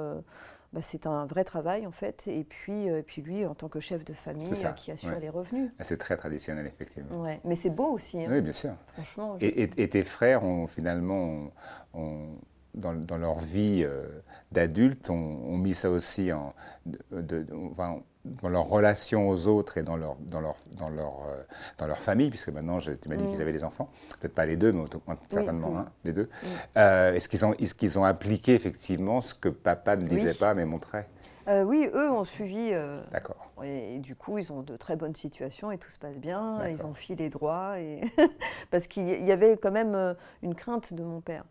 bah, 0.73 0.81
c'est 0.83 1.07
un 1.07 1.27
vrai 1.27 1.45
travail 1.45 1.87
en 1.87 1.93
fait. 1.93 2.25
Et 2.27 2.45
puis, 2.45 2.89
euh, 2.89 3.03
puis 3.07 3.23
lui, 3.23 3.47
en 3.47 3.55
tant 3.55 3.69
que 3.69 3.81
chef 3.81 4.05
de 4.05 4.13
famille, 4.13 4.49
euh, 4.49 4.73
qui 4.73 4.91
assure 4.91 5.19
les 5.19 5.29
revenus. 5.29 5.71
Ah, 5.79 5.85
c'est 5.85 5.97
très 5.97 6.17
traditionnel, 6.17 6.67
effectivement. 6.67 7.23
Ouais. 7.23 7.41
Mais 7.45 7.55
c'est 7.55 7.71
beau 7.71 7.89
aussi. 7.93 8.23
Hein. 8.23 8.29
Oui, 8.31 8.41
bien 8.41 8.53
sûr. 8.53 8.75
Franchement. 8.95 9.37
Et, 9.41 9.89
tes 9.89 10.05
frères 10.05 10.45
ont 10.45 10.67
finalement, 10.67 11.51
dans, 12.75 13.17
leur 13.17 13.39
vie 13.39 13.83
euh, 13.85 14.07
d'adulte, 14.53 15.11
ont, 15.11 15.57
mis 15.57 15.75
ça 15.75 15.91
aussi 15.91 16.33
en, 16.33 16.55
de, 16.85 17.47
dans 18.43 18.49
leur 18.49 18.69
relation 18.69 19.29
aux 19.29 19.47
autres 19.47 19.79
et 19.79 19.83
dans 19.83 19.97
leur, 19.97 20.17
dans 20.17 20.41
leur, 20.41 20.57
dans 20.79 20.89
leur, 20.89 21.13
euh, 21.29 21.43
dans 21.79 21.87
leur 21.87 21.99
famille, 21.99 22.31
puisque 22.31 22.49
maintenant, 22.49 22.79
je, 22.79 22.93
tu 22.93 23.09
m'as 23.09 23.17
dit 23.17 23.25
qu'ils 23.25 23.39
mm. 23.39 23.41
avaient 23.41 23.53
des 23.53 23.65
enfants, 23.65 23.91
peut-être 24.21 24.35
pas 24.35 24.47
les 24.47 24.57
deux, 24.57 24.73
mais 24.73 24.85
certainement 25.29 25.79
hein, 25.79 25.87
les 26.05 26.13
deux. 26.13 26.29
Euh, 26.77 27.15
est-ce 27.15 27.29
qu'ils 27.29 27.45
ont, 27.45 27.55
est 27.55 27.75
qu'ils 27.77 27.99
ont 27.99 28.05
appliqué 28.05 28.55
effectivement 28.55 29.21
ce 29.21 29.35
que 29.35 29.49
papa 29.49 29.97
ne 29.97 30.07
disait 30.07 30.35
pas, 30.35 30.55
mais 30.55 30.65
montrait? 30.65 31.09
Euh, 31.49 31.63
oui, 31.63 31.89
eux 31.95 32.11
ont 32.11 32.25
suivi. 32.25 32.73
D'accord. 33.13 33.53
Et, 33.63 33.99
du 34.01 34.17
coup, 34.17 34.39
ils 34.39 34.53
ont 34.53 34.63
de 34.63 34.77
très 34.77 34.97
bonnes 34.97 35.15
situations 35.15 35.71
et 35.71 35.79
tout 35.79 35.91
se 35.91 35.99
passe 35.99 36.17
bien. 36.17 36.67
Ils 36.67 36.85
ont 36.85 36.95
filé 36.95 37.29
droit. 37.29 37.79
Et 37.79 38.01
parce 38.71 38.89
qu'il 38.89 39.25
y 39.25 39.33
avait 39.33 39.57
quand 39.57 39.71
même 39.71 40.17
une 40.43 40.55
crainte 40.55 40.93
de 40.93 41.03
mon 41.03 41.21
père 41.21 41.45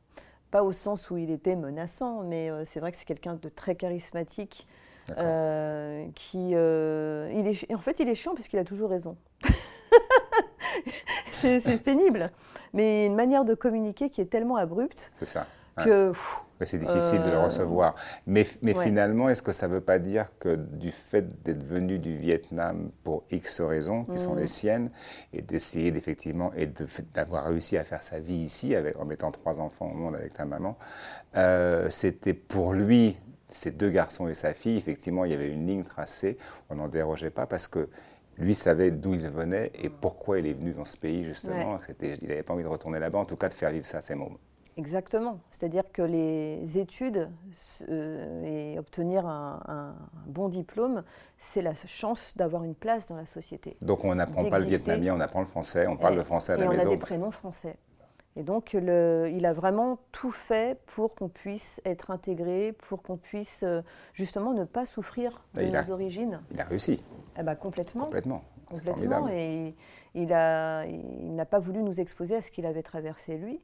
pas 0.51 0.63
au 0.63 0.71
sens 0.71 1.09
où 1.09 1.17
il 1.17 1.31
était 1.31 1.55
menaçant, 1.55 2.23
mais 2.23 2.49
c'est 2.63 2.79
vrai 2.79 2.91
que 2.91 2.97
c'est 2.97 3.05
quelqu'un 3.05 3.33
de 3.33 3.49
très 3.49 3.75
charismatique. 3.75 4.67
Qui, 5.07 6.51
il 6.51 7.47
est, 7.47 7.73
en 7.73 7.79
fait, 7.79 7.99
il 7.99 8.09
est 8.09 8.15
chiant 8.15 8.33
puisqu'il 8.33 8.59
a 8.59 8.63
toujours 8.63 8.89
raison. 8.89 9.17
c'est 11.31 11.83
pénible. 11.83 12.31
Mais 12.73 13.05
une 13.05 13.15
manière 13.15 13.45
de 13.45 13.53
communiquer 13.53 14.09
qui 14.09 14.21
est 14.21 14.25
tellement 14.25 14.57
abrupte. 14.57 15.11
C'est 15.19 15.27
ça. 15.27 15.47
Que. 15.83 16.13
c'est 16.61 16.77
difficile 16.77 17.21
de 17.21 17.29
le 17.29 17.35
euh, 17.35 17.45
recevoir. 17.45 17.95
Mais, 18.25 18.47
mais 18.61 18.73
finalement, 18.73 19.27
est-ce 19.27 19.41
que 19.41 19.51
ça 19.51 19.67
ne 19.67 19.73
veut 19.73 19.81
pas 19.81 19.99
dire 19.99 20.27
que 20.39 20.55
du 20.55 20.89
fait 20.89 21.43
d'être 21.43 21.65
venu 21.65 21.99
du 21.99 22.15
Vietnam 22.15 22.91
pour 23.03 23.25
X 23.29 23.59
raisons, 23.59 24.05
qui 24.05 24.17
sont 24.17 24.35
mm. 24.35 24.39
les 24.39 24.47
siennes, 24.47 24.89
et 25.33 25.41
d'essayer 25.41 25.91
d'effectivement, 25.91 26.53
et 26.55 26.69
d'avoir 27.13 27.43
réussi 27.43 27.77
à 27.77 27.83
faire 27.83 28.03
sa 28.03 28.19
vie 28.19 28.37
ici, 28.37 28.73
avec, 28.73 28.97
en 28.97 29.03
mettant 29.03 29.31
trois 29.31 29.59
enfants 29.59 29.91
au 29.91 29.95
monde 29.95 30.15
avec 30.15 30.33
ta 30.33 30.45
maman, 30.45 30.77
euh, 31.35 31.89
c'était 31.89 32.33
pour 32.33 32.71
lui, 32.71 33.17
ses 33.49 33.71
deux 33.71 33.89
garçons 33.89 34.27
et 34.27 34.33
sa 34.33 34.53
fille, 34.53 34.77
effectivement, 34.77 35.25
il 35.25 35.31
y 35.31 35.33
avait 35.33 35.49
une 35.49 35.67
ligne 35.67 35.83
tracée, 35.83 36.37
on 36.69 36.75
n'en 36.75 36.87
dérogeait 36.87 37.29
pas 37.29 37.45
parce 37.45 37.67
que 37.67 37.89
lui 38.37 38.55
savait 38.55 38.91
d'où 38.91 39.13
il 39.13 39.27
venait 39.29 39.71
et 39.75 39.89
pourquoi 39.89 40.39
il 40.39 40.47
est 40.47 40.53
venu 40.53 40.73
dans 40.73 40.85
ce 40.85 40.97
pays, 40.97 41.23
justement. 41.23 41.79
Il 42.01 42.27
n'avait 42.27 42.43
pas 42.43 42.53
envie 42.53 42.63
de 42.63 42.69
retourner 42.69 42.99
là-bas, 42.99 43.19
en 43.19 43.25
tout 43.25 43.37
cas 43.37 43.49
de 43.49 43.53
faire 43.53 43.71
vivre 43.71 43.85
ça 43.85 43.99
à 43.99 44.01
ses 44.01 44.15
mômes. 44.15 44.37
Exactement. 44.77 45.39
C'est-à-dire 45.51 45.83
que 45.93 46.01
les 46.01 46.77
études 46.77 47.29
euh, 47.89 48.73
et 48.73 48.77
obtenir 48.77 49.25
un, 49.25 49.95
bon 50.25 50.49
diplôme, 50.49 51.03
c'est 51.37 51.61
la 51.61 51.73
chance 51.73 52.33
d'avoir 52.35 52.65
une 52.65 52.75
place 52.75 53.07
dans 53.07 53.15
la 53.15 53.25
société. 53.25 53.77
Donc 53.81 54.03
on 54.03 54.13
n'apprend 54.15 54.49
pas 54.49 54.59
le 54.59 54.65
vietnamien, 54.65 55.15
on 55.15 55.21
apprend 55.21 55.39
le 55.39 55.45
français, 55.45 55.87
on 55.87 55.95
parle 55.95 56.15
le 56.15 56.25
français 56.25 56.53
à 56.53 56.57
la 56.57 56.67
maison. 56.67 56.83
Et 56.83 56.85
on 56.87 56.89
a 56.89 56.95
des 56.95 56.97
prénoms 56.97 57.31
français. 57.31 57.77
Et 58.37 58.43
donc, 58.43 58.73
le, 58.73 59.29
il 59.33 59.45
a 59.45 59.53
vraiment 59.53 59.97
tout 60.11 60.31
fait 60.31 60.77
pour 60.87 61.15
qu'on 61.15 61.29
puisse 61.29 61.81
être 61.85 62.11
intégré, 62.11 62.73
pour 62.73 63.01
qu'on 63.01 63.15
puisse 63.15 63.63
euh, 63.63 63.81
justement 64.13 64.53
ne 64.53 64.65
pas 64.65 64.85
souffrir 64.85 65.41
de 65.53 65.63
nos 65.63 65.91
origines. 65.91 66.41
Il 66.51 66.59
a 66.59 66.65
réussi. 66.65 67.01
Eh 67.39 67.43
ben, 67.43 67.55
complètement. 67.55 68.05
Complètement. 68.05 68.43
Complètement. 68.69 69.29
Et 69.29 69.73
il 70.15 70.27
n'a 70.27 70.85
il 70.85 71.45
pas 71.49 71.59
voulu 71.59 71.81
nous 71.81 72.01
exposer 72.01 72.35
à 72.35 72.41
ce 72.41 72.51
qu'il 72.51 72.65
avait 72.65 72.83
traversé 72.83 73.37
lui. 73.37 73.61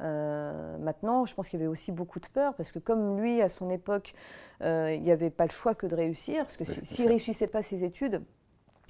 Euh, 0.00 0.78
maintenant, 0.78 1.26
je 1.26 1.34
pense 1.34 1.48
qu'il 1.48 1.58
y 1.58 1.62
avait 1.62 1.70
aussi 1.70 1.90
beaucoup 1.90 2.20
de 2.20 2.26
peur, 2.28 2.54
parce 2.54 2.70
que 2.70 2.78
comme 2.78 3.20
lui, 3.20 3.42
à 3.42 3.48
son 3.48 3.68
époque, 3.68 4.14
euh, 4.62 4.94
il 4.94 5.02
n'y 5.02 5.10
avait 5.10 5.30
pas 5.30 5.44
le 5.44 5.50
choix 5.50 5.74
que 5.74 5.86
de 5.86 5.94
réussir, 5.96 6.44
parce 6.44 6.56
que 6.56 6.64
s'il 6.64 7.06
ne 7.06 7.10
réussissait 7.10 7.48
pas 7.48 7.62
ses 7.62 7.84
études, 7.84 8.22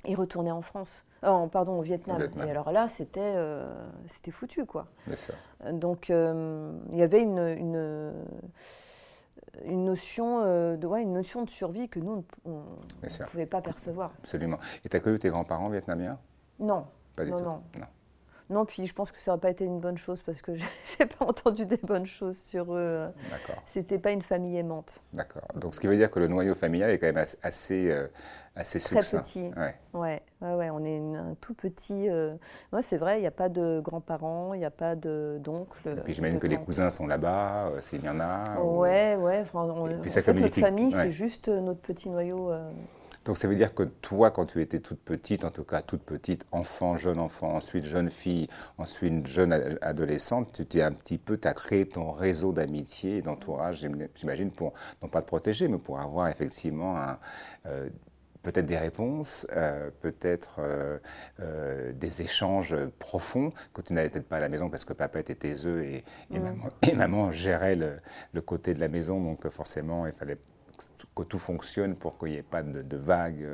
il 0.07 0.15
retournait 0.15 0.51
en 0.51 0.63
France, 0.63 1.05
euh, 1.25 1.47
pardon, 1.49 1.79
au 1.79 1.83
Vietnam. 1.83 2.23
Et 2.47 2.51
alors 2.51 2.71
là, 2.73 2.89
c'était 2.89 3.35
c'était 4.07 4.31
foutu, 4.31 4.65
quoi. 4.65 4.87
Donc, 5.73 6.09
il 6.09 6.97
y 6.97 7.03
avait 7.03 7.23
une, 7.23 7.39
une, 7.39 8.13
une 9.65 9.85
notion, 9.85 10.41
de, 10.77 10.87
ouais, 10.87 11.03
une 11.03 11.13
notion 11.13 11.43
de 11.43 11.51
survie 11.51 11.89
que 11.89 11.99
nous, 11.99 12.25
on 12.45 12.63
ne 13.03 13.25
pouvait 13.27 13.47
pas 13.47 13.61
percevoir. 13.61 14.13
Absolument. 14.19 14.59
Et 14.85 14.89
tu 14.89 14.97
as 14.97 15.01
connu 15.01 15.19
tes 15.19 15.29
grands-parents 15.31 15.69
vietnamiens? 15.69 16.19
Non. 16.61 16.87
Pas 17.17 17.25
du 17.25 17.33
non, 17.33 17.39
tout. 17.39 17.45
non. 17.45 17.63
Non, 17.79 17.87
puis 18.67 18.87
je 18.87 18.95
pense 18.95 19.13
que 19.13 19.19
ça 19.19 19.31
n'aurait 19.31 19.41
pas 19.41 19.51
été 19.51 19.65
une 19.65 19.81
bonne 19.81 19.99
chose 19.99 20.23
parce 20.23 20.41
que 20.43 20.55
je 20.55 20.65
n'ai 21.01 21.07
pas 21.07 21.27
entendu 21.27 21.67
des 21.67 21.77
bonnes 21.77 22.07
choses 22.07 22.39
sur 22.39 22.75
eux. 22.75 23.09
D'accord. 23.31 23.63
C'était 23.67 23.99
pas 23.99 24.11
une 24.11 24.23
famille 24.23 24.57
aimante. 24.57 25.03
D'accord. 25.13 25.49
Donc 25.55 25.75
ce 25.75 25.81
qui 25.81 25.87
veut 25.87 25.97
dire 25.97 26.11
que 26.11 26.19
le 26.19 26.29
noyau 26.29 26.55
familial 26.55 26.91
est 26.91 26.99
quand 26.99 27.07
même 27.07 27.25
assez, 27.43 27.91
euh, 27.91 28.07
assez 28.57 28.79
Très 28.81 29.01
petit. 29.01 29.51
Ouais. 29.57 29.75
Ouais, 29.93 30.23
ouais, 30.41 30.71
on 30.71 30.85
est 30.85 30.99
un 30.99 31.37
tout 31.41 31.55
petit. 31.55 32.09
Euh... 32.09 32.35
Moi, 32.73 32.83
c'est 32.83 32.97
vrai, 32.97 33.19
il 33.19 33.21
n'y 33.21 33.27
a 33.27 33.33
pas 33.33 33.49
de 33.49 33.81
grands-parents, 33.85 34.55
il 34.55 34.61
n'y 34.61 34.65
a 34.65 34.71
pas 34.71 34.97
d'oncles. 34.97 35.89
Et 35.89 36.01
puis 36.01 36.15
j'imagine 36.15 36.39
que 36.39 36.47
les 36.47 36.57
cousins 36.57 36.91
sont 36.91 37.07
là-bas, 37.07 37.69
euh, 37.69 37.81
s'il 37.81 38.05
y 38.05 38.09
en 38.09 38.21
a. 38.21 38.59
Ouais, 38.61 39.17
ouais. 39.17 39.41
Enfin, 39.43 39.61
on, 39.65 39.89
Et 39.89 39.95
puis 39.95 40.11
ça 40.11 40.21
notre 40.33 40.59
famille, 40.59 40.93
c'est 40.93 41.13
juste 41.13 41.49
notre 41.49 41.81
petit 41.81 42.09
noyau. 42.09 42.51
Donc 43.29 43.37
ça 43.37 43.47
veut 43.47 43.57
dire 43.57 43.75
que 43.75 43.83
toi, 43.83 44.31
quand 44.31 44.47
tu 44.47 44.63
étais 44.63 44.81
toute 44.81 45.01
petite, 45.01 45.45
en 45.45 45.51
tout 45.51 45.63
cas 45.63 45.83
toute 45.83 46.01
petite, 46.03 46.47
enfant, 46.51 46.97
jeune 46.97 47.19
enfant, 47.19 47.57
ensuite 47.57 47.85
jeune 47.85 48.09
fille, 48.09 48.49
ensuite 48.79 49.27
jeune 49.27 49.77
adolescente, 49.83 50.55
tu 50.55 50.65
t'es 50.65 50.81
un 50.81 50.93
petit 50.93 51.19
peu, 51.19 51.37
tu 51.37 51.47
as 51.47 51.53
créé 51.53 51.87
ton 51.87 52.11
réseau 52.11 52.55
d'amitié 52.55 53.19
et 53.19 53.23
d'entourage, 53.23 53.87
j'imagine, 54.15 54.51
pour 54.51 54.73
non 55.03 55.11
pas 55.11 55.21
te 55.21 55.27
protéger, 55.27 55.69
mais 55.69 55.77
pour 55.77 56.01
avoir 56.01 56.29
effectivement 56.29 56.97
euh, 57.67 57.91
peut-être 58.43 58.65
des 58.65 58.79
réponses, 58.79 59.47
euh, 59.55 59.91
peut-être 60.01 60.61
euh, 60.61 61.93
des 61.93 62.23
échanges 62.23 62.75
profonds 62.99 63.53
que 63.75 63.83
tu 63.83 63.93
n'avais 63.93 64.09
peut-être 64.09 64.29
pas 64.29 64.39
à 64.39 64.41
la 64.41 64.49
maison 64.49 64.71
parce 64.71 64.87
que 64.87 64.95
papa 64.95 65.21
était 65.21 65.35
tes 65.35 65.67
œufs 65.67 65.85
et, 65.85 66.03
et, 66.33 66.95
maman, 66.95 67.31
gérait 67.31 67.77
le, 67.77 67.99
le, 68.33 68.41
côté 68.41 68.73
de 68.73 68.81
la 68.81 68.89
maison, 68.89 69.23
donc 69.23 69.47
forcément 69.51 70.07
il 70.07 70.15
fallait 70.15 70.39
que 71.15 71.23
tout 71.23 71.39
fonctionne 71.39 71.97
pour 71.97 72.19
qu'il 72.19 72.31
n'y 72.31 72.37
ait 72.37 72.43
pas 72.43 72.63
de, 72.63 72.97
vagues 72.97 73.47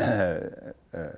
euh, 0.00 0.50
euh, 0.94 1.12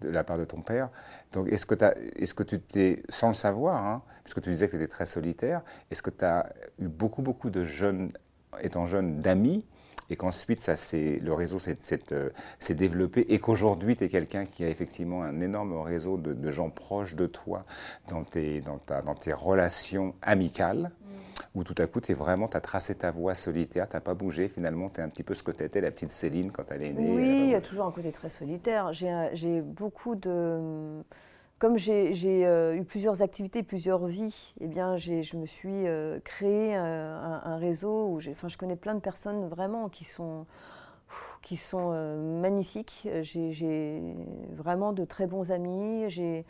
de, 0.00 0.08
la 0.08 0.24
part 0.24 0.38
de 0.38 0.44
ton 0.44 0.60
père. 0.60 0.90
Donc, 1.32 1.48
est-ce 1.48 1.66
que, 1.66 2.42
tu 2.42 2.60
t'es, 2.60 3.02
sans 3.08 3.28
le 3.28 3.34
savoir, 3.34 3.84
hein, 3.84 4.02
puisque 4.24 4.40
tu 4.42 4.50
disais 4.50 4.66
que 4.66 4.76
tu 4.76 4.82
étais 4.82 4.90
très 4.90 5.06
solitaire, 5.06 5.62
est-ce 5.90 6.02
que 6.02 6.10
tu 6.10 6.24
as 6.24 6.52
eu 6.78 6.88
beaucoup, 6.88 7.22
beaucoup 7.22 7.50
de 7.50 7.64
jeunes, 7.64 8.12
étant 8.60 8.86
jeune, 8.86 9.20
d'amis 9.20 9.64
et 10.10 10.16
qu'ensuite 10.16 10.66
le 10.66 11.32
réseau 11.32 11.58
euh, 11.58 12.30
s'est 12.58 12.74
développé 12.74 13.26
et 13.28 13.38
qu'aujourd'hui 13.38 13.94
tu 13.94 14.04
es 14.04 14.08
quelqu'un 14.08 14.46
qui 14.46 14.64
a 14.64 14.68
effectivement 14.68 15.22
un 15.22 15.40
énorme 15.40 15.78
réseau 15.82 16.16
de, 16.16 16.50
gens 16.50 16.70
proches 16.70 17.14
de 17.14 17.26
toi 17.26 17.66
dans 18.08 18.24
tes 18.24 18.62
relations 19.34 20.14
amicales? 20.22 20.92
Où 21.54 21.64
tout 21.64 21.74
à 21.78 21.86
coup, 21.86 22.00
tu 22.00 22.14
vraiment, 22.14 22.48
tu 22.48 22.56
as 22.56 22.60
tracé 22.60 22.94
ta 22.94 23.10
voie 23.10 23.34
solitaire, 23.34 23.88
tu 23.88 23.96
n'as 23.96 24.00
pas 24.00 24.14
bougé, 24.14 24.48
finalement, 24.48 24.90
tu 24.90 25.00
es 25.00 25.02
un 25.02 25.08
petit 25.08 25.22
peu 25.22 25.34
ce 25.34 25.42
que 25.42 25.50
tu 25.50 25.64
étais, 25.64 25.80
la 25.80 25.90
petite 25.90 26.12
Céline, 26.12 26.50
quand 26.52 26.64
elle 26.70 26.82
est 26.82 26.92
née. 26.92 27.14
Oui, 27.14 27.40
il 27.44 27.50
y 27.50 27.54
a 27.54 27.60
toujours 27.60 27.86
un 27.86 27.92
côté 27.92 28.12
très 28.12 28.28
solitaire. 28.28 28.92
J'ai 28.92 29.60
beaucoup 29.62 30.14
de... 30.14 31.02
Comme 31.58 31.76
j'ai 31.76 32.46
euh, 32.46 32.76
eu 32.76 32.84
plusieurs 32.84 33.20
activités, 33.20 33.64
plusieurs 33.64 34.06
vies, 34.06 34.54
eh 34.60 34.68
bien, 34.68 34.96
je 34.96 35.36
me 35.36 35.44
suis 35.44 35.88
euh, 35.88 36.20
créé 36.20 36.76
euh, 36.76 37.40
un, 37.44 37.56
réseau 37.56 38.06
où 38.06 38.20
enfin, 38.30 38.46
je 38.46 38.56
connais 38.56 38.76
plein 38.76 38.94
de 38.94 39.00
personnes 39.00 39.48
vraiment 39.48 39.88
qui 39.88 40.04
sont 40.04 40.46
qui 41.42 41.56
sont 41.56 41.90
magnifiques. 42.40 43.08
J'ai 43.22 44.02
vraiment 44.52 44.92
de 44.92 45.04
très 45.06 45.26
bons 45.26 45.50
amis. 45.52 46.04
J'ai 46.08 46.44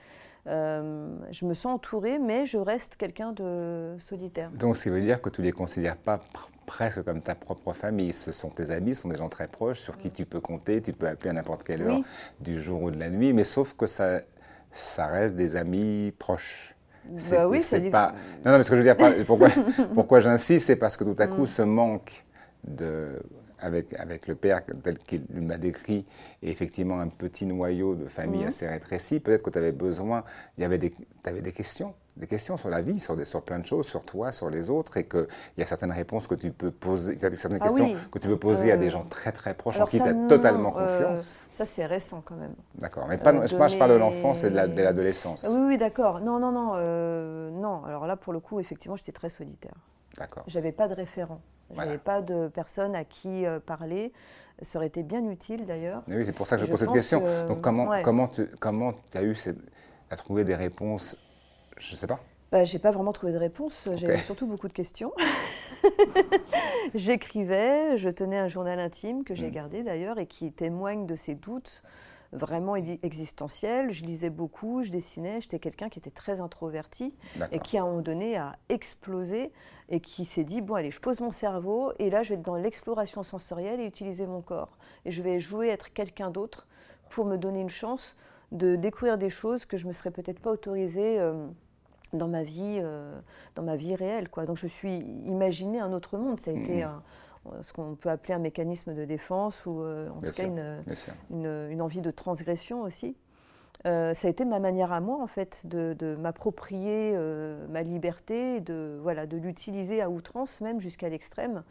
euh, 0.48 1.08
je 1.30 1.44
me 1.44 1.54
sens 1.54 1.74
entourée, 1.74 2.18
mais 2.18 2.46
je 2.46 2.58
reste 2.58 2.96
quelqu'un 2.96 3.32
de 3.32 3.96
solitaire. 4.00 4.50
Donc, 4.50 4.76
ça 4.76 4.90
veut 4.90 5.00
dire 5.00 5.20
que 5.20 5.28
tu 5.28 5.40
ne 5.42 5.46
les 5.46 5.52
considères 5.52 5.96
pas 5.96 6.20
presque 6.66 7.02
comme 7.02 7.20
ta 7.20 7.34
propre 7.34 7.72
famille. 7.72 8.12
Ce 8.12 8.32
sont 8.32 8.50
tes 8.50 8.70
amis, 8.70 8.94
ce 8.94 9.02
sont 9.02 9.08
des 9.08 9.16
gens 9.16 9.28
très 9.28 9.48
proches 9.48 9.80
sur 9.80 9.96
qui 9.98 10.10
tu 10.10 10.24
peux 10.24 10.40
compter, 10.40 10.80
tu 10.80 10.92
peux 10.92 11.06
appeler 11.06 11.30
à 11.30 11.32
n'importe 11.34 11.64
quelle 11.64 11.82
heure 11.82 12.00
du 12.40 12.60
jour 12.60 12.82
ou 12.82 12.90
de 12.90 12.98
la 12.98 13.10
nuit, 13.10 13.32
mais 13.32 13.44
sauf 13.44 13.74
que 13.74 13.86
ça, 13.86 14.20
ça 14.72 15.06
reste 15.06 15.36
des 15.36 15.56
amis 15.56 16.12
proches. 16.18 16.74
Bah 17.30 17.48
oui, 17.48 17.62
c'est 17.62 17.90
pas. 17.90 18.12
Non, 18.44 18.52
non, 18.52 18.58
mais 18.58 18.64
ce 18.64 18.70
que 18.70 18.76
je 18.76 18.82
veux 18.82 18.94
dire, 18.94 19.24
pourquoi, 19.26 19.48
pourquoi 19.94 20.20
j'insiste, 20.20 20.66
c'est 20.66 20.76
parce 20.76 20.96
que 20.96 21.04
tout 21.04 21.16
à 21.18 21.26
coup, 21.26 21.42
mm. 21.42 21.46
ce 21.46 21.62
manque 21.62 22.24
de 22.64 23.18
avec, 23.60 23.94
avec 23.98 24.26
le 24.26 24.34
père 24.34 24.62
tel 24.82 24.98
qu'il 24.98 25.24
m'a 25.30 25.58
décrit, 25.58 26.04
et 26.42 26.50
effectivement 26.50 27.00
un 27.00 27.08
petit 27.08 27.46
noyau 27.46 27.94
de 27.94 28.06
famille 28.06 28.42
mhm. 28.42 28.48
assez 28.48 28.68
rétréci, 28.68 29.20
peut-être 29.20 29.42
que 29.42 29.50
tu 29.50 29.58
avais 29.58 29.72
besoin, 29.72 30.24
il 30.56 30.62
y 30.62 30.64
avait 30.64 30.78
des, 30.78 30.92
avais 31.24 31.42
des 31.42 31.52
questions, 31.52 31.94
des 32.16 32.26
questions 32.26 32.56
sur 32.56 32.68
la 32.68 32.80
vie, 32.80 32.98
sur, 32.98 33.16
des, 33.16 33.24
sur 33.24 33.42
plein 33.42 33.58
de 33.58 33.66
choses, 33.66 33.86
sur 33.86 34.04
toi, 34.04 34.32
sur 34.32 34.50
les 34.50 34.70
autres, 34.70 34.96
et 34.96 35.06
qu'il 35.06 35.26
y 35.56 35.62
a 35.62 35.66
certaines 35.66 35.92
réponses 35.92 36.26
que 36.26 36.34
tu 36.34 36.50
peux 36.50 36.70
poser, 36.70 37.16
certaines 37.16 37.58
ah 37.60 37.64
questions 37.64 37.94
que 38.10 38.18
tu 38.18 38.28
peux 38.28 38.38
poser 38.38 38.72
à 38.72 38.76
des 38.76 38.90
gens 38.90 39.04
très 39.04 39.32
très 39.32 39.54
proches 39.54 39.80
en 39.80 39.86
qui 39.86 40.00
tu 40.00 40.08
as 40.08 40.14
totalement 40.28 40.76
euh, 40.76 40.86
confiance. 40.86 41.36
ça 41.52 41.64
c'est 41.64 41.86
récent 41.86 42.22
quand 42.24 42.36
même. 42.36 42.54
D'accord, 42.76 43.06
mais 43.08 43.18
pas, 43.18 43.46
je, 43.46 43.76
parle 43.76 43.92
de 43.92 43.96
l'enfance 43.96 44.44
et 44.44 44.50
de 44.50 44.56
l'adolescence. 44.56 45.48
oui, 45.54 45.62
oui, 45.68 45.78
d'accord. 45.78 46.20
Non, 46.20 46.38
non, 46.38 46.52
non, 46.52 46.72
euh, 46.74 47.50
non. 47.50 47.84
Alors 47.84 48.06
là, 48.06 48.16
pour 48.16 48.32
le 48.32 48.40
coup, 48.40 48.60
effectivement, 48.60 48.96
j'étais 48.96 49.12
très 49.12 49.28
solitaire. 49.28 49.74
D'accord. 50.18 50.44
J'avais 50.46 50.72
pas 50.72 50.88
de 50.88 50.94
référent. 50.94 51.40
Je 51.70 51.76
n'avais 51.76 51.98
pas 51.98 52.22
de 52.22 52.48
personne 52.48 52.94
à 52.94 53.04
qui 53.04 53.46
euh, 53.46 53.60
parler. 53.60 54.12
Ça 54.62 54.78
aurait 54.78 54.88
été 54.88 55.02
bien 55.02 55.24
utile 55.28 55.66
d'ailleurs. 55.66 56.02
Oui, 56.08 56.24
c'est 56.24 56.32
pour 56.32 56.46
ça 56.46 56.56
que 56.56 56.64
je, 56.64 56.70
pose 56.70 56.80
cette 56.80 56.92
question. 56.92 57.22
Donc 57.46 57.60
comment, 57.60 58.02
comment 58.02 58.28
tu 58.28 58.46
comment 58.58 58.94
as 59.14 59.22
eu 59.22 59.34
cette, 59.34 59.58
à 60.10 60.16
trouver 60.16 60.44
des 60.44 60.56
réponses? 60.56 61.16
Je 61.78 61.92
ne 61.92 61.96
sais 61.96 62.06
pas. 62.08 62.18
Bah, 62.50 62.64
j'ai 62.64 62.78
pas 62.78 62.90
vraiment 62.90 63.12
trouvé 63.12 63.32
de 63.32 63.38
réponse. 63.38 63.88
J'avais 63.94 64.16
surtout 64.16 64.46
beaucoup 64.46 64.68
de 64.68 64.72
questions. 64.72 65.12
J'écrivais, 66.94 67.98
je 67.98 68.08
tenais 68.08 68.38
un 68.38 68.48
journal 68.48 68.80
intime 68.80 69.22
que 69.22 69.34
j'ai 69.34 69.48
mm. 69.48 69.52
gardé 69.52 69.82
d'ailleurs 69.82 70.18
et 70.18 70.26
qui 70.26 70.50
témoigne 70.50 71.06
de 71.06 71.14
ces 71.14 71.34
doutes 71.34 71.82
vraiment 72.32 72.76
existentiel. 72.76 73.92
Je 73.92 74.04
lisais 74.04 74.30
beaucoup, 74.30 74.82
je 74.82 74.90
dessinais. 74.90 75.40
J'étais 75.40 75.58
quelqu'un 75.58 75.88
qui 75.88 75.98
était 75.98 76.10
très 76.10 76.40
introverti 76.40 77.14
et 77.52 77.58
qui, 77.58 77.78
à 77.78 77.82
un 77.82 77.86
moment 77.86 78.00
donné, 78.02 78.36
a 78.36 78.56
explosé 78.68 79.52
et 79.88 80.00
qui 80.00 80.24
s'est 80.24 80.44
dit 80.44 80.60
bon, 80.60 80.74
allez, 80.74 80.90
je 80.90 81.00
pose 81.00 81.20
mon 81.20 81.30
cerveau 81.30 81.92
et 81.98 82.10
là, 82.10 82.22
je 82.22 82.30
vais 82.30 82.34
être 82.36 82.42
dans 82.42 82.56
l'exploration 82.56 83.22
sensorielle 83.22 83.80
et 83.80 83.86
utiliser 83.86 84.26
mon 84.26 84.42
corps. 84.42 84.76
Et 85.04 85.10
je 85.10 85.22
vais 85.22 85.40
jouer 85.40 85.68
être 85.68 85.92
quelqu'un 85.92 86.30
d'autre 86.30 86.66
pour 87.10 87.24
me 87.24 87.36
donner 87.36 87.60
une 87.60 87.70
chance 87.70 88.16
de 88.52 88.76
découvrir 88.76 89.18
des 89.18 89.30
choses 89.30 89.64
que 89.64 89.76
je 89.76 89.86
me 89.86 89.92
serais 89.92 90.10
peut-être 90.10 90.40
pas 90.40 90.50
autorisée. 90.50 91.18
Euh, 91.18 91.46
dans 92.14 92.26
ma 92.26 92.42
vie, 92.42 92.80
dans 93.54 93.62
ma 93.62 93.76
vie 93.76 93.94
réelle. 93.94 94.30
Quoi. 94.30 94.46
Donc 94.46 94.56
je 94.56 94.66
suis 94.66 94.96
imaginé 95.26 95.78
un 95.78 95.92
autre 95.92 96.16
monde. 96.16 96.40
Ça 96.40 96.52
a 96.52 96.54
été 96.54 96.82
mmh. 96.82 97.02
Ce 97.62 97.72
qu'on 97.72 97.94
peut 97.94 98.10
appeler 98.10 98.34
un 98.34 98.38
mécanisme 98.38 98.94
de 98.94 99.04
défense 99.04 99.66
ou 99.66 99.82
en 99.82 100.20
tout 100.20 100.30
cas 100.30 100.44
une, 101.30 101.82
envie 101.82 102.00
de 102.00 102.10
transgression 102.10 102.82
aussi. 102.82 103.16
ça 103.84 104.12
a 104.12 104.28
été 104.28 104.44
ma 104.44 104.58
manière 104.58 104.92
à 104.92 105.00
moi 105.00 105.22
en 105.22 105.26
fait 105.26 105.66
de, 105.66 106.16
m'approprier 106.18 107.16
ma 107.68 107.82
liberté, 107.82 108.60
de 108.60 108.98
voilà, 109.02 109.26
de 109.26 109.36
l'utiliser 109.36 110.02
à 110.02 110.10
outrance 110.10 110.60
même 110.60 110.80
jusqu'à 110.80 111.08
l'extrême 111.08 111.62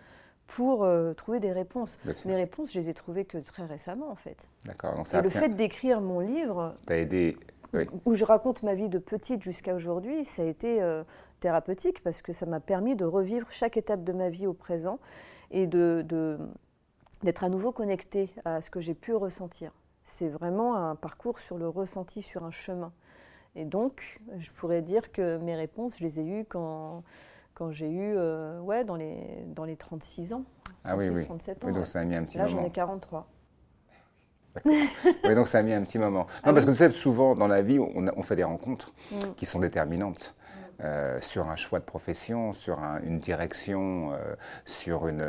pour 0.47 0.83
euh, 0.83 1.13
trouver 1.13 1.39
des 1.39 1.51
réponses. 1.51 1.97
Les 2.25 2.35
réponses, 2.35 2.71
je 2.73 2.79
les 2.79 2.89
ai 2.89 2.93
trouvées 2.93 3.25
que 3.25 3.37
très 3.37 3.65
récemment, 3.65 4.09
en 4.09 4.15
fait. 4.15 4.47
D'accord. 4.65 5.03
Et 5.13 5.21
le 5.21 5.29
fait 5.29 5.49
d'écrire 5.49 6.01
mon 6.01 6.21
livre, 6.21 6.75
aidé, 6.89 7.37
où 8.05 8.13
je 8.13 8.25
raconte 8.25 8.63
ma 8.63 8.75
vie 8.75 8.89
de 8.89 8.99
petite 8.99 9.43
jusqu'à 9.43 9.75
aujourd'hui, 9.75 10.25
ça 10.25 10.41
a 10.41 10.45
été 10.45 10.81
euh, 10.81 11.03
thérapeutique 11.39 12.01
parce 12.03 12.21
que 12.21 12.33
ça 12.33 12.45
m'a 12.45 12.59
permis 12.59 12.95
de 12.95 13.05
revivre 13.05 13.47
chaque 13.51 13.77
étape 13.77 14.03
de 14.03 14.13
ma 14.13 14.29
vie 14.29 14.47
au 14.47 14.53
présent 14.53 14.99
et 15.51 15.67
de, 15.67 16.05
d'être 17.23 17.43
à 17.43 17.49
nouveau 17.49 17.71
connecté 17.71 18.33
à 18.45 18.61
ce 18.61 18.69
que 18.69 18.79
j'ai 18.79 18.93
pu 18.93 19.13
ressentir. 19.13 19.71
C'est 20.03 20.29
vraiment 20.29 20.75
un 20.75 20.95
parcours 20.95 21.39
sur 21.39 21.57
le 21.57 21.67
ressenti, 21.67 22.21
sur 22.21 22.43
un 22.43 22.51
chemin. 22.51 22.93
Et 23.55 23.65
donc, 23.65 24.19
je 24.37 24.51
pourrais 24.51 24.81
dire 24.81 25.11
que 25.11 25.37
mes 25.37 25.55
réponses, 25.55 25.97
je 25.97 26.03
les 26.03 26.19
ai 26.19 26.23
eues 26.23 26.45
quand 26.45 27.03
quand 27.57 27.71
j'ai 27.71 27.89
eu, 27.89 28.13
euh, 28.15 28.59
ouais, 28.59 28.83
dans 28.83 28.95
les, 28.95 29.17
dans 29.47 29.65
les 29.65 29.75
36 29.75 30.33
ans. 30.33 30.43
Ah 30.83 30.95
oui, 30.95 31.09
oui. 31.09 31.25
37 31.25 31.63
ans. 31.63 31.67
Oui, 31.67 31.73
donc 31.73 31.87
ça 31.87 32.01
a 32.01 32.03
mis 32.03 32.15
un 32.15 32.23
petit. 32.23 32.37
Là, 32.37 32.45
j'en 32.45 32.63
ai 32.63 32.69
43. 32.69 33.27
Oui, 34.65 35.35
donc 35.35 35.47
ça 35.47 35.59
a 35.59 35.63
mis 35.63 35.73
un 35.73 35.83
petit 35.83 35.99
moment. 35.99 36.27
Ah 36.43 36.47
non, 36.47 36.53
parce 36.53 36.65
que 36.65 36.71
tu 36.71 36.77
sais, 36.77 36.91
souvent 36.91 37.35
dans 37.35 37.47
la 37.47 37.61
vie, 37.61 37.79
on, 37.79 38.05
on 38.15 38.23
fait 38.23 38.35
des 38.35 38.43
rencontres 38.43 38.93
mm. 39.11 39.33
qui 39.35 39.45
sont 39.45 39.59
déterminantes. 39.59 40.33
Euh, 40.83 41.17
sur 41.21 41.49
un 41.49 41.55
choix 41.55 41.79
de 41.79 41.85
profession, 41.85 42.53
sur 42.53 42.77
une 43.03 43.17
direction, 43.17 44.11
euh, 44.13 44.35
sur 44.63 45.07
une. 45.07 45.25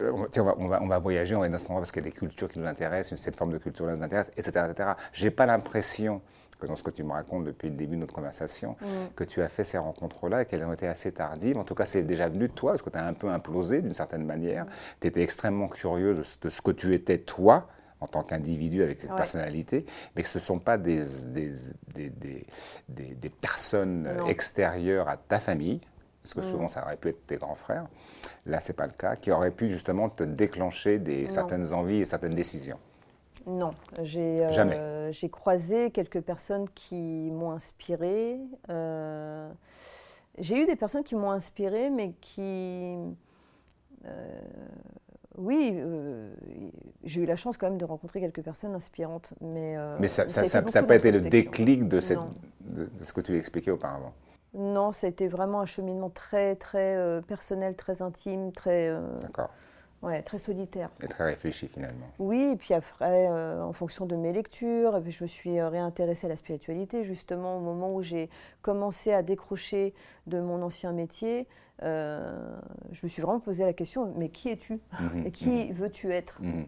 on, 0.00 0.42
va, 0.42 0.54
on, 0.58 0.66
va, 0.66 0.82
on, 0.82 0.88
va, 0.88 0.98
voyager, 0.98 1.36
on 1.36 1.40
va 1.40 1.48
dans 1.48 1.58
ce 1.58 1.68
parce 1.68 1.92
qu'il 1.92 2.02
y 2.02 2.06
a 2.06 2.10
des 2.10 2.16
cultures 2.16 2.48
qui 2.48 2.58
nous 2.58 2.66
intéressent, 2.66 3.20
cette 3.20 3.36
forme 3.36 3.52
de 3.52 3.58
culture 3.58 3.86
nous 3.86 4.02
intéresse, 4.02 4.32
etc. 4.36 4.66
etc. 4.68 4.90
J'ai 5.12 5.30
pas 5.30 5.46
l'impression 5.46 6.22
que 6.58 6.66
dans 6.66 6.74
ce 6.74 6.82
que 6.82 6.90
tu 6.90 7.04
me 7.04 7.12
racontes 7.12 7.44
depuis 7.44 7.68
le 7.68 7.76
début 7.76 7.94
de 7.94 8.00
notre 8.00 8.14
conversation, 8.14 8.76
mm. 8.80 8.86
que 9.14 9.22
tu 9.22 9.42
as 9.42 9.48
fait 9.48 9.62
ces 9.62 9.78
rencontres-là 9.78 10.42
et 10.42 10.46
qu'elles 10.46 10.64
ont 10.64 10.72
été 10.72 10.88
assez 10.88 11.12
tardives. 11.12 11.56
En 11.56 11.62
tout 11.62 11.76
cas, 11.76 11.86
c'est 11.86 12.02
déjà 12.02 12.28
venu 12.28 12.48
de 12.48 12.52
toi 12.52 12.72
parce 12.72 12.82
que 12.82 12.90
tu 12.90 12.98
as 12.98 13.06
un 13.06 13.14
peu 13.14 13.28
implosé 13.28 13.80
d'une 13.80 13.92
certaine 13.92 14.24
manière. 14.24 14.64
Mm. 14.64 14.68
Tu 15.00 15.06
étais 15.06 15.22
extrêmement 15.22 15.68
curieuse 15.68 16.38
de 16.40 16.48
ce 16.48 16.60
que 16.60 16.72
tu 16.72 16.94
étais 16.94 17.18
toi 17.18 17.68
en 18.00 18.06
tant 18.06 18.22
qu'individu 18.22 18.82
avec 18.82 19.02
cette 19.02 19.14
personnalité, 19.14 19.84
mais 20.14 20.22
que 20.22 20.28
ce 20.28 20.38
ne 20.38 20.42
sont 20.42 20.58
pas 20.58 20.78
des, 20.78 21.02
des, 21.26 21.50
des, 21.94 22.44
des, 22.88 23.28
personnes 23.28 24.08
extérieures 24.28 25.08
à 25.08 25.16
ta 25.16 25.40
famille, 25.40 25.80
parce 26.22 26.34
que 26.34 26.40
mm. 26.40 26.44
souvent 26.44 26.68
ça 26.68 26.84
aurait 26.84 26.96
pu 26.96 27.08
être 27.08 27.26
tes 27.26 27.36
grands 27.36 27.54
frères, 27.54 27.86
là 28.46 28.60
c'est 28.60 28.74
pas 28.74 28.86
le 28.86 28.92
cas, 28.92 29.16
qui 29.16 29.32
auraient 29.32 29.50
pu 29.50 29.68
justement 29.68 30.08
te 30.08 30.22
déclencher 30.22 30.98
des, 30.98 31.28
certaines 31.28 31.72
envies 31.72 32.00
et 32.00 32.04
certaines 32.04 32.34
décisions. 32.34 32.78
Non, 33.46 33.70
euh, 33.98 35.10
j'ai 35.10 35.28
croisé 35.30 35.90
quelques 35.90 36.20
personnes 36.20 36.68
qui 36.74 37.30
m'ont 37.30 37.52
inspiré. 37.52 38.38
Euh, 38.68 39.50
j'ai 40.38 40.62
eu 40.62 40.66
des 40.66 40.76
personnes 40.76 41.04
qui 41.04 41.14
m'ont 41.14 41.30
inspiré, 41.30 41.90
mais 41.90 42.12
qui... 42.20 42.96
Euh, 44.04 44.40
oui, 45.36 45.72
euh, 45.74 46.34
j'ai 47.08 47.22
eu 47.22 47.26
la 47.26 47.36
chance 47.36 47.56
quand 47.56 47.68
même 47.68 47.78
de 47.78 47.84
rencontrer 47.84 48.20
quelques 48.20 48.42
personnes 48.42 48.74
inspirantes. 48.74 49.32
Mais, 49.40 49.76
mais 49.98 50.08
ça 50.08 50.24
n'a 50.24 50.82
pas 50.82 50.96
été 50.96 51.10
le 51.10 51.22
déclic 51.22 51.88
de, 51.88 52.00
cette, 52.00 52.18
de, 52.60 52.88
ce 53.02 53.12
que 53.12 53.20
tu 53.20 53.36
expliquais 53.36 53.70
auparavant? 53.70 54.12
Non, 54.54 54.92
ça 54.92 55.06
a 55.06 55.10
été 55.10 55.28
vraiment 55.28 55.60
un 55.60 55.66
cheminement 55.66 56.10
très, 56.10 56.56
très 56.56 57.20
personnel, 57.26 57.76
très 57.76 58.02
intime, 58.02 58.52
très... 58.52 58.94
D'accord. 59.22 59.50
Ouais, 60.00 60.22
très 60.22 60.38
solitaire. 60.38 60.90
Et 61.02 61.08
très 61.08 61.24
réfléchi 61.24 61.66
finalement. 61.66 62.06
Oui, 62.20 62.50
et 62.52 62.56
puis 62.56 62.72
après, 62.72 63.28
euh, 63.28 63.62
en 63.64 63.72
fonction 63.72 64.06
de 64.06 64.14
mes 64.14 64.32
lectures, 64.32 65.02
je 65.08 65.24
me 65.24 65.28
suis 65.28 65.58
euh, 65.58 65.68
réintéressée 65.68 66.26
à 66.26 66.28
la 66.28 66.36
spiritualité 66.36 67.02
justement 67.02 67.56
au 67.56 67.60
moment 67.60 67.92
où 67.92 68.02
j'ai 68.02 68.30
commencé 68.62 69.12
à 69.12 69.22
décrocher 69.22 69.94
de 70.28 70.38
mon 70.40 70.62
ancien 70.62 70.92
métier. 70.92 71.48
Euh, 71.82 72.56
je 72.92 73.00
me 73.02 73.08
suis 73.08 73.22
vraiment 73.22 73.40
posé 73.40 73.64
la 73.64 73.72
question, 73.72 74.12
mais 74.16 74.28
qui 74.28 74.50
es-tu? 74.50 74.80
Mhm, 75.00 75.26
Et 75.26 75.32
qui 75.32 75.66
mhm. 75.66 75.72
veux-tu 75.72 76.12
être? 76.12 76.40
Mhm. 76.42 76.66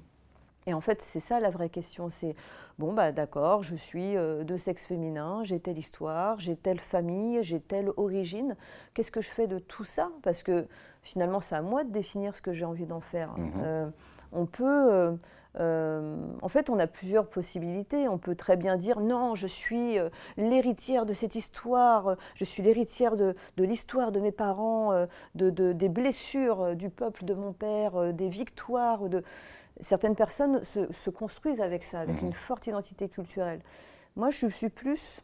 Et 0.67 0.75
en 0.75 0.81
fait, 0.81 1.01
c'est 1.01 1.21
ça 1.21 1.41
la 1.41 1.51
vraie 1.51 1.71
question. 1.71 2.09
C'est 2.09 2.35
bon, 2.79 2.93
bah 2.93 3.13
d'accord, 3.13 3.63
je 3.63 3.77
suis 3.77 4.15
de 4.15 4.57
sexe 4.57 4.85
féminin, 4.85 5.41
j'ai 5.43 5.59
telle 5.59 5.79
histoire, 5.79 6.39
j'ai 6.39 6.55
telle 6.55 6.81
famille, 6.81 7.43
j'ai 7.43 7.61
telle 7.61 7.91
origine. 7.97 8.57
Qu'est-ce 8.95 9.11
que 9.11 9.21
je 9.21 9.31
fais 9.31 9.47
de 9.47 9.59
tout 9.59 9.85
ça? 9.85 10.11
Parce 10.23 10.43
que 10.43 10.67
finalement, 11.03 11.41
c'est 11.41 11.55
à 11.55 11.63
moi 11.63 11.85
de 11.85 11.91
définir 11.91 12.35
ce 12.35 12.43
que 12.43 12.53
j'ai 12.53 12.65
envie 12.65 12.87
d'en 12.87 13.01
faire. 13.01 13.37
Mhm. 13.37 13.53
Euh, 13.63 13.91
on 14.33 14.47
peut. 14.47 14.93
Euh, 14.93 15.13
euh, 15.59 16.17
en 16.43 16.49
fait, 16.49 16.71
on 16.71 16.79
a 16.79 16.87
plusieurs 16.87 17.27
possibilités. 17.27 18.07
On 18.09 18.19
peut 18.19 18.37
très 18.37 18.57
bien 18.57 18.77
dire 18.77 19.01
non, 19.01 19.35
je 19.35 19.49
suis 19.49 19.97
l'héritière 20.37 21.07
de 21.07 21.13
cette 21.13 21.35
histoire, 21.35 22.17
je 22.37 22.45
suis 22.45 22.63
l'héritière 22.63 23.17
de, 23.17 23.35
l'histoire 23.59 24.13
de 24.13 24.21
mes 24.21 24.31
parents, 24.31 25.07
de, 25.35 25.51
des 25.73 25.89
blessures 25.89 26.77
du 26.77 26.89
peuple 26.89 27.25
de 27.25 27.35
mon 27.35 27.53
père, 27.53 28.15
des 28.15 28.29
victoires. 28.29 29.09
De... 29.09 29.25
Certaines 29.81 30.17
personnes 30.17 30.63
se, 30.63 31.11
construisent 31.11 31.61
avec 31.61 31.85
ça, 31.85 32.01
avec 32.01 32.21
mhm. 32.21 32.29
une 32.29 32.33
forte 32.33 32.67
identité 32.67 33.09
culturelle. 33.09 33.61
Moi, 34.17 34.31
je 34.31 34.47
suis 34.49 34.69
plus 34.69 35.23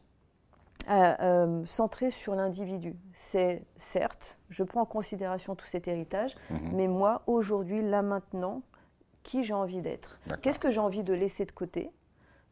euh, 0.91 1.65
centré 1.67 2.11
sur 2.11 2.35
l'individu. 2.35 2.97
C'est 3.13 3.63
certes, 3.77 4.39
je 4.49 4.65
prends 4.65 4.83
en 4.83 4.87
considération 4.87 5.55
tout 5.55 5.67
cet 5.67 5.89
héritage, 5.89 6.37
mhm. 6.51 6.71
mais 6.73 6.89
moi, 6.89 7.23
aujourd'hui, 7.27 7.83
là 7.83 8.03
maintenant, 8.03 8.63
qui 9.23 9.43
j'ai 9.43 9.55
envie 9.55 9.83
d'être? 9.83 10.21
Qu'est-ce 10.41 10.61
que 10.61 10.71
j'ai 10.71 10.79
envie 10.79 11.03
de 11.03 11.13
laisser 11.13 11.45
de 11.45 11.51
côté? 11.51 11.91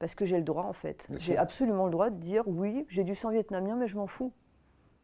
Parce 0.01 0.17
que 0.17 0.25
j'ai 0.25 0.37
le 0.37 0.43
droit, 0.43 0.65
en 0.65 0.73
fait. 0.73 1.07
J'ai 1.17 1.37
absolument 1.37 1.85
le 1.85 1.93
droit 1.93 2.11
de 2.11 2.17
dire 2.17 2.43
oui, 2.47 2.85
j'ai 2.89 3.05
du 3.05 3.15
sang 3.15 3.31
vietnamien, 3.31 3.77
mais 3.77 3.87
je 3.87 3.97
m'en 3.97 4.09
fous. 4.09 4.33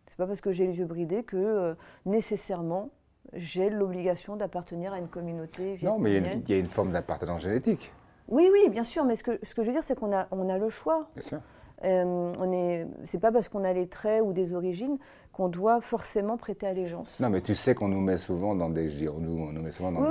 C'est 0.09 0.16
pas 0.16 0.26
parce 0.26 0.40
que 0.40 0.51
j'ai 0.51 0.66
les 0.66 0.80
yeux 0.80 0.86
bridés 0.86 1.22
que 1.22 1.36
euh, 1.36 1.74
nécessairement 2.05 2.90
j'ai 3.32 3.70
l'obligation 3.70 4.36
d'appartenir 4.36 4.92
à 4.92 4.98
une 4.98 5.08
communauté 5.08 5.74
vietnamienne. 5.76 6.22
Non, 6.24 6.30
mais 6.30 6.42
il 6.46 6.50
y, 6.50 6.54
a 6.54 6.58
une 6.58 6.68
forme 6.68 6.92
d'appartenance 6.92 7.42
génétique. 7.42 7.92
Oui, 8.28 8.48
oui, 8.52 8.68
bien 8.70 8.84
sûr, 8.84 9.04
mais 9.04 9.16
ce 9.16 9.22
que, 9.22 9.38
ce 9.42 9.54
que 9.54 9.62
je 9.62 9.68
veux 9.68 9.72
dire, 9.72 9.82
c'est 9.82 9.98
qu'on 9.98 10.12
a, 10.12 10.26
on 10.30 10.48
a 10.48 10.58
le 10.58 10.70
choix. 10.70 11.08
Bien 11.14 11.22
sûr. 11.22 11.40
Euh, 11.82 12.32
on 12.38 12.52
est, 12.52 12.86
c'est 13.04 13.20
pas 13.20 13.32
parce 13.32 13.48
qu'on 13.48 13.64
a 13.64 13.72
les 13.72 13.86
traits 13.86 14.22
ou 14.22 14.34
des 14.34 14.52
origines 14.52 14.98
qu'on 15.32 15.48
doit 15.48 15.80
forcément 15.80 16.36
prêter 16.36 16.66
allégeance. 16.66 17.18
Non, 17.20 17.30
mais 17.30 17.40
tu 17.40 17.54
sais 17.54 17.74
qu'on 17.74 17.88
nous 17.88 18.00
met 18.00 18.18
souvent 18.18 18.54
dans 18.54 18.68
des 18.68 19.08
on 19.08 19.20
nous 19.20 19.62
met 19.62 19.72
souvent 19.72 19.90
dans, 19.92 20.10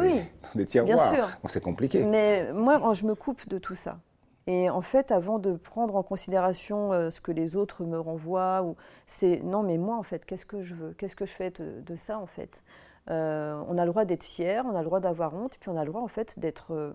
des, 0.55 0.65
tiroirs. 0.65 1.11
Bien 1.11 1.15
sûr. 1.15 1.29
c'est 1.47 1.63
compliqué. 1.63 2.05
Mais 2.05 2.51
moi, 2.53 2.93
je 2.93 3.05
me 3.05 3.13
coupe 3.13 3.47
de 3.47 3.59
tout 3.59 3.75
ça. 3.75 3.99
Et 4.47 4.67
en 4.67 4.81
fait, 4.81 5.11
avant 5.11 5.37
de 5.37 5.53
prendre 5.53 5.95
en 5.95 6.01
considération 6.01 6.91
euh, 6.91 7.11
ce 7.11 7.21
que 7.21 7.31
les 7.31 7.55
autres 7.55 7.83
me 7.83 7.99
renvoient, 7.99 8.63
ou 8.63 8.77
c'est 9.05 9.41
non, 9.43 9.61
mais 9.61 9.77
moi, 9.77 9.95
en 9.95 10.01
fait, 10.01 10.25
qu'est-ce 10.25 10.47
que 10.47 10.61
je 10.61 10.73
veux? 10.73 10.93
Qu'est-ce 10.93 11.15
que 11.15 11.25
je 11.25 11.33
fais 11.33 11.51
de, 11.51 11.95
ça, 11.95 12.17
en 12.17 12.25
fait? 12.25 12.63
Euh, 13.09 13.61
On 13.67 13.77
a 13.77 13.85
le 13.85 13.91
droit 13.91 14.05
d'être 14.05 14.23
fier, 14.23 14.65
on 14.65 14.75
a 14.75 14.79
le 14.79 14.85
droit 14.85 14.99
d'avoir 14.99 15.33
honte, 15.33 15.57
puis 15.59 15.69
on 15.69 15.77
a 15.77 15.83
le 15.83 15.89
droit, 15.89 16.01
en 16.01 16.07
fait, 16.07 16.37
d'être 16.39 16.93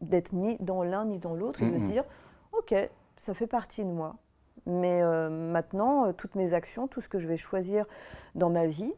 d'être 0.00 0.32
ni 0.32 0.56
dans 0.60 0.84
l'un 0.84 1.06
ni 1.06 1.18
dans 1.18 1.34
l'autre, 1.34 1.62
et 1.62 1.70
de 1.70 1.78
se 1.78 1.84
dire, 1.84 2.04
ok, 2.52 2.74
ça 3.16 3.34
fait 3.34 3.46
partie 3.46 3.84
de 3.84 3.90
moi. 3.90 4.16
Mais 4.66 5.02
euh, 5.02 5.28
maintenant, 5.28 6.06
euh, 6.06 6.12
toutes 6.12 6.34
mes 6.34 6.52
actions, 6.54 6.88
tout 6.88 7.00
ce 7.00 7.08
que 7.08 7.18
je 7.18 7.26
vais 7.26 7.36
choisir 7.36 7.86
dans 8.34 8.50
ma 8.50 8.66
vie, 8.66 8.92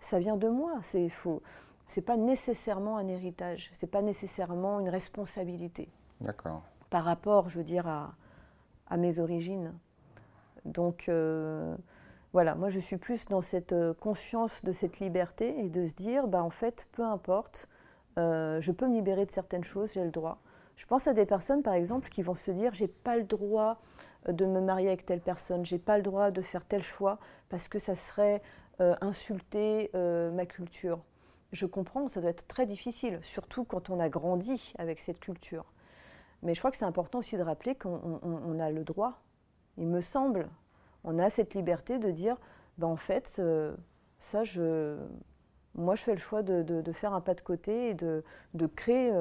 ça 0.00 0.18
vient 0.18 0.36
de 0.36 0.48
moi. 0.48 0.72
C'est 0.82 1.08
faux. 1.08 1.42
C'est 1.86 2.02
pas 2.02 2.16
nécessairement 2.16 2.96
un 2.96 3.06
héritage. 3.08 3.70
C'est 3.72 3.86
pas 3.86 4.02
nécessairement 4.02 4.80
une 4.80 4.88
responsabilité. 4.88 5.88
D'accord. 6.20 6.62
Par 6.90 7.04
rapport, 7.04 7.48
je 7.48 7.58
veux 7.58 7.64
dire, 7.64 7.86
à, 7.86 8.14
à 8.88 8.96
mes 8.96 9.18
origines. 9.20 9.72
Donc 10.64 11.08
euh, 11.08 11.76
voilà, 12.32 12.54
moi 12.54 12.68
je 12.68 12.80
suis 12.80 12.96
plus 12.96 13.26
dans 13.26 13.42
cette 13.42 13.74
conscience 14.00 14.64
de 14.64 14.72
cette 14.72 15.00
liberté 15.00 15.58
et 15.60 15.68
de 15.68 15.84
se 15.84 15.94
dire, 15.94 16.28
bah 16.28 16.42
en 16.42 16.50
fait, 16.50 16.88
peu 16.92 17.02
importe, 17.02 17.68
je 18.16 18.72
peux 18.72 18.86
me 18.86 18.94
libérer 18.94 19.26
de 19.26 19.30
certaines 19.30 19.64
choses, 19.64 19.92
j'ai 19.92 20.04
le 20.04 20.10
droit. 20.10 20.38
Je 20.76 20.86
pense 20.86 21.06
à 21.06 21.12
des 21.12 21.26
personnes, 21.26 21.62
par 21.62 21.74
exemple, 21.74 22.08
qui 22.08 22.22
vont 22.22 22.34
se 22.34 22.50
dire 22.50 22.74
j'ai 22.74 22.88
pas 22.88 23.16
le 23.16 23.24
droit 23.24 23.80
euh, 24.28 24.32
de 24.32 24.46
me 24.46 24.60
marier 24.60 24.88
avec 24.88 25.06
telle 25.06 25.20
personne, 25.20 25.64
j'ai 25.64 25.78
pas 25.78 25.96
le 25.96 26.02
droit 26.02 26.30
de 26.30 26.42
faire 26.42 26.64
tel 26.64 26.82
choix 26.82 27.18
parce 27.48 27.68
que 27.68 27.78
ça 27.78 27.94
serait 27.94 28.42
euh, 28.80 28.94
insulter 29.00 29.90
euh, 29.94 30.30
ma 30.30 30.46
culture. 30.46 31.00
Je 31.52 31.66
comprends, 31.66 32.08
ça 32.08 32.20
doit 32.20 32.30
être 32.30 32.48
très 32.48 32.66
difficile, 32.66 33.18
surtout 33.22 33.64
quand 33.64 33.90
on 33.90 34.00
a 34.00 34.08
grandi 34.08 34.72
avec 34.78 35.00
cette 35.00 35.20
culture. 35.20 35.66
Mais 36.42 36.54
je 36.54 36.60
crois 36.60 36.70
que 36.70 36.76
c'est 36.76 36.84
important 36.84 37.18
aussi 37.18 37.36
de 37.36 37.42
rappeler 37.42 37.74
qu'on 37.74 38.58
a 38.58 38.70
le 38.70 38.82
droit, 38.82 39.20
il 39.76 39.86
me 39.86 40.00
semble, 40.00 40.48
on 41.04 41.18
a 41.18 41.30
cette 41.30 41.54
liberté 41.54 41.98
de 41.98 42.10
dire 42.10 42.36
ben 42.78 42.86
en 42.86 42.96
fait, 42.96 43.40
ça, 44.20 44.44
je, 44.44 44.96
moi, 45.74 45.94
je 45.94 46.02
fais 46.02 46.12
le 46.12 46.20
choix 46.20 46.42
de, 46.42 46.92
faire 46.92 47.12
un 47.12 47.20
pas 47.20 47.34
de 47.34 47.40
côté 47.40 47.90
et 47.90 47.94
de, 47.94 48.24
de 48.54 48.66
créer 48.66 49.12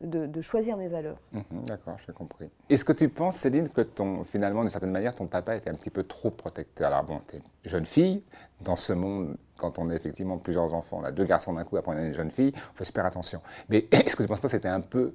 de, 0.00 0.40
choisir 0.40 0.76
mes 0.76 0.88
valeurs. 0.88 1.18
Mhm, 1.32 1.64
d'accord, 1.64 1.96
j'ai 2.06 2.12
compris. 2.12 2.50
Est-ce 2.68 2.84
que 2.84 2.92
tu 2.92 3.08
penses, 3.08 3.36
Céline, 3.36 3.68
que 3.68 3.80
ton, 3.80 4.24
finalement, 4.24 4.62
d'une 4.62 4.70
certaine 4.70 4.90
manière, 4.90 5.14
ton 5.14 5.26
papa 5.26 5.56
était 5.56 5.70
un 5.70 5.74
petit 5.74 5.90
peu 5.90 6.04
trop 6.04 6.30
protecteur? 6.30 6.88
Alors 6.88 7.04
bon, 7.04 7.20
tu 7.28 7.36
es 7.36 7.40
jeune 7.64 7.86
fille, 7.86 8.22
dans 8.60 8.76
ce 8.76 8.92
monde, 8.92 9.36
quand 9.56 9.78
on 9.78 9.90
est 9.90 9.96
effectivement 9.96 10.38
plusieurs 10.38 10.74
enfants, 10.74 10.98
on 11.00 11.04
a 11.04 11.12
deux 11.12 11.24
garçons 11.24 11.52
d'un 11.52 11.64
coup, 11.64 11.76
après 11.76 11.92
on 11.92 11.98
a 11.98 12.02
une 12.02 12.14
jeune 12.14 12.30
fille, 12.30 12.52
on 12.72 12.76
fait 12.76 12.84
super 12.84 13.06
attention. 13.06 13.40
Mais 13.68 13.88
est-ce 13.90 14.14
que 14.14 14.18
tu 14.18 14.22
ne 14.22 14.28
penses 14.28 14.40
pas 14.40 14.48
que 14.48 14.52
c'était 14.52 14.68
un 14.68 14.80
peu 14.80 15.14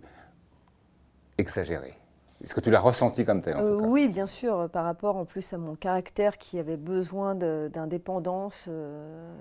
exagéré? 1.38 1.94
Est-ce 2.44 2.54
que 2.54 2.60
tu 2.60 2.70
l'as 2.72 2.82
ressenti 2.82 3.24
comme 3.24 3.42
tel 3.42 3.56
en 3.56 3.64
euh, 3.64 3.78
Oui, 3.80 4.10
bien 4.10 4.26
sûr, 4.26 4.70
par 4.70 4.84
rapport 4.84 5.16
en 5.16 5.24
plus 5.24 5.54
à 5.54 5.58
mon 5.58 5.76
caractère 5.76 6.38
qui 6.38 6.60
avait 6.60 6.76
besoin 6.76 7.36
d'indépendance. 7.36 8.66
Euh, 8.68 9.34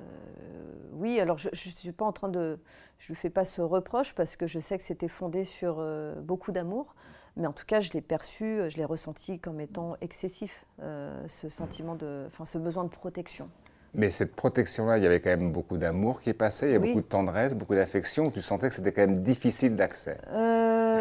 oui, 0.92 1.18
alors 1.18 1.36
je 1.38 1.48
ne 1.48 1.55
suis 1.55 1.92
pas 1.92 2.05
en 2.05 2.12
train 2.12 2.28
de... 2.28 2.61
Je 2.98 3.07
ne 3.07 3.16
lui 3.16 3.20
fais 3.20 3.30
pas 3.30 3.44
ce 3.44 3.61
reproche 3.61 4.14
parce 4.14 4.36
que 4.36 4.46
je 4.46 4.61
sais 4.61 4.78
que 4.78 4.84
c'était 4.84 5.09
fondé 5.09 5.42
sur 5.42 5.76
euh, 5.80 6.14
beaucoup 6.20 6.53
d'amour. 6.53 6.94
Mais 7.36 7.48
en 7.48 7.53
tout 7.53 7.64
cas, 7.66 7.80
je 7.80 7.90
l'ai 7.92 8.03
perçu, 8.03 8.61
je 8.68 8.76
l'ai 8.76 8.84
ressenti 8.84 9.40
comme 9.40 9.59
étant 9.59 9.96
excessif, 10.03 10.66
ce 10.78 11.48
sentiment 11.48 11.94
de... 11.94 12.26
Enfin, 12.26 12.44
ce 12.44 12.59
besoin 12.59 12.84
de 12.84 12.90
protection. 12.90 13.48
Mais 13.95 14.11
cette 14.11 14.34
protection-là, 14.34 14.99
il 14.99 15.05
y 15.05 15.07
avait 15.07 15.20
quand 15.20 15.30
même 15.30 15.53
beaucoup 15.53 15.76
d'amour 15.76 16.20
qui 16.20 16.32
passait, 16.32 16.68
il 16.68 16.72
y 16.72 16.76
a 16.76 16.78
beaucoup 16.78 17.03
de 17.03 17.07
tendresse, 17.07 17.55
beaucoup 17.55 17.74
d'affection. 17.74 18.30
Tu 18.30 18.40
sentais 18.40 18.68
que 18.68 18.74
c'était 18.74 18.93
quand 18.93 19.03
même 19.03 19.22
difficile 19.22 19.76
d'accès 19.76 20.18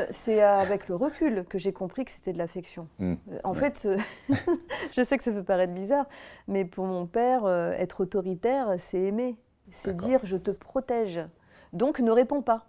c'est 0.09 0.41
avec 0.41 0.87
le 0.87 0.95
recul 0.95 1.45
que 1.49 1.57
j'ai 1.57 1.73
compris 1.73 2.05
que 2.05 2.11
c'était 2.11 2.33
de 2.33 2.37
l'affection. 2.37 2.87
Hmm. 2.99 3.15
Euh, 3.31 3.39
en 3.43 3.53
fait, 3.53 3.87
je 4.91 5.01
sais 5.03 5.17
que 5.17 5.23
ça 5.23 5.31
peut 5.31 5.43
paraître 5.43 5.73
bizarre, 5.73 6.05
mais 6.47 6.65
pour 6.65 6.85
mon 6.85 7.05
père, 7.05 7.45
euh, 7.45 7.71
être 7.73 8.01
autoritaire, 8.01 8.75
c'est 8.77 8.99
aimer. 8.99 9.35
C'est 9.73 9.95
dire 9.95 10.19
je 10.23 10.35
te 10.35 10.51
protège. 10.51 11.21
Donc 11.71 11.99
ne 11.99 12.11
réponds 12.11 12.41
pas. 12.41 12.65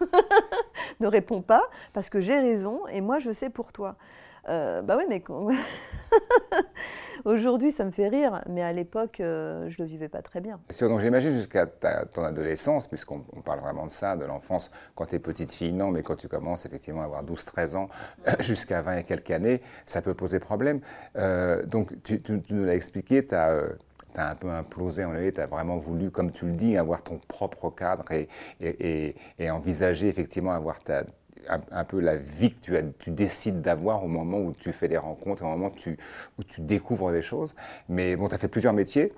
ne 1.00 1.06
réponds 1.06 1.42
pas 1.42 1.62
parce 1.92 2.08
que 2.08 2.18
j'ai 2.20 2.38
raison 2.38 2.86
et 2.86 3.02
moi 3.02 3.18
je 3.18 3.30
sais 3.30 3.50
pour 3.50 3.72
toi. 3.72 3.96
Euh, 4.48 4.82
bah 4.82 4.96
oui, 4.96 5.04
mais 5.08 5.22
aujourd'hui 7.24 7.72
ça 7.72 7.84
me 7.84 7.90
fait 7.90 8.08
rire, 8.08 8.42
mais 8.48 8.62
à 8.62 8.72
l'époque 8.72 9.20
euh, 9.20 9.68
je 9.68 9.82
le 9.82 9.88
vivais 9.88 10.08
pas 10.08 10.22
très 10.22 10.40
bien. 10.40 10.60
donc 10.80 11.00
j'imagine 11.00 11.32
jusqu'à 11.32 11.66
ton 11.66 12.22
adolescence, 12.22 12.86
puisqu'on 12.86 13.20
parle 13.44 13.60
vraiment 13.60 13.86
de 13.86 13.90
ça, 13.90 14.16
de 14.16 14.24
l'enfance, 14.24 14.70
quand 14.94 15.06
tu 15.06 15.16
es 15.16 15.18
petite 15.18 15.52
fille, 15.52 15.72
non, 15.72 15.90
mais 15.90 16.02
quand 16.02 16.16
tu 16.16 16.28
commences 16.28 16.64
effectivement 16.64 17.02
à 17.02 17.06
avoir 17.06 17.24
12-13 17.24 17.76
ans, 17.76 17.88
jusqu'à 18.40 18.82
20 18.82 18.98
et 18.98 19.04
quelques 19.04 19.30
années, 19.32 19.62
ça 19.84 20.00
peut 20.00 20.14
poser 20.14 20.38
problème. 20.38 20.80
Euh, 21.16 21.64
donc 21.66 21.90
tu, 22.02 22.22
nous 22.50 22.64
l'as 22.64 22.76
expliqué, 22.76 23.26
tu 23.26 23.34
as 23.34 23.64
un 24.16 24.34
peu 24.36 24.48
implosé 24.48 25.04
en 25.04 25.12
tu 25.12 25.40
as 25.40 25.46
vraiment 25.46 25.78
voulu, 25.78 26.10
comme 26.10 26.30
tu 26.30 26.46
le 26.46 26.52
dis, 26.52 26.76
avoir 26.76 27.02
ton 27.02 27.18
propre 27.28 27.70
cadre 27.70 28.04
et, 28.12 28.28
et 28.60 29.50
envisager 29.50 30.08
effectivement 30.08 30.52
avoir 30.52 30.78
ta, 30.78 31.02
un, 31.48 31.84
peu 31.84 32.00
la 32.00 32.16
vie 32.16 32.52
que 32.52 32.60
tu, 32.60 32.76
as, 32.76 32.82
tu 32.98 33.10
décides 33.10 33.60
d'avoir 33.60 34.04
au 34.04 34.08
moment 34.08 34.38
où 34.38 34.52
tu 34.52 34.72
fais 34.72 34.88
des 34.88 34.96
rencontres, 34.96 35.42
au 35.42 35.46
moment 35.46 35.72
où 36.38 36.42
tu, 36.44 36.60
découvres 36.60 37.12
des 37.12 37.22
choses. 37.22 37.54
Mais 37.88 38.16
bon, 38.16 38.28
tu 38.28 38.34
as 38.34 38.38
fait 38.38 38.48
plusieurs 38.48 38.72
métiers. 38.72 39.12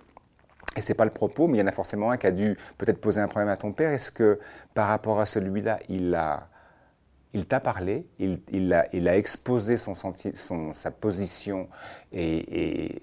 Et 0.77 0.81
c'est 0.81 0.95
pas 0.95 1.05
le 1.05 1.11
propos, 1.11 1.49
mais 1.49 1.59
il 1.59 1.61
y 1.61 1.65
en 1.65 1.67
a 1.67 1.73
forcément 1.73 2.11
un 2.11 2.17
qui 2.19 2.27
a 2.27 2.31
dû 2.31 2.57
peut-être 2.77 3.01
poser 3.01 3.21
un 3.21 3.29
problème 3.29 3.49
à 3.49 3.57
ton 3.57 3.73
père. 3.73 3.93
Est-ce 3.93 4.11
que 4.11 4.39
par 4.75 4.89
rapport 4.89 5.19
à 5.19 5.27
celui-là, 5.27 5.81
il 5.89 6.15
a, 6.15 6.49
t'a 7.49 7.61
parlé, 7.61 8.07
il, 8.19 8.73
a, 8.73 9.17
exposé 9.17 9.77
son 9.77 9.95
sa 9.95 10.91
position 10.91 11.69
et, 12.13 13.03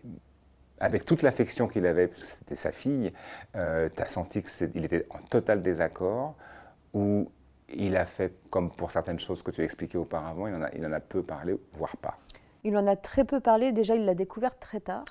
avec 0.80 1.06
toute 1.06 1.22
l'affection 1.22 1.68
qu'il 1.68 1.86
avait, 1.86 2.08
parce 2.08 2.22
que 2.22 2.28
c'était 2.28 2.56
sa 2.56 2.72
fille, 2.72 3.14
euh, 3.56 3.90
tu 3.96 4.02
as 4.02 4.08
senti 4.08 4.44
qu'il 4.44 4.86
était 4.86 5.06
en 5.10 5.20
total 5.20 5.62
désaccord 5.62 6.36
ou 6.94 7.32
il 7.74 7.98
a 7.98 8.06
fait 8.06 8.34
comme 8.50 8.72
pour 8.72 8.92
certaines 8.92 9.20
choses 9.20 9.42
que 9.42 9.52
tu 9.52 9.64
expliquais 9.64 9.98
auparavant, 9.98 10.48
il 10.48 10.56
en 10.56 10.62
a, 10.62 10.74
il 10.76 10.86
en 10.86 10.92
a 10.92 11.00
peu 11.00 11.24
parlé, 11.24 11.56
voire 11.74 11.98
pas. 11.98 12.18
Il 12.64 12.76
en 12.78 12.88
a 12.88 12.96
très 12.96 13.26
peu 13.26 13.40
parlé. 13.40 13.72
Déjà, 13.72 13.96
il 13.96 14.06
l'a 14.06 14.16
découvert 14.16 14.58
très 14.58 14.80
tard. 14.80 15.06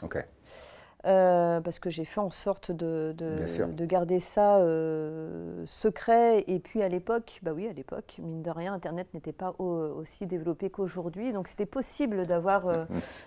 Euh, 1.07 1.61
parce 1.61 1.79
que 1.79 1.91
j'ai 1.91 2.07
fait 2.07 2.21
en 2.21 2.31
sorte 2.31 2.73
de, 2.73 3.15
de, 3.15 3.85
garder 3.85 4.21
ça 4.21 4.57
euh, 4.57 5.63
secret. 5.67 6.45
Et 6.47 6.59
puis 6.59 6.83
à 6.83 6.89
l'époque, 6.89 7.41
bah 7.43 7.53
oui, 7.55 7.69
à 7.69 7.73
l'époque, 7.73 8.19
mine 8.23 8.43
de 8.43 8.51
rien, 8.51 8.73
Internet 8.73 9.13
n'était 9.13 9.33
pas 9.33 9.55
aussi 9.59 10.27
développé 10.27 10.71
qu'aujourd'hui. 10.71 11.33
Donc 11.33 11.49
c'était 11.49 11.67
possible 11.67 12.27
d'avoir. 12.27 12.87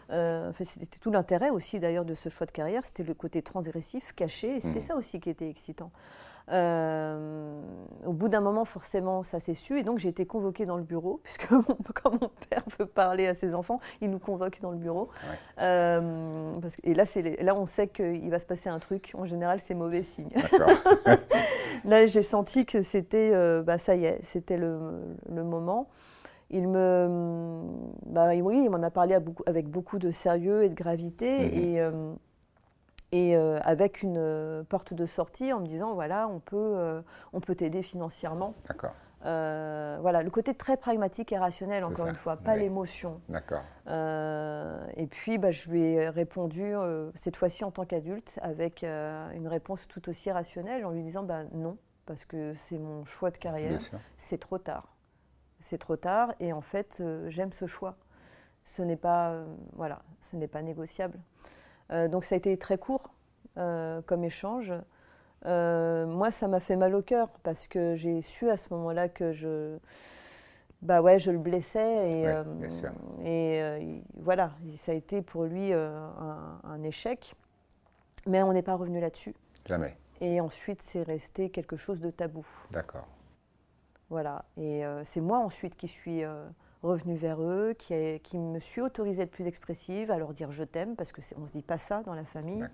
Euh, 0.10 0.52
c'était 0.60 1.00
tout 1.00 1.12
l'intérêt 1.12 1.52
aussi 1.52 1.80
d'ailleurs 1.80 2.06
de 2.06 2.16
ce 2.16 2.30
choix 2.30 2.48
de 2.48 2.52
carrière. 2.52 2.84
C'était 2.84 3.04
le 3.04 3.14
côté 3.14 3.44
transgressif, 3.44 4.12
caché. 4.14 4.56
Et 4.56 4.60
c'était 4.60 4.80
mm. 4.80 4.82
ça 4.82 4.96
aussi 4.96 5.20
qui 5.20 5.30
était 5.30 5.50
excitant. 5.50 5.92
Euh, 6.50 7.62
au 8.06 8.14
bout 8.14 8.30
d'un 8.30 8.40
moment, 8.40 8.64
forcément, 8.64 9.24
ça 9.24 9.40
s'est 9.40 9.54
su. 9.54 9.80
Et 9.80 9.84
donc, 9.84 10.00
j'ai 10.00 10.10
été 10.10 10.26
convoquée 10.26 10.66
dans 10.66 10.78
le 10.78 10.84
bureau, 10.84 11.20
puisque 11.24 11.48
quand 11.48 12.12
mon 12.12 12.32
père 12.50 12.64
veut 12.80 12.86
parler 12.86 13.28
à 13.28 13.34
ses 13.34 13.54
enfants, 13.54 13.80
il 14.02 14.10
nous 14.10 14.20
convoque 14.20 14.62
dans 14.62 14.72
le 14.72 14.78
bureau. 14.78 15.10
Euh, 15.60 16.60
parce 16.62 16.78
et 16.84 16.94
là, 16.94 17.04
là, 17.42 17.56
on 17.56 17.66
sait 17.66 17.88
qu'il 17.88 18.30
va 18.30 18.40
se 18.40 18.46
passer 18.46 18.70
un 18.70 18.80
truc. 18.80 19.12
En 19.18 19.26
général, 19.26 19.60
c'est 19.60 19.76
mauvais 19.76 20.04
signe. 20.04 20.30
là, 21.86 22.08
j'ai 22.08 22.22
senti 22.22 22.66
que 22.66 22.82
c'était, 22.82 23.32
euh, 23.34 23.62
bah, 23.62 23.78
ça 23.78 23.96
y 23.96 24.06
est, 24.06 24.20
c'était 24.24 24.58
le, 24.58 24.80
le, 25.30 25.44
moment. 25.44 25.90
Il 26.50 26.70
me, 26.70 27.62
bah, 28.06 28.30
oui, 28.36 28.62
il 28.64 28.70
m'en 28.70 28.82
a 28.84 28.90
parlé 28.90 29.18
avec 29.46 29.68
beaucoup 29.68 30.00
de 30.00 30.12
sérieux 30.12 30.64
et 30.64 30.70
de 30.70 30.76
gravité. 30.76 31.50
Mm-hmm. 31.50 31.76
Et 31.76 31.92
et 33.12 33.36
euh, 33.36 33.60
avec 33.64 34.04
une 34.04 34.18
euh, 34.18 34.64
porte 34.64 34.94
de 34.94 35.06
sortie 35.06 35.54
en 35.54 35.60
me 35.60 35.66
disant 35.66 35.94
voilà, 35.94 36.28
on 36.28 36.40
peut, 36.40 36.56
euh, 36.58 37.02
on 37.34 37.40
peut 37.40 37.56
t'aider 37.56 37.82
financièrement. 37.82 38.54
D'accord. 38.68 38.94
voilà, 39.22 40.24
le 40.24 40.30
côté 40.30 40.54
très 40.54 40.78
pragmatique 40.78 41.32
et 41.32 41.38
rationnel, 41.38 41.84
encore 41.84 42.08
une 42.08 42.16
fois, 42.16 42.38
pas 42.38 42.56
l'émotion. 42.56 43.22
D'accord. 43.30 43.64
et 43.88 45.08
puis, 45.08 45.38
bah, 45.38 45.52
je 45.52 45.70
lui 45.70 45.82
ai 45.82 46.10
répondu, 46.10 46.74
cette 47.16 47.36
fois-ci 47.36 47.64
en 47.64 47.72
tant 47.72 47.86
qu'adulte, 47.86 48.40
avec 48.42 48.84
une 48.84 49.48
réponse 49.48 49.88
tout 49.88 50.08
aussi 50.10 50.32
rationnelle, 50.32 50.86
en 50.86 50.92
lui 50.92 51.02
disant 51.02 51.24
bah, 51.24 51.44
non, 51.54 51.78
parce 52.06 52.26
que 52.26 52.54
c'est 52.56 52.78
mon 52.78 53.06
choix 53.06 53.32
de 53.32 53.38
carrière, 53.38 53.80
c'est 54.18 54.40
trop 54.40 54.58
tard. 54.58 54.96
C'est 55.60 55.80
trop 55.80 55.98
tard, 55.98 56.34
et 56.40 56.54
en 56.54 56.62
fait, 56.62 57.02
j'aime 57.28 57.52
ce 57.52 57.66
choix. 57.66 57.96
Ce 58.64 58.82
n'est 58.82 58.98
pas, 58.98 59.44
voilà, 59.76 60.02
ce 60.22 60.36
n'est 60.36 60.48
pas 60.48 60.62
négociable. 60.62 61.18
Euh, 61.92 62.08
donc 62.08 62.26
ça 62.26 62.36
a 62.36 62.38
été 62.38 62.58
très 62.58 62.78
court 62.78 63.14
euh, 63.58 64.02
comme 64.04 64.24
échange. 64.24 64.74
Euh, 65.46 66.06
moi, 66.06 66.32
ça 66.32 66.48
m'a 66.48 66.60
fait 66.60 66.76
mal 66.76 66.96
au 66.96 67.02
cœur 67.02 67.30
parce 67.44 67.68
que 67.68 67.96
j'ai 67.96 68.22
su 68.22 68.50
à 68.50 68.58
ce 68.58 68.74
moment-là 68.74 69.08
que 69.08 69.32
je, 69.32 69.78
bah 70.82 71.02
ouais, 71.02 71.20
je 71.20 71.32
le 71.32 71.38
blessais 71.38 72.10
et, 72.12 73.26
et 73.26 74.04
voilà, 74.16 74.52
ça 74.76 74.92
a 74.92 74.96
été 74.96 75.22
pour 75.22 75.44
lui 75.44 75.72
un, 75.74 76.84
échec. 76.84 77.36
Mais 78.26 78.44
on 78.44 78.52
n'est 78.52 78.64
pas 78.64 78.76
revenu 78.76 79.00
là-dessus. 79.00 79.36
Jamais. 79.66 79.96
Et 80.20 80.42
ensuite, 80.42 80.82
c'est 80.82 81.04
resté 81.04 81.50
quelque 81.50 81.78
chose 81.78 82.02
de 82.02 82.10
tabou. 82.10 82.46
D'accord. 82.72 83.08
Voilà. 84.10 84.44
Et 84.58 84.84
c'est 85.04 85.22
moi 85.22 85.38
ensuite 85.38 85.78
qui 85.78 85.88
suis 85.88 86.24
revenue 86.84 87.16
vers 87.16 87.42
eux, 87.42 87.74
qui, 87.78 87.94
qui 88.24 88.38
me 88.38 88.60
suis 88.60 88.82
autorisée 88.82 89.22
à 89.22 89.24
être 89.26 89.32
plus 89.32 89.48
expressive, 89.48 90.12
à 90.12 90.18
leur 90.18 90.34
dire 90.34 90.52
je 90.52 90.64
t'aime, 90.64 90.96
parce 90.96 91.12
qu'on 91.12 91.42
ne 91.42 91.48
se 91.48 91.52
dit 91.52 91.62
pas 91.62 91.78
ça 91.78 92.04
dans 92.04 92.14
la 92.14 92.26
famille. 92.26 92.68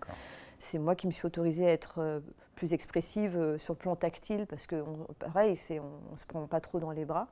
C'est 0.59 0.79
moi 0.79 0.95
qui 0.95 1.07
me 1.07 1.11
suis 1.11 1.25
autorisée 1.25 1.67
à 1.67 1.71
être 1.71 1.95
euh, 1.99 2.19
plus 2.55 2.73
expressive 2.73 3.37
euh, 3.37 3.57
sur 3.57 3.73
le 3.73 3.79
plan 3.79 3.95
tactile, 3.95 4.45
parce 4.47 4.65
que 4.65 4.83
pareil, 5.19 5.57
on 5.71 6.11
ne 6.11 6.17
se 6.17 6.25
prend 6.25 6.45
pas 6.47 6.61
trop 6.61 6.79
dans 6.79 6.91
les 6.91 7.05
bras. 7.05 7.27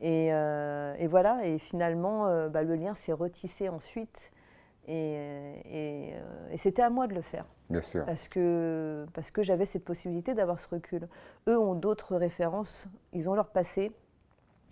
Et, 0.00 0.28
euh, 0.32 0.94
voilà, 1.08 1.46
et 1.46 1.58
finalement, 1.58 2.48
bah, 2.48 2.62
le 2.62 2.76
lien 2.76 2.94
s'est 2.94 3.12
retissé 3.12 3.68
ensuite. 3.68 4.30
Et, 4.86 6.14
c'était 6.56 6.82
à 6.82 6.90
moi 6.90 7.06
de 7.06 7.14
le 7.14 7.22
faire. 7.22 7.46
Bien 7.68 7.82
sûr. 7.82 8.04
Parce 8.06 8.28
que, 8.28 9.06
parce 9.12 9.30
que 9.30 9.42
j'avais 9.42 9.64
cette 9.64 9.84
possibilité 9.84 10.34
d'avoir 10.34 10.60
ce 10.60 10.68
recul. 10.68 11.08
Eux 11.48 11.58
ont 11.58 11.74
d'autres 11.74 12.16
références, 12.16 12.86
ils 13.12 13.28
ont 13.28 13.34
leur 13.34 13.48
passé, 13.48 13.92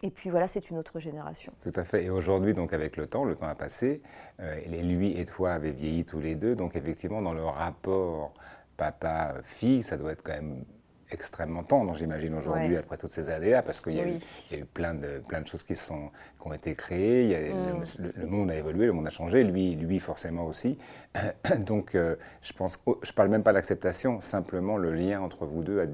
et 0.02 0.10
puis 0.10 0.30
voilà, 0.30 0.46
c'est 0.46 0.70
une 0.70 0.78
autre 0.78 0.98
génération. 1.00 1.52
Tout 1.62 1.72
à 1.74 1.84
fait. 1.84 2.04
Et 2.04 2.10
aujourd'hui, 2.10 2.54
donc 2.54 2.72
avec 2.72 2.96
le 2.96 3.06
temps, 3.06 3.24
le 3.24 3.34
temps 3.34 3.46
a 3.46 3.54
passé, 3.54 4.02
euh, 4.40 4.60
lui 4.82 5.18
et 5.18 5.24
toi 5.24 5.52
avaient 5.52 5.72
vieilli 5.72 6.04
tous 6.04 6.20
les 6.20 6.34
deux. 6.34 6.54
Donc 6.54 6.76
effectivement, 6.76 7.22
dans 7.22 7.32
le 7.32 7.44
rapport 7.44 8.34
papa-fille, 8.76 9.82
ça 9.82 9.96
doit 9.96 10.12
être 10.12 10.22
quand 10.22 10.34
même 10.34 10.64
extrêmement 11.10 11.62
tendre, 11.62 11.94
j'imagine, 11.94 12.34
aujourd'hui, 12.34 12.76
après 12.76 12.96
toutes 12.96 13.10
ces 13.10 13.30
années-là, 13.30 13.62
parce 13.62 13.80
qu'il 13.80 13.94
y, 13.94 14.00
a 14.00 14.08
eu 14.08 14.64
plein 14.64 14.94
de, 14.94 15.20
plein 15.26 15.40
de 15.40 15.46
choses 15.46 15.62
qui, 15.62 15.76
sont, 15.76 16.10
qui 16.40 16.48
ont 16.48 16.52
été 16.52 16.74
créées, 16.74 17.52
mm. 17.52 18.12
le, 18.16 18.26
monde 18.26 18.50
a 18.50 18.56
évolué, 18.56 18.86
le 18.86 18.92
monde 18.92 19.06
a 19.06 19.10
changé, 19.10 19.44
lui, 19.44 19.74
lui 19.74 19.98
forcément 19.98 20.44
aussi. 20.44 20.78
Donc, 21.58 21.94
euh, 21.94 22.16
je 22.42 22.52
pense, 22.52 22.78
je 23.02 23.12
parle 23.12 23.28
même 23.28 23.42
pas 23.42 23.52
d'acceptation, 23.52 24.20
simplement 24.20 24.76
le 24.76 24.92
lien 24.92 25.20
entre 25.20 25.46
vous 25.46 25.62
deux, 25.62 25.92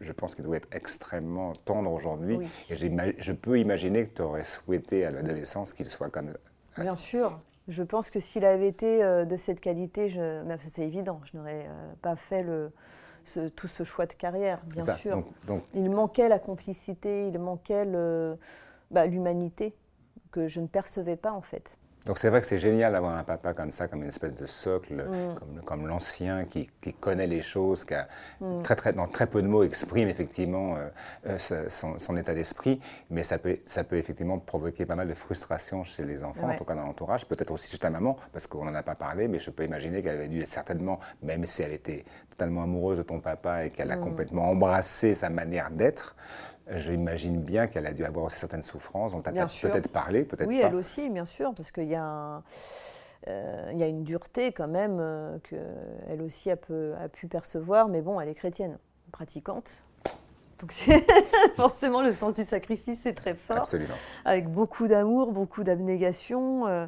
je, 0.00 0.12
pense 0.12 0.34
qu'il 0.34 0.44
doit 0.44 0.56
être 0.56 0.68
extrêmement 0.72 1.52
tendre 1.64 1.92
aujourd'hui. 1.92 2.38
Et 2.70 2.76
je 2.76 3.32
peux 3.32 3.58
imaginer 3.58 4.04
que 4.04 4.16
tu 4.16 4.22
aurais 4.22 4.44
souhaité 4.44 5.04
à 5.04 5.10
l'adolescence 5.10 5.72
qu'il 5.72 5.86
soit 5.86 6.10
comme 6.10 6.32
ça. 6.76 6.82
Bien 6.82 6.96
sûr. 6.96 7.40
Je 7.68 7.82
pense 7.82 8.10
que 8.10 8.18
s'il 8.18 8.44
avait 8.44 8.68
été 8.68 9.04
euh, 9.04 9.24
de 9.24 9.36
cette 9.36 9.60
qualité, 9.60 10.08
c'est 10.58 10.82
évident, 10.82 11.20
je 11.24 11.36
n'aurais 11.36 11.66
euh, 11.68 11.92
pas 12.02 12.16
fait 12.16 12.42
le, 12.42 12.72
tout 13.56 13.68
ce 13.68 13.84
choix 13.84 14.06
de 14.06 14.12
carrière, 14.12 14.60
bien 14.66 14.94
sûr. 14.96 15.24
Il 15.74 15.90
manquait 15.90 16.28
la 16.28 16.38
complicité, 16.38 17.28
il 17.28 17.38
manquait 17.38 17.86
bah, 18.90 19.06
l'humanité 19.06 19.74
que 20.30 20.46
je 20.48 20.60
ne 20.60 20.66
percevais 20.66 21.16
pas 21.16 21.32
en 21.32 21.42
fait. 21.42 21.78
Donc 22.06 22.18
c'est 22.18 22.30
vrai 22.30 22.40
que 22.40 22.46
c'est 22.46 22.58
génial 22.58 22.92
d'avoir 22.92 23.16
un 23.16 23.22
papa 23.22 23.54
comme 23.54 23.70
ça, 23.70 23.86
comme 23.86 24.02
une 24.02 24.08
espèce 24.08 24.34
de 24.34 24.46
socle, 24.46 24.94
mm. 24.94 25.34
comme, 25.38 25.60
comme 25.64 25.86
l'ancien 25.86 26.44
qui, 26.44 26.68
qui, 26.80 26.92
connaît 26.92 27.28
les 27.28 27.42
choses, 27.42 27.84
qui 27.84 27.94
a 27.94 28.08
mm. 28.40 28.62
très, 28.62 28.74
très, 28.74 28.92
dans 28.92 29.06
très 29.06 29.26
peu 29.26 29.40
de 29.40 29.46
mots 29.46 29.62
exprime 29.62 30.08
effectivement 30.08 30.76
euh, 30.76 30.88
euh, 31.26 31.68
son, 31.68 32.16
état 32.16 32.34
d'esprit, 32.34 32.80
mais 33.10 33.22
ça 33.22 33.38
peut, 33.38 33.58
ça 33.66 33.84
peut 33.84 33.96
effectivement 33.96 34.38
provoquer 34.38 34.84
pas 34.84 34.96
mal 34.96 35.08
de 35.08 35.14
frustration 35.14 35.84
chez 35.84 36.04
les 36.04 36.24
enfants, 36.24 36.50
en 36.50 36.56
tout 36.56 36.64
cas 36.64 36.74
dans 36.74 36.82
l'entourage, 36.82 37.26
peut-être 37.26 37.52
aussi 37.52 37.70
chez 37.70 37.78
ta 37.78 37.90
maman, 37.90 38.16
parce 38.32 38.46
qu'on 38.46 38.64
n'en 38.64 38.74
a 38.74 38.82
pas 38.82 38.96
parlé, 38.96 39.28
mais 39.28 39.38
je 39.38 39.50
peux 39.50 39.64
imaginer 39.64 40.02
qu'elle 40.02 40.16
avait 40.16 40.28
dû 40.28 40.44
certainement, 40.44 40.98
même 41.22 41.44
si 41.44 41.62
elle 41.62 41.72
était 41.72 42.04
totalement 42.30 42.64
amoureuse 42.64 42.98
de 42.98 43.02
ton 43.02 43.20
papa 43.20 43.66
et 43.66 43.70
qu'elle 43.70 43.92
a 43.92 43.96
mm. 43.96 44.00
complètement 44.00 44.50
embrassé 44.50 45.14
sa 45.14 45.30
manière 45.30 45.70
d'être, 45.70 46.16
J'imagine 46.68 47.40
bien 47.40 47.66
qu'elle 47.66 47.86
a 47.86 47.92
dû 47.92 48.04
avoir 48.04 48.26
aussi 48.26 48.38
certaines 48.38 48.62
souffrances 48.62 49.12
dont 49.12 49.22
tu 49.22 49.28
as 49.38 49.46
peut-être 49.46 49.88
parlé, 49.88 50.24
peut-être 50.24 50.48
oui, 50.48 50.60
elle 50.62 50.74
aussi, 50.74 51.10
bien 51.10 51.24
sûr, 51.24 51.52
parce 51.54 51.72
qu'il 51.72 51.88
y, 51.88 51.94
a 51.94 52.42
euh, 53.28 53.72
y 53.74 53.82
a 53.82 53.86
une 53.86 54.04
dureté 54.04 54.52
quand 54.52 54.68
même 54.68 54.98
euh, 55.00 55.38
qu'elle 55.48 56.22
aussi 56.22 56.50
a, 56.50 56.56
a, 57.00 57.08
pu 57.08 57.26
percevoir, 57.26 57.88
mais 57.88 58.00
bon, 58.00 58.20
elle 58.20 58.28
est 58.28 58.34
chrétienne, 58.34 58.78
pratiquante. 59.10 59.82
Donc 60.60 60.72
forcément, 61.56 62.02
le 62.02 62.12
sens 62.12 62.36
du 62.36 62.44
sacrifice 62.44 63.06
est 63.06 63.14
très 63.14 63.34
fort. 63.34 63.58
Absolument. 63.58 63.94
Avec 64.24 64.48
beaucoup 64.48 64.86
d'amour, 64.86 65.32
beaucoup 65.32 65.64
d'abnégation. 65.64 66.66
Euh, 66.66 66.86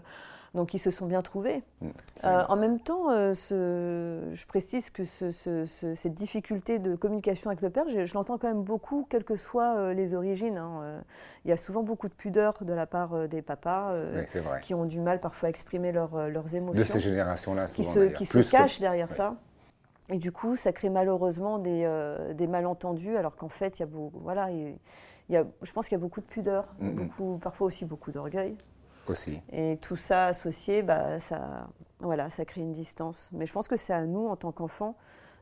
donc 0.54 0.72
ils 0.72 0.78
se 0.78 0.90
sont 0.90 1.06
bien 1.06 1.20
trouvés. 1.20 1.62
Mm, 1.80 1.88
euh, 2.24 2.44
en 2.48 2.56
même 2.56 2.78
temps, 2.78 3.10
euh, 3.10 3.34
je 3.34 4.46
précise 4.46 4.90
que 4.90 5.04
cette 5.04 6.14
difficulté 6.14 6.78
de 6.78 6.94
communication 6.94 7.50
avec 7.50 7.60
le 7.60 7.70
père, 7.70 7.84
je, 7.88 8.14
l'entends 8.14 8.38
quand 8.38 8.48
même 8.48 8.62
beaucoup, 8.62 9.06
quelles 9.10 9.24
que 9.24 9.36
soient 9.36 9.76
euh, 9.76 9.94
les 9.94 10.14
origines. 10.14 10.56
Hein. 10.56 11.02
Il 11.44 11.50
y 11.50 11.52
a 11.52 11.56
souvent 11.56 11.82
beaucoup 11.82 12.08
de 12.08 12.14
pudeur 12.14 12.54
de 12.60 12.72
la 12.72 12.86
part 12.86 13.28
des 13.28 13.42
papas 13.42 13.92
qui 14.62 14.74
ont 14.74 14.86
du 14.86 15.00
mal 15.00 15.20
parfois 15.20 15.48
à 15.48 15.50
exprimer 15.50 15.92
leurs 15.92 16.54
émotions. 16.54 16.80
De 16.80 16.86
ces 16.86 17.00
générations-là, 17.00 17.66
souvent. 17.66 17.92
Qui 17.92 17.94
se, 17.94 18.34
qui 18.38 18.44
se 18.44 18.50
cachent 18.50 18.80
derrière 18.80 19.10
ça. 19.10 19.34
Et 20.10 20.18
du 20.18 20.32
coup, 20.32 20.54
ça 20.54 20.72
crée 20.72 20.90
malheureusement 20.90 21.58
des, 21.58 21.88
des 22.34 22.46
malentendus, 22.46 23.16
alors 23.16 23.36
qu'en 23.36 23.48
fait, 23.48 23.78
il 23.78 23.80
y 23.80 23.84
a 23.84 23.86
beaucoup, 23.86 24.20
voilà, 24.20 24.50
il, 24.50 24.76
y 25.30 25.36
a, 25.36 25.44
je 25.62 25.72
pense 25.72 25.88
qu'il 25.88 25.96
y 25.96 26.00
a 26.00 26.02
beaucoup 26.02 26.20
de 26.20 26.26
pudeur, 26.26 26.66
mm, 26.78 26.88
mm. 26.88 26.94
beaucoup, 26.94 27.38
parfois 27.38 27.66
aussi 27.66 27.86
beaucoup 27.86 28.12
d'orgueil. 28.12 28.56
Et 29.52 29.78
tout 29.80 29.96
ça 29.96 30.26
associé, 30.26 30.82
bah, 30.82 31.18
ça, 31.18 31.68
voilà, 32.00 32.30
ça 32.30 32.44
crée 32.44 32.60
une 32.60 32.72
distance. 32.72 33.30
Mais 33.32 33.46
je 33.46 33.52
pense 33.52 33.68
que 33.68 33.76
c'est 33.76 33.92
à 33.92 34.04
nous, 34.04 34.26
en 34.26 34.36
tant 34.36 34.52
qu'enfants, 34.52 34.96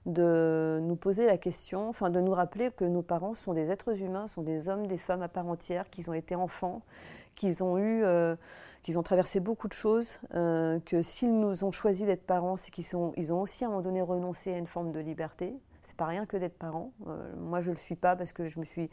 de 0.07 0.81
nous 0.83 0.97
poser 0.97 1.27
la 1.27 1.39
question, 1.39 1.89
enfin 1.89 2.11
de 2.11 2.21
nous 2.21 2.33
rappeler 2.33 2.71
que 2.73 2.85
nos 2.85 3.03
parents 3.03 3.35
sont 3.35 3.55
des 3.55 3.71
êtres 3.71 4.03
humains, 4.03 4.27
sont 4.27 4.43
des 4.43 4.69
hommes, 4.69 4.87
des 4.87 4.99
femmes 4.99 5.23
à 5.23 5.29
part 5.29 5.47
entière, 5.47 5.91
qu'ils 5.91 6.11
ont 6.11 6.15
été 6.15 6.35
enfants, 6.35 6.83
qu'ils 7.37 7.63
ont 7.63 7.79
eu, 7.79 8.03
euh, 8.03 8.35
qu'ils 8.83 8.99
ont 8.99 9.03
traversé 9.03 9.39
beaucoup 9.39 9.69
de 9.69 9.73
choses, 9.73 10.19
euh, 10.35 10.81
que 10.85 11.03
s'ils 11.03 11.39
nous 11.39 11.63
ont 11.63 11.71
choisi 11.71 12.05
d'être 12.05 12.27
parents, 12.27 12.57
c'est 12.57 12.73
qu'ils 12.73 12.87
sont, 12.87 13.13
ils 13.17 13.33
ont 13.33 13.41
aussi 13.41 13.65
à 13.65 13.69
un 13.69 13.71
moment 13.71 13.83
donné 13.83 14.03
renoncé 14.03 14.53
à 14.53 14.59
une 14.59 14.67
forme 14.67 14.91
de 14.91 14.99
liberté. 14.99 15.55
C'est 15.83 15.97
pas 15.97 16.07
rien 16.07 16.27
que 16.27 16.37
d'être 16.37 16.59
parent. 16.59 16.93
Euh, 17.07 17.35
moi, 17.37 17.61
je 17.61 17.71
le 17.71 17.77
suis 17.77 17.97
pas 17.97 18.17
parce 18.17 18.33
que 18.33 18.47
je 18.47 18.59
me 18.59 18.65
suis 18.65 18.91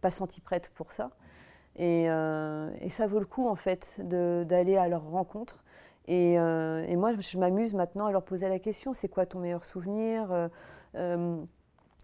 pas 0.00 0.10
sentie 0.10 0.40
prête 0.40 0.70
pour 0.74 0.92
ça. 0.92 1.10
Euh, 1.80 2.70
et, 2.80 2.88
ça 2.88 3.06
vaut 3.06 3.18
le 3.18 3.26
coup, 3.26 3.48
en 3.48 3.56
fait, 3.56 4.00
d'aller 4.02 4.76
à 4.76 4.88
leur 4.88 5.08
rencontre. 5.08 5.64
Euh, 6.08 6.84
et, 6.86 6.96
moi, 6.96 7.12
je, 7.18 7.38
m'amuse 7.38 7.74
maintenant 7.74 8.06
à 8.06 8.12
leur 8.12 8.22
poser 8.22 8.48
la 8.48 8.58
question 8.58 8.92
c'est 8.92 9.08
quoi 9.08 9.24
ton 9.26 9.38
meilleur 9.38 9.64
souvenir 9.64 10.50
euh, 10.96 11.36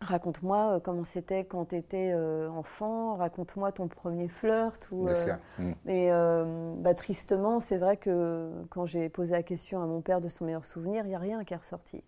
Raconte-moi 0.01 0.79
comment 0.85 1.03
c'était 1.03 1.45
quand 1.45 1.71
tu 1.71 1.77
étais 1.77 2.15
enfant, 2.15 3.17
raconte-moi 3.17 3.73
ton 3.73 3.89
premier 3.89 4.29
flirt. 4.29 4.89
Ou, 4.93 5.09
mm. 5.59 5.89
Et 5.89 6.11
bah, 6.79 6.95
tristement, 6.95 7.59
c'est 7.59 7.79
vrai 7.79 7.97
que 7.97 8.49
quand 8.71 8.87
j'ai 8.87 9.09
posé 9.09 9.35
la 9.35 9.43
question 9.43 9.83
à 9.83 9.87
mon 9.87 10.01
père 10.01 10.21
de 10.21 10.29
son 10.29 10.45
meilleur 10.45 10.65
souvenir, 10.65 11.05
il 11.05 11.09
n'y 11.09 11.17
a 11.17 11.19
rien 11.19 11.43
qui 11.43 11.53
est 11.53 11.57
ressorti. 11.57 12.05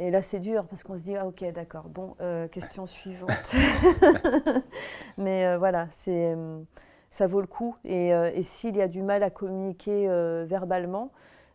Et 0.00 0.12
là, 0.12 0.22
c'est 0.22 0.38
dur 0.38 0.64
parce 0.66 0.84
qu'on 0.84 0.96
se 0.96 1.02
dit, 1.02 1.16
ah, 1.16 1.26
ok, 1.26 1.44
d'accord, 1.52 1.88
bon, 1.88 2.14
euh, 2.20 2.46
question 2.46 2.86
suivante. 2.86 3.52
Mais 5.18 5.44
euh, 5.44 5.58
voilà, 5.58 5.88
c'est, 5.90 6.36
euh, 6.36 6.60
ça 7.10 7.26
vaut 7.26 7.40
le 7.40 7.48
coup. 7.48 7.76
Et, 7.84 8.12
s'il 8.44 8.76
y 8.76 8.80
a 8.80 8.86
du 8.86 9.02
mal 9.02 9.24
à 9.24 9.30
communiquer 9.30 10.06
verbalement, 10.46 11.10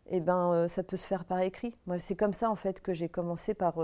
eh 0.08 0.20
ben, 0.20 0.68
ça 0.68 0.84
peut 0.84 0.98
se 0.98 1.08
faire 1.08 1.24
par 1.24 1.40
écrit. 1.40 1.74
Moi, 1.88 1.98
c'est 2.00 2.18
comme 2.18 2.34
ça, 2.34 2.50
en 2.50 2.56
fait, 2.58 2.82
que 2.82 2.92
j'ai 2.92 3.08
commencé 3.08 3.54
par 3.54 3.76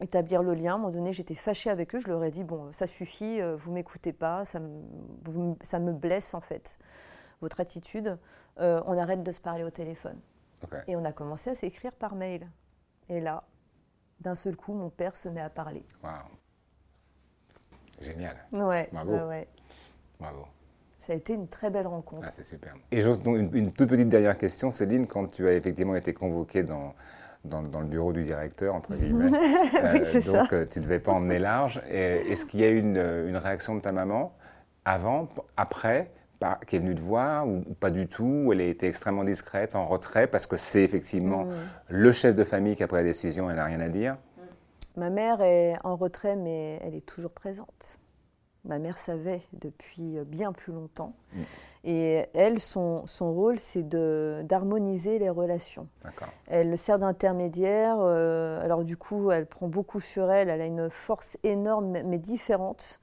établir 0.00 0.42
le 0.42 0.54
lien. 0.54 0.72
À 0.72 0.74
un 0.76 0.78
moment 0.78 0.90
donné, 0.90 1.12
j'étais 1.12 1.34
fâchée 1.34 1.68
avec 1.68 1.94
eux. 1.94 1.98
Je 1.98 2.08
leur 2.08 2.24
ai 2.24 2.30
dit, 2.30 2.44
bon, 2.44 2.72
ça 2.72 2.86
suffit, 2.86 3.38
vous 3.58 3.70
m'écoutez 3.70 4.14
pas, 4.14 4.46
ça 4.46 4.60
me, 4.60 5.54
ça 5.60 5.78
me 5.78 5.92
blesse, 5.92 6.32
en 6.32 6.40
fait, 6.40 6.78
votre 7.42 7.60
attitude. 7.60 8.16
on 8.56 8.96
arrête 8.96 9.22
de 9.22 9.30
se 9.30 9.40
parler 9.40 9.64
au 9.64 9.70
téléphone. 9.70 10.18
Et 10.86 10.96
on 10.96 11.04
a 11.04 11.12
commencé 11.12 11.50
à 11.50 11.54
s'écrire 11.54 11.92
par 11.92 12.14
mail. 12.14 12.48
Et 13.10 13.20
là, 13.20 13.44
d'un 14.20 14.34
seul 14.34 14.56
coup, 14.56 14.74
mon 14.74 14.90
père 14.90 15.16
se 15.16 15.28
met 15.28 15.40
à 15.40 15.50
parler. 15.50 15.84
Waouh 16.02 16.12
Génial. 18.00 18.36
Ouais. 18.52 18.88
Bravo. 18.92 19.12
Ouais, 19.28 19.48
Bravo. 20.20 20.46
Ça 21.00 21.12
a 21.12 21.16
été 21.16 21.34
une 21.34 21.48
très 21.48 21.70
belle 21.70 21.86
rencontre. 21.86 22.26
Ah, 22.28 22.32
c'est 22.32 22.44
super. 22.44 22.74
Et 22.90 23.02
j'ose 23.02 23.22
donc 23.22 23.36
une, 23.52 23.72
toute 23.72 23.88
petite 23.88 24.08
dernière 24.08 24.36
question, 24.36 24.70
Céline, 24.70 25.06
quand 25.06 25.28
tu 25.28 25.48
as 25.48 25.52
effectivement 25.54 25.96
été 25.96 26.12
convoquée 26.12 26.62
dans, 26.62 26.94
dans, 27.44 27.80
le 27.80 27.86
bureau 27.86 28.12
du 28.12 28.24
directeur, 28.24 28.74
entre 28.74 28.94
guillemets, 28.94 29.30
oui, 29.32 30.00
euh, 30.02 30.22
donc 30.22 30.52
euh, 30.52 30.66
tu 30.70 30.80
ne 30.80 30.84
devais 30.84 30.98
pas 31.00 31.12
emmener 31.12 31.38
large. 31.38 31.80
Est-ce 31.88 32.44
qu'il 32.44 32.60
y 32.60 32.64
a 32.64 32.68
eu 32.68 32.78
une, 32.78 32.98
une 32.98 33.36
réaction 33.36 33.74
de 33.74 33.80
ta 33.80 33.90
maman 33.90 34.34
avant, 34.84 35.28
après? 35.56 36.10
Qui 36.66 36.76
est 36.76 36.78
venue 36.78 36.94
te 36.94 37.00
voir 37.00 37.48
ou, 37.48 37.62
pas 37.80 37.90
du 37.90 38.06
tout 38.06 38.44
ou 38.46 38.52
Elle 38.52 38.60
a 38.60 38.64
été 38.64 38.86
extrêmement 38.86 39.24
discrète, 39.24 39.74
en 39.74 39.86
retrait, 39.86 40.26
parce 40.26 40.46
que 40.46 40.56
c'est 40.56 40.82
effectivement 40.82 41.44
mm. 41.44 41.52
le 41.88 42.12
chef 42.12 42.34
de 42.34 42.44
famille 42.44 42.76
qui 42.76 42.82
a 42.82 42.86
pris 42.86 42.98
la 42.98 43.04
décision, 43.04 43.50
elle 43.50 43.56
n'a 43.56 43.64
rien 43.64 43.80
à 43.80 43.88
dire 43.88 44.16
Ma 44.96 45.10
mère 45.10 45.40
est 45.42 45.76
en 45.84 45.96
retrait, 45.96 46.36
mais 46.36 46.80
elle 46.82 46.94
est 46.94 47.06
toujours 47.06 47.30
présente. 47.30 47.98
Ma 48.64 48.78
mère 48.78 48.98
savait 48.98 49.42
depuis 49.52 50.18
bien 50.26 50.52
plus 50.52 50.72
longtemps. 50.72 51.14
Mm. 51.32 51.42
Et 51.84 52.26
elle, 52.34 52.60
son, 52.60 53.06
son 53.06 53.32
rôle, 53.32 53.58
c'est 53.58 53.88
d'harmoniser 53.88 55.18
les 55.18 55.30
relations. 55.30 55.88
Elle 56.48 56.70
le 56.70 56.76
sert 56.76 56.98
d'intermédiaire. 56.98 57.96
Euh, 58.00 58.62
alors 58.62 58.84
du 58.84 58.96
coup, 58.96 59.30
elle 59.30 59.46
prend 59.46 59.68
beaucoup 59.68 60.00
sur 60.00 60.30
elle. 60.30 60.48
Elle 60.48 60.60
a 60.60 60.66
une 60.66 60.90
force 60.90 61.38
énorme, 61.44 62.02
mais 62.04 62.18
différente. 62.18 63.00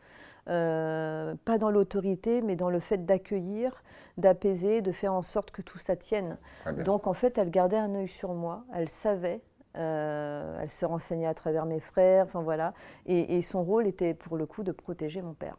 Euh, 0.48 1.34
pas 1.44 1.58
dans 1.58 1.72
l'autorité, 1.72 2.44
mais 2.44 2.56
dans 2.56 2.70
le 2.70 2.80
fait 2.80 3.04
d'accueillir, 3.04 3.84
d'apaiser, 4.18 4.84
de 4.84 4.92
faire 4.92 5.14
en 5.14 5.24
sorte 5.24 5.50
que 5.50 5.64
tout 5.64 5.80
ça 5.80 5.96
tienne. 5.96 6.38
Donc 6.86 7.08
en 7.08 7.14
fait, 7.14 7.40
elle 7.40 7.50
gardait 7.50 7.78
un 7.78 7.96
œil 7.96 8.08
sur 8.08 8.34
moi, 8.36 8.64
elle 8.72 8.88
savait, 8.88 9.42
euh, 9.76 10.60
elle 10.62 10.70
se 10.70 10.86
renseignait 10.86 11.26
à 11.26 11.34
travers 11.34 11.66
mes 11.66 11.80
frères, 11.80 12.26
enfin 12.26 12.42
voilà, 12.42 12.74
et, 13.08 13.42
son 13.42 13.64
rôle 13.64 13.88
était 13.88 14.14
pour 14.14 14.38
le 14.38 14.46
coup 14.46 14.62
de 14.62 14.72
protéger 14.72 15.24
mon 15.24 15.34
père. 15.34 15.58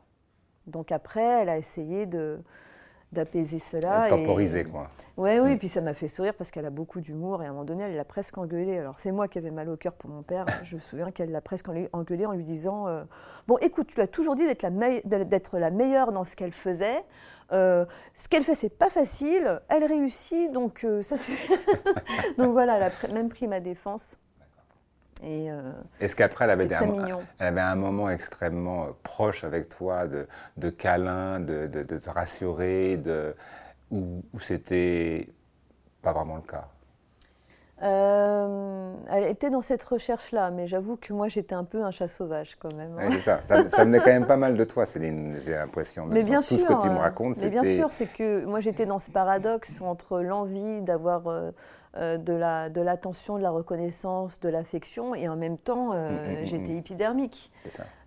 Donc 0.69 0.93
après, 0.93 1.43
elle 1.43 1.49
a 1.49 1.59
essayé 1.59 2.07
de, 2.07 2.41
d'apaiser 3.13 3.59
cela. 3.59 4.09
Temporiser, 4.09 4.65
quoi. 4.65 4.91
Ouais, 5.17 5.41
oui, 5.41 5.55
mm. 5.55 5.59
puis 5.59 5.69
ça 5.69 5.81
m'a 5.81 5.95
fait 5.95 6.09
sourire 6.09 6.35
parce 6.35 6.51
qu'elle 6.51 6.67
a 6.67 6.71
beaucoup 6.71 7.01
d'humour 7.01 7.43
et 7.43 7.47
à 7.47 7.49
un 7.49 7.53
moment 7.53 7.65
donné, 7.65 7.85
elle 7.85 7.97
l'a 7.97 8.05
presque 8.05 8.37
engueulé. 8.37 8.79
Alors, 8.79 9.01
c'est 9.01 9.13
moi 9.13 9.29
qui 9.29 9.39
avais 9.39 9.51
mal 9.51 9.69
au 9.69 9.77
cœur 9.77 9.95
pour 9.95 10.11
mon 10.11 10.23
père. 10.23 10.45
Je 10.63 10.77
me 10.77 10.81
souviens 10.81 11.11
qu'elle 11.11 11.31
l'a 11.31 11.41
presque 11.41 11.69
engueulé 11.93 12.27
en 12.27 12.33
lui 12.33 12.45
disant 12.45 12.87
euh, 12.89 13.05
Bon, 13.47 13.57
écoute, 13.59 13.87
tu 13.89 13.99
l'as 13.99 14.09
toujours 14.09 14.35
dit 14.35 14.45
d'être 14.45 14.63
la, 14.63 15.61
la 15.61 15.71
meilleure 15.71 16.13
dans 16.13 16.25
ce 16.25 16.37
qu'elle 16.37 16.53
faisait. 16.53 17.03
Euh, 17.53 17.85
ce 18.15 18.29
qu'elle 18.29 18.43
fait, 18.43 18.55
c'est 18.55 18.77
pas 18.77 18.91
facile. 18.91 19.61
Elle 19.69 19.85
réussit, 19.85 20.53
donc 20.53 20.85
euh, 20.85 21.03
ça 21.03 21.17
suffit. 21.17 21.55
donc 22.39 22.53
voilà, 22.53 22.77
elle 22.77 23.11
a 23.11 23.13
même 23.13 23.29
pris 23.29 23.47
ma 23.47 23.61
défense. 23.61 24.19
Euh, 25.25 25.73
Est-ce 26.01 26.15
qu'après, 26.15 26.45
elle, 26.45 26.51
avait 26.51 26.75
un, 26.75 27.19
elle 27.39 27.47
avait 27.47 27.61
un 27.61 27.77
moment 27.77 28.11
extrêmement 28.11 28.85
euh, 28.85 28.89
proche 29.03 29.45
avec 29.45 29.69
toi, 29.69 30.07
de, 30.07 30.27
de 30.57 30.71
câlin, 30.71 31.41
de, 31.41 31.67
de, 31.67 31.99
te 31.99 32.11
rassurer, 32.11 32.97
de, 32.99 33.35
ou, 33.91 34.23
c'était 34.39 35.29
pas 36.03 36.13
vraiment 36.13 36.37
le 36.37 36.43
cas? 36.43 36.69
Euh, 37.83 38.95
elle 39.11 39.25
était 39.25 39.51
dans 39.51 39.61
cette 39.61 39.83
recherche-là, 39.83 40.51
mais 40.51 40.67
j'avoue 40.67 40.97
que 40.97 41.13
moi 41.13 41.29
j'étais 41.29 41.55
un 41.55 41.65
peu 41.65 41.85
un 41.85 41.91
chat 41.91 42.09
sauvage 42.09 42.57
quand 42.57 42.73
même. 42.75 42.97
ça. 43.19 43.39
ça. 43.69 43.85
venait 43.85 43.99
quand 43.99 44.07
même 44.07 44.27
pas 44.27 44.39
mal 44.39 44.57
de 44.57 44.65
toi, 44.65 44.87
Céline, 44.87 45.37
j'ai 45.45 45.53
l'impression. 45.53 46.07
Mais 46.07 46.23
bien 46.23 46.41
tout 46.41 46.57
sûr, 46.57 46.61
ce 46.61 46.65
que 46.65 46.81
tu 46.81 46.89
me 46.89 46.97
racontes, 46.97 47.37
Mais 47.37 47.51
bien 47.51 47.65
sûr, 47.65 47.89
c'est 47.93 48.07
que 48.07 48.47
moi 48.47 48.61
j'étais 48.61 48.87
dans 48.87 48.99
ce 48.99 49.11
paradoxe 49.11 49.83
entre 49.83 50.21
l'envie 50.21 50.81
d'avoir 50.81 51.27
euh, 51.27 51.51
de 51.97 52.81
l'attention, 52.81 53.37
la, 53.37 53.41
de, 53.41 53.45
la 53.45 53.51
reconnaissance, 53.51 54.41
de 54.41 54.49
l'affection, 54.49 55.15
et 55.15 55.29
en 55.29 55.37
même 55.37 55.59
temps, 55.59 55.93
euh, 55.93 56.11
mm, 56.11 56.15
mm, 56.15 56.43
mm, 56.43 56.45
j'étais 56.45 56.77
épidermique. 56.77 57.51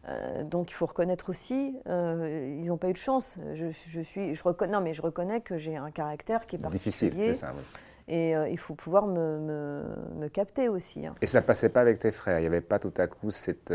Euh, 0.08 0.44
donc 0.44 0.72
il 0.72 0.74
faut 0.74 0.86
reconnaître 0.86 1.30
aussi, 1.30 1.76
ils 1.86 2.66
n'ont 2.66 2.78
pas 2.78 2.90
eu 2.90 2.94
de 2.94 2.98
chance. 2.98 3.38
Je, 3.54 3.70
suis, 4.02 4.34
je 4.34 4.44
reconnais, 4.44 4.72
non, 4.72 4.82
mais 4.82 4.94
je 4.94 5.02
reconnais 5.02 5.42
que 5.42 5.58
j'ai 5.58 5.76
un 5.76 5.92
caractère 5.92 6.46
qui 6.48 6.56
est 6.56 6.60
particulier. 6.60 7.10
Difficile, 7.10 7.36
ça, 7.36 7.54
Et 8.08 8.32
il 8.32 8.58
faut 8.58 8.76
pouvoir 8.76 9.08
me, 9.08 9.40
me, 10.18 10.28
capter 10.30 10.70
aussi. 10.70 11.06
Hein. 11.06 11.16
Et 11.22 11.28
ça 11.28 11.42
passait 11.42 11.70
pas 11.70 11.82
avec 11.82 12.00
tes 12.00 12.12
frères? 12.12 12.40
Il 12.40 12.42
n'y 12.42 12.48
avait 12.48 12.62
pas 12.62 12.80
tout 12.80 12.94
à 12.98 13.08
coup 13.08 13.30
cette, 13.30 13.74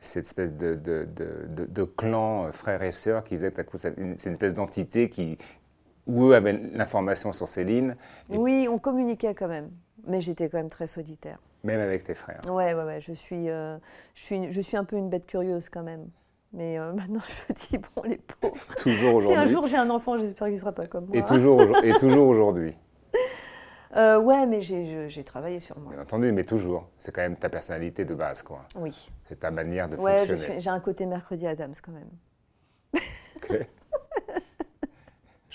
cette 0.00 0.24
espèce 0.24 0.54
de, 0.54 0.74
de, 0.74 1.06
de, 1.14 1.64
de 1.66 1.84
clan 1.84 2.50
frères 2.52 2.82
et 2.82 2.92
sœurs 2.92 3.24
qui 3.24 3.36
faisait 3.36 3.50
tout 3.50 3.60
à 3.60 3.64
coup 3.64 3.78
c'est 3.78 3.96
une 3.96 4.12
espèce 4.12 4.54
d'entité 4.54 5.10
qui, 5.10 5.36
où 6.06 6.26
eux 6.26 6.34
avaient 6.34 6.52
l'information 6.72 7.32
sur 7.32 7.48
Céline 7.48 7.96
Oui, 8.28 8.68
on 8.70 8.78
communiquait 8.78 9.34
quand 9.34 9.48
même, 9.48 9.70
mais 10.06 10.20
j'étais 10.20 10.48
quand 10.48 10.58
même 10.58 10.70
très 10.70 10.86
solitaire. 10.86 11.38
Même 11.64 11.80
avec 11.80 12.04
tes 12.04 12.14
frères 12.14 12.42
Ouais, 12.46 12.74
ouais, 12.74 12.84
ouais. 12.84 13.00
Je 13.00 13.12
suis, 13.12 13.46
je, 13.48 13.78
suis, 14.14 14.52
je 14.52 14.60
suis 14.60 14.76
un 14.76 14.84
peu 14.84 14.96
une 14.96 15.08
bête 15.08 15.26
curieuse 15.26 15.68
quand 15.68 15.82
même. 15.82 16.08
Mais 16.52 16.78
euh, 16.78 16.92
maintenant, 16.94 17.20
je 17.20 17.52
dis, 17.52 17.78
bon, 17.78 18.02
les 18.04 18.18
pauvres. 18.18 18.74
Toujours 18.76 19.16
aujourd'hui. 19.16 19.36
Si 19.42 19.48
un 19.48 19.52
jour 19.52 19.66
j'ai 19.66 19.76
un 19.76 19.90
enfant, 19.90 20.16
j'espère 20.16 20.48
qu'il 20.48 20.54
ne 20.54 20.60
sera 20.60 20.72
pas 20.72 20.86
comme 20.86 21.06
moi. 21.06 21.16
Et 21.16 21.22
toujours, 21.24 21.62
et 21.84 21.92
toujours 21.92 22.28
aujourd'hui. 22.28 22.76
Euh, 23.96 24.20
ouais, 24.20 24.44
mais 24.44 24.60
j'ai 24.60 25.24
travaillé 25.24 25.58
sur 25.58 25.78
moi. 25.78 25.90
Bien 25.94 26.02
entendu, 26.02 26.30
mais 26.30 26.44
toujours. 26.44 26.90
C'est 26.98 27.12
quand 27.12 27.22
même 27.22 27.36
ta 27.36 27.48
personnalité 27.48 28.04
de 28.04 28.14
base, 28.14 28.42
quoi. 28.42 28.66
Oui. 28.74 29.10
C'est 29.24 29.40
ta 29.40 29.50
manière 29.50 29.88
de 29.88 29.96
ouais, 29.96 30.18
fonctionner. 30.18 30.60
j'ai 30.60 30.68
un 30.68 30.80
côté 30.80 31.06
mercredi 31.06 31.46
Adams, 31.46 31.72
quand 31.82 31.92
même. 31.92 32.10
Ok. 33.36 33.66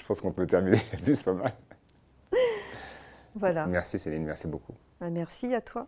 Je 0.01 0.05
pense 0.07 0.19
qu'on 0.19 0.31
peut 0.31 0.47
terminer 0.47 0.77
là-dessus, 0.91 1.15
c'est 1.15 1.25
pas 1.25 1.33
mal. 1.33 1.53
Voilà. 3.35 3.67
Merci 3.67 3.99
Céline, 3.99 4.25
merci 4.25 4.47
beaucoup. 4.47 4.73
Bah, 4.99 5.09
merci 5.09 5.53
à 5.53 5.61
toi. 5.61 5.87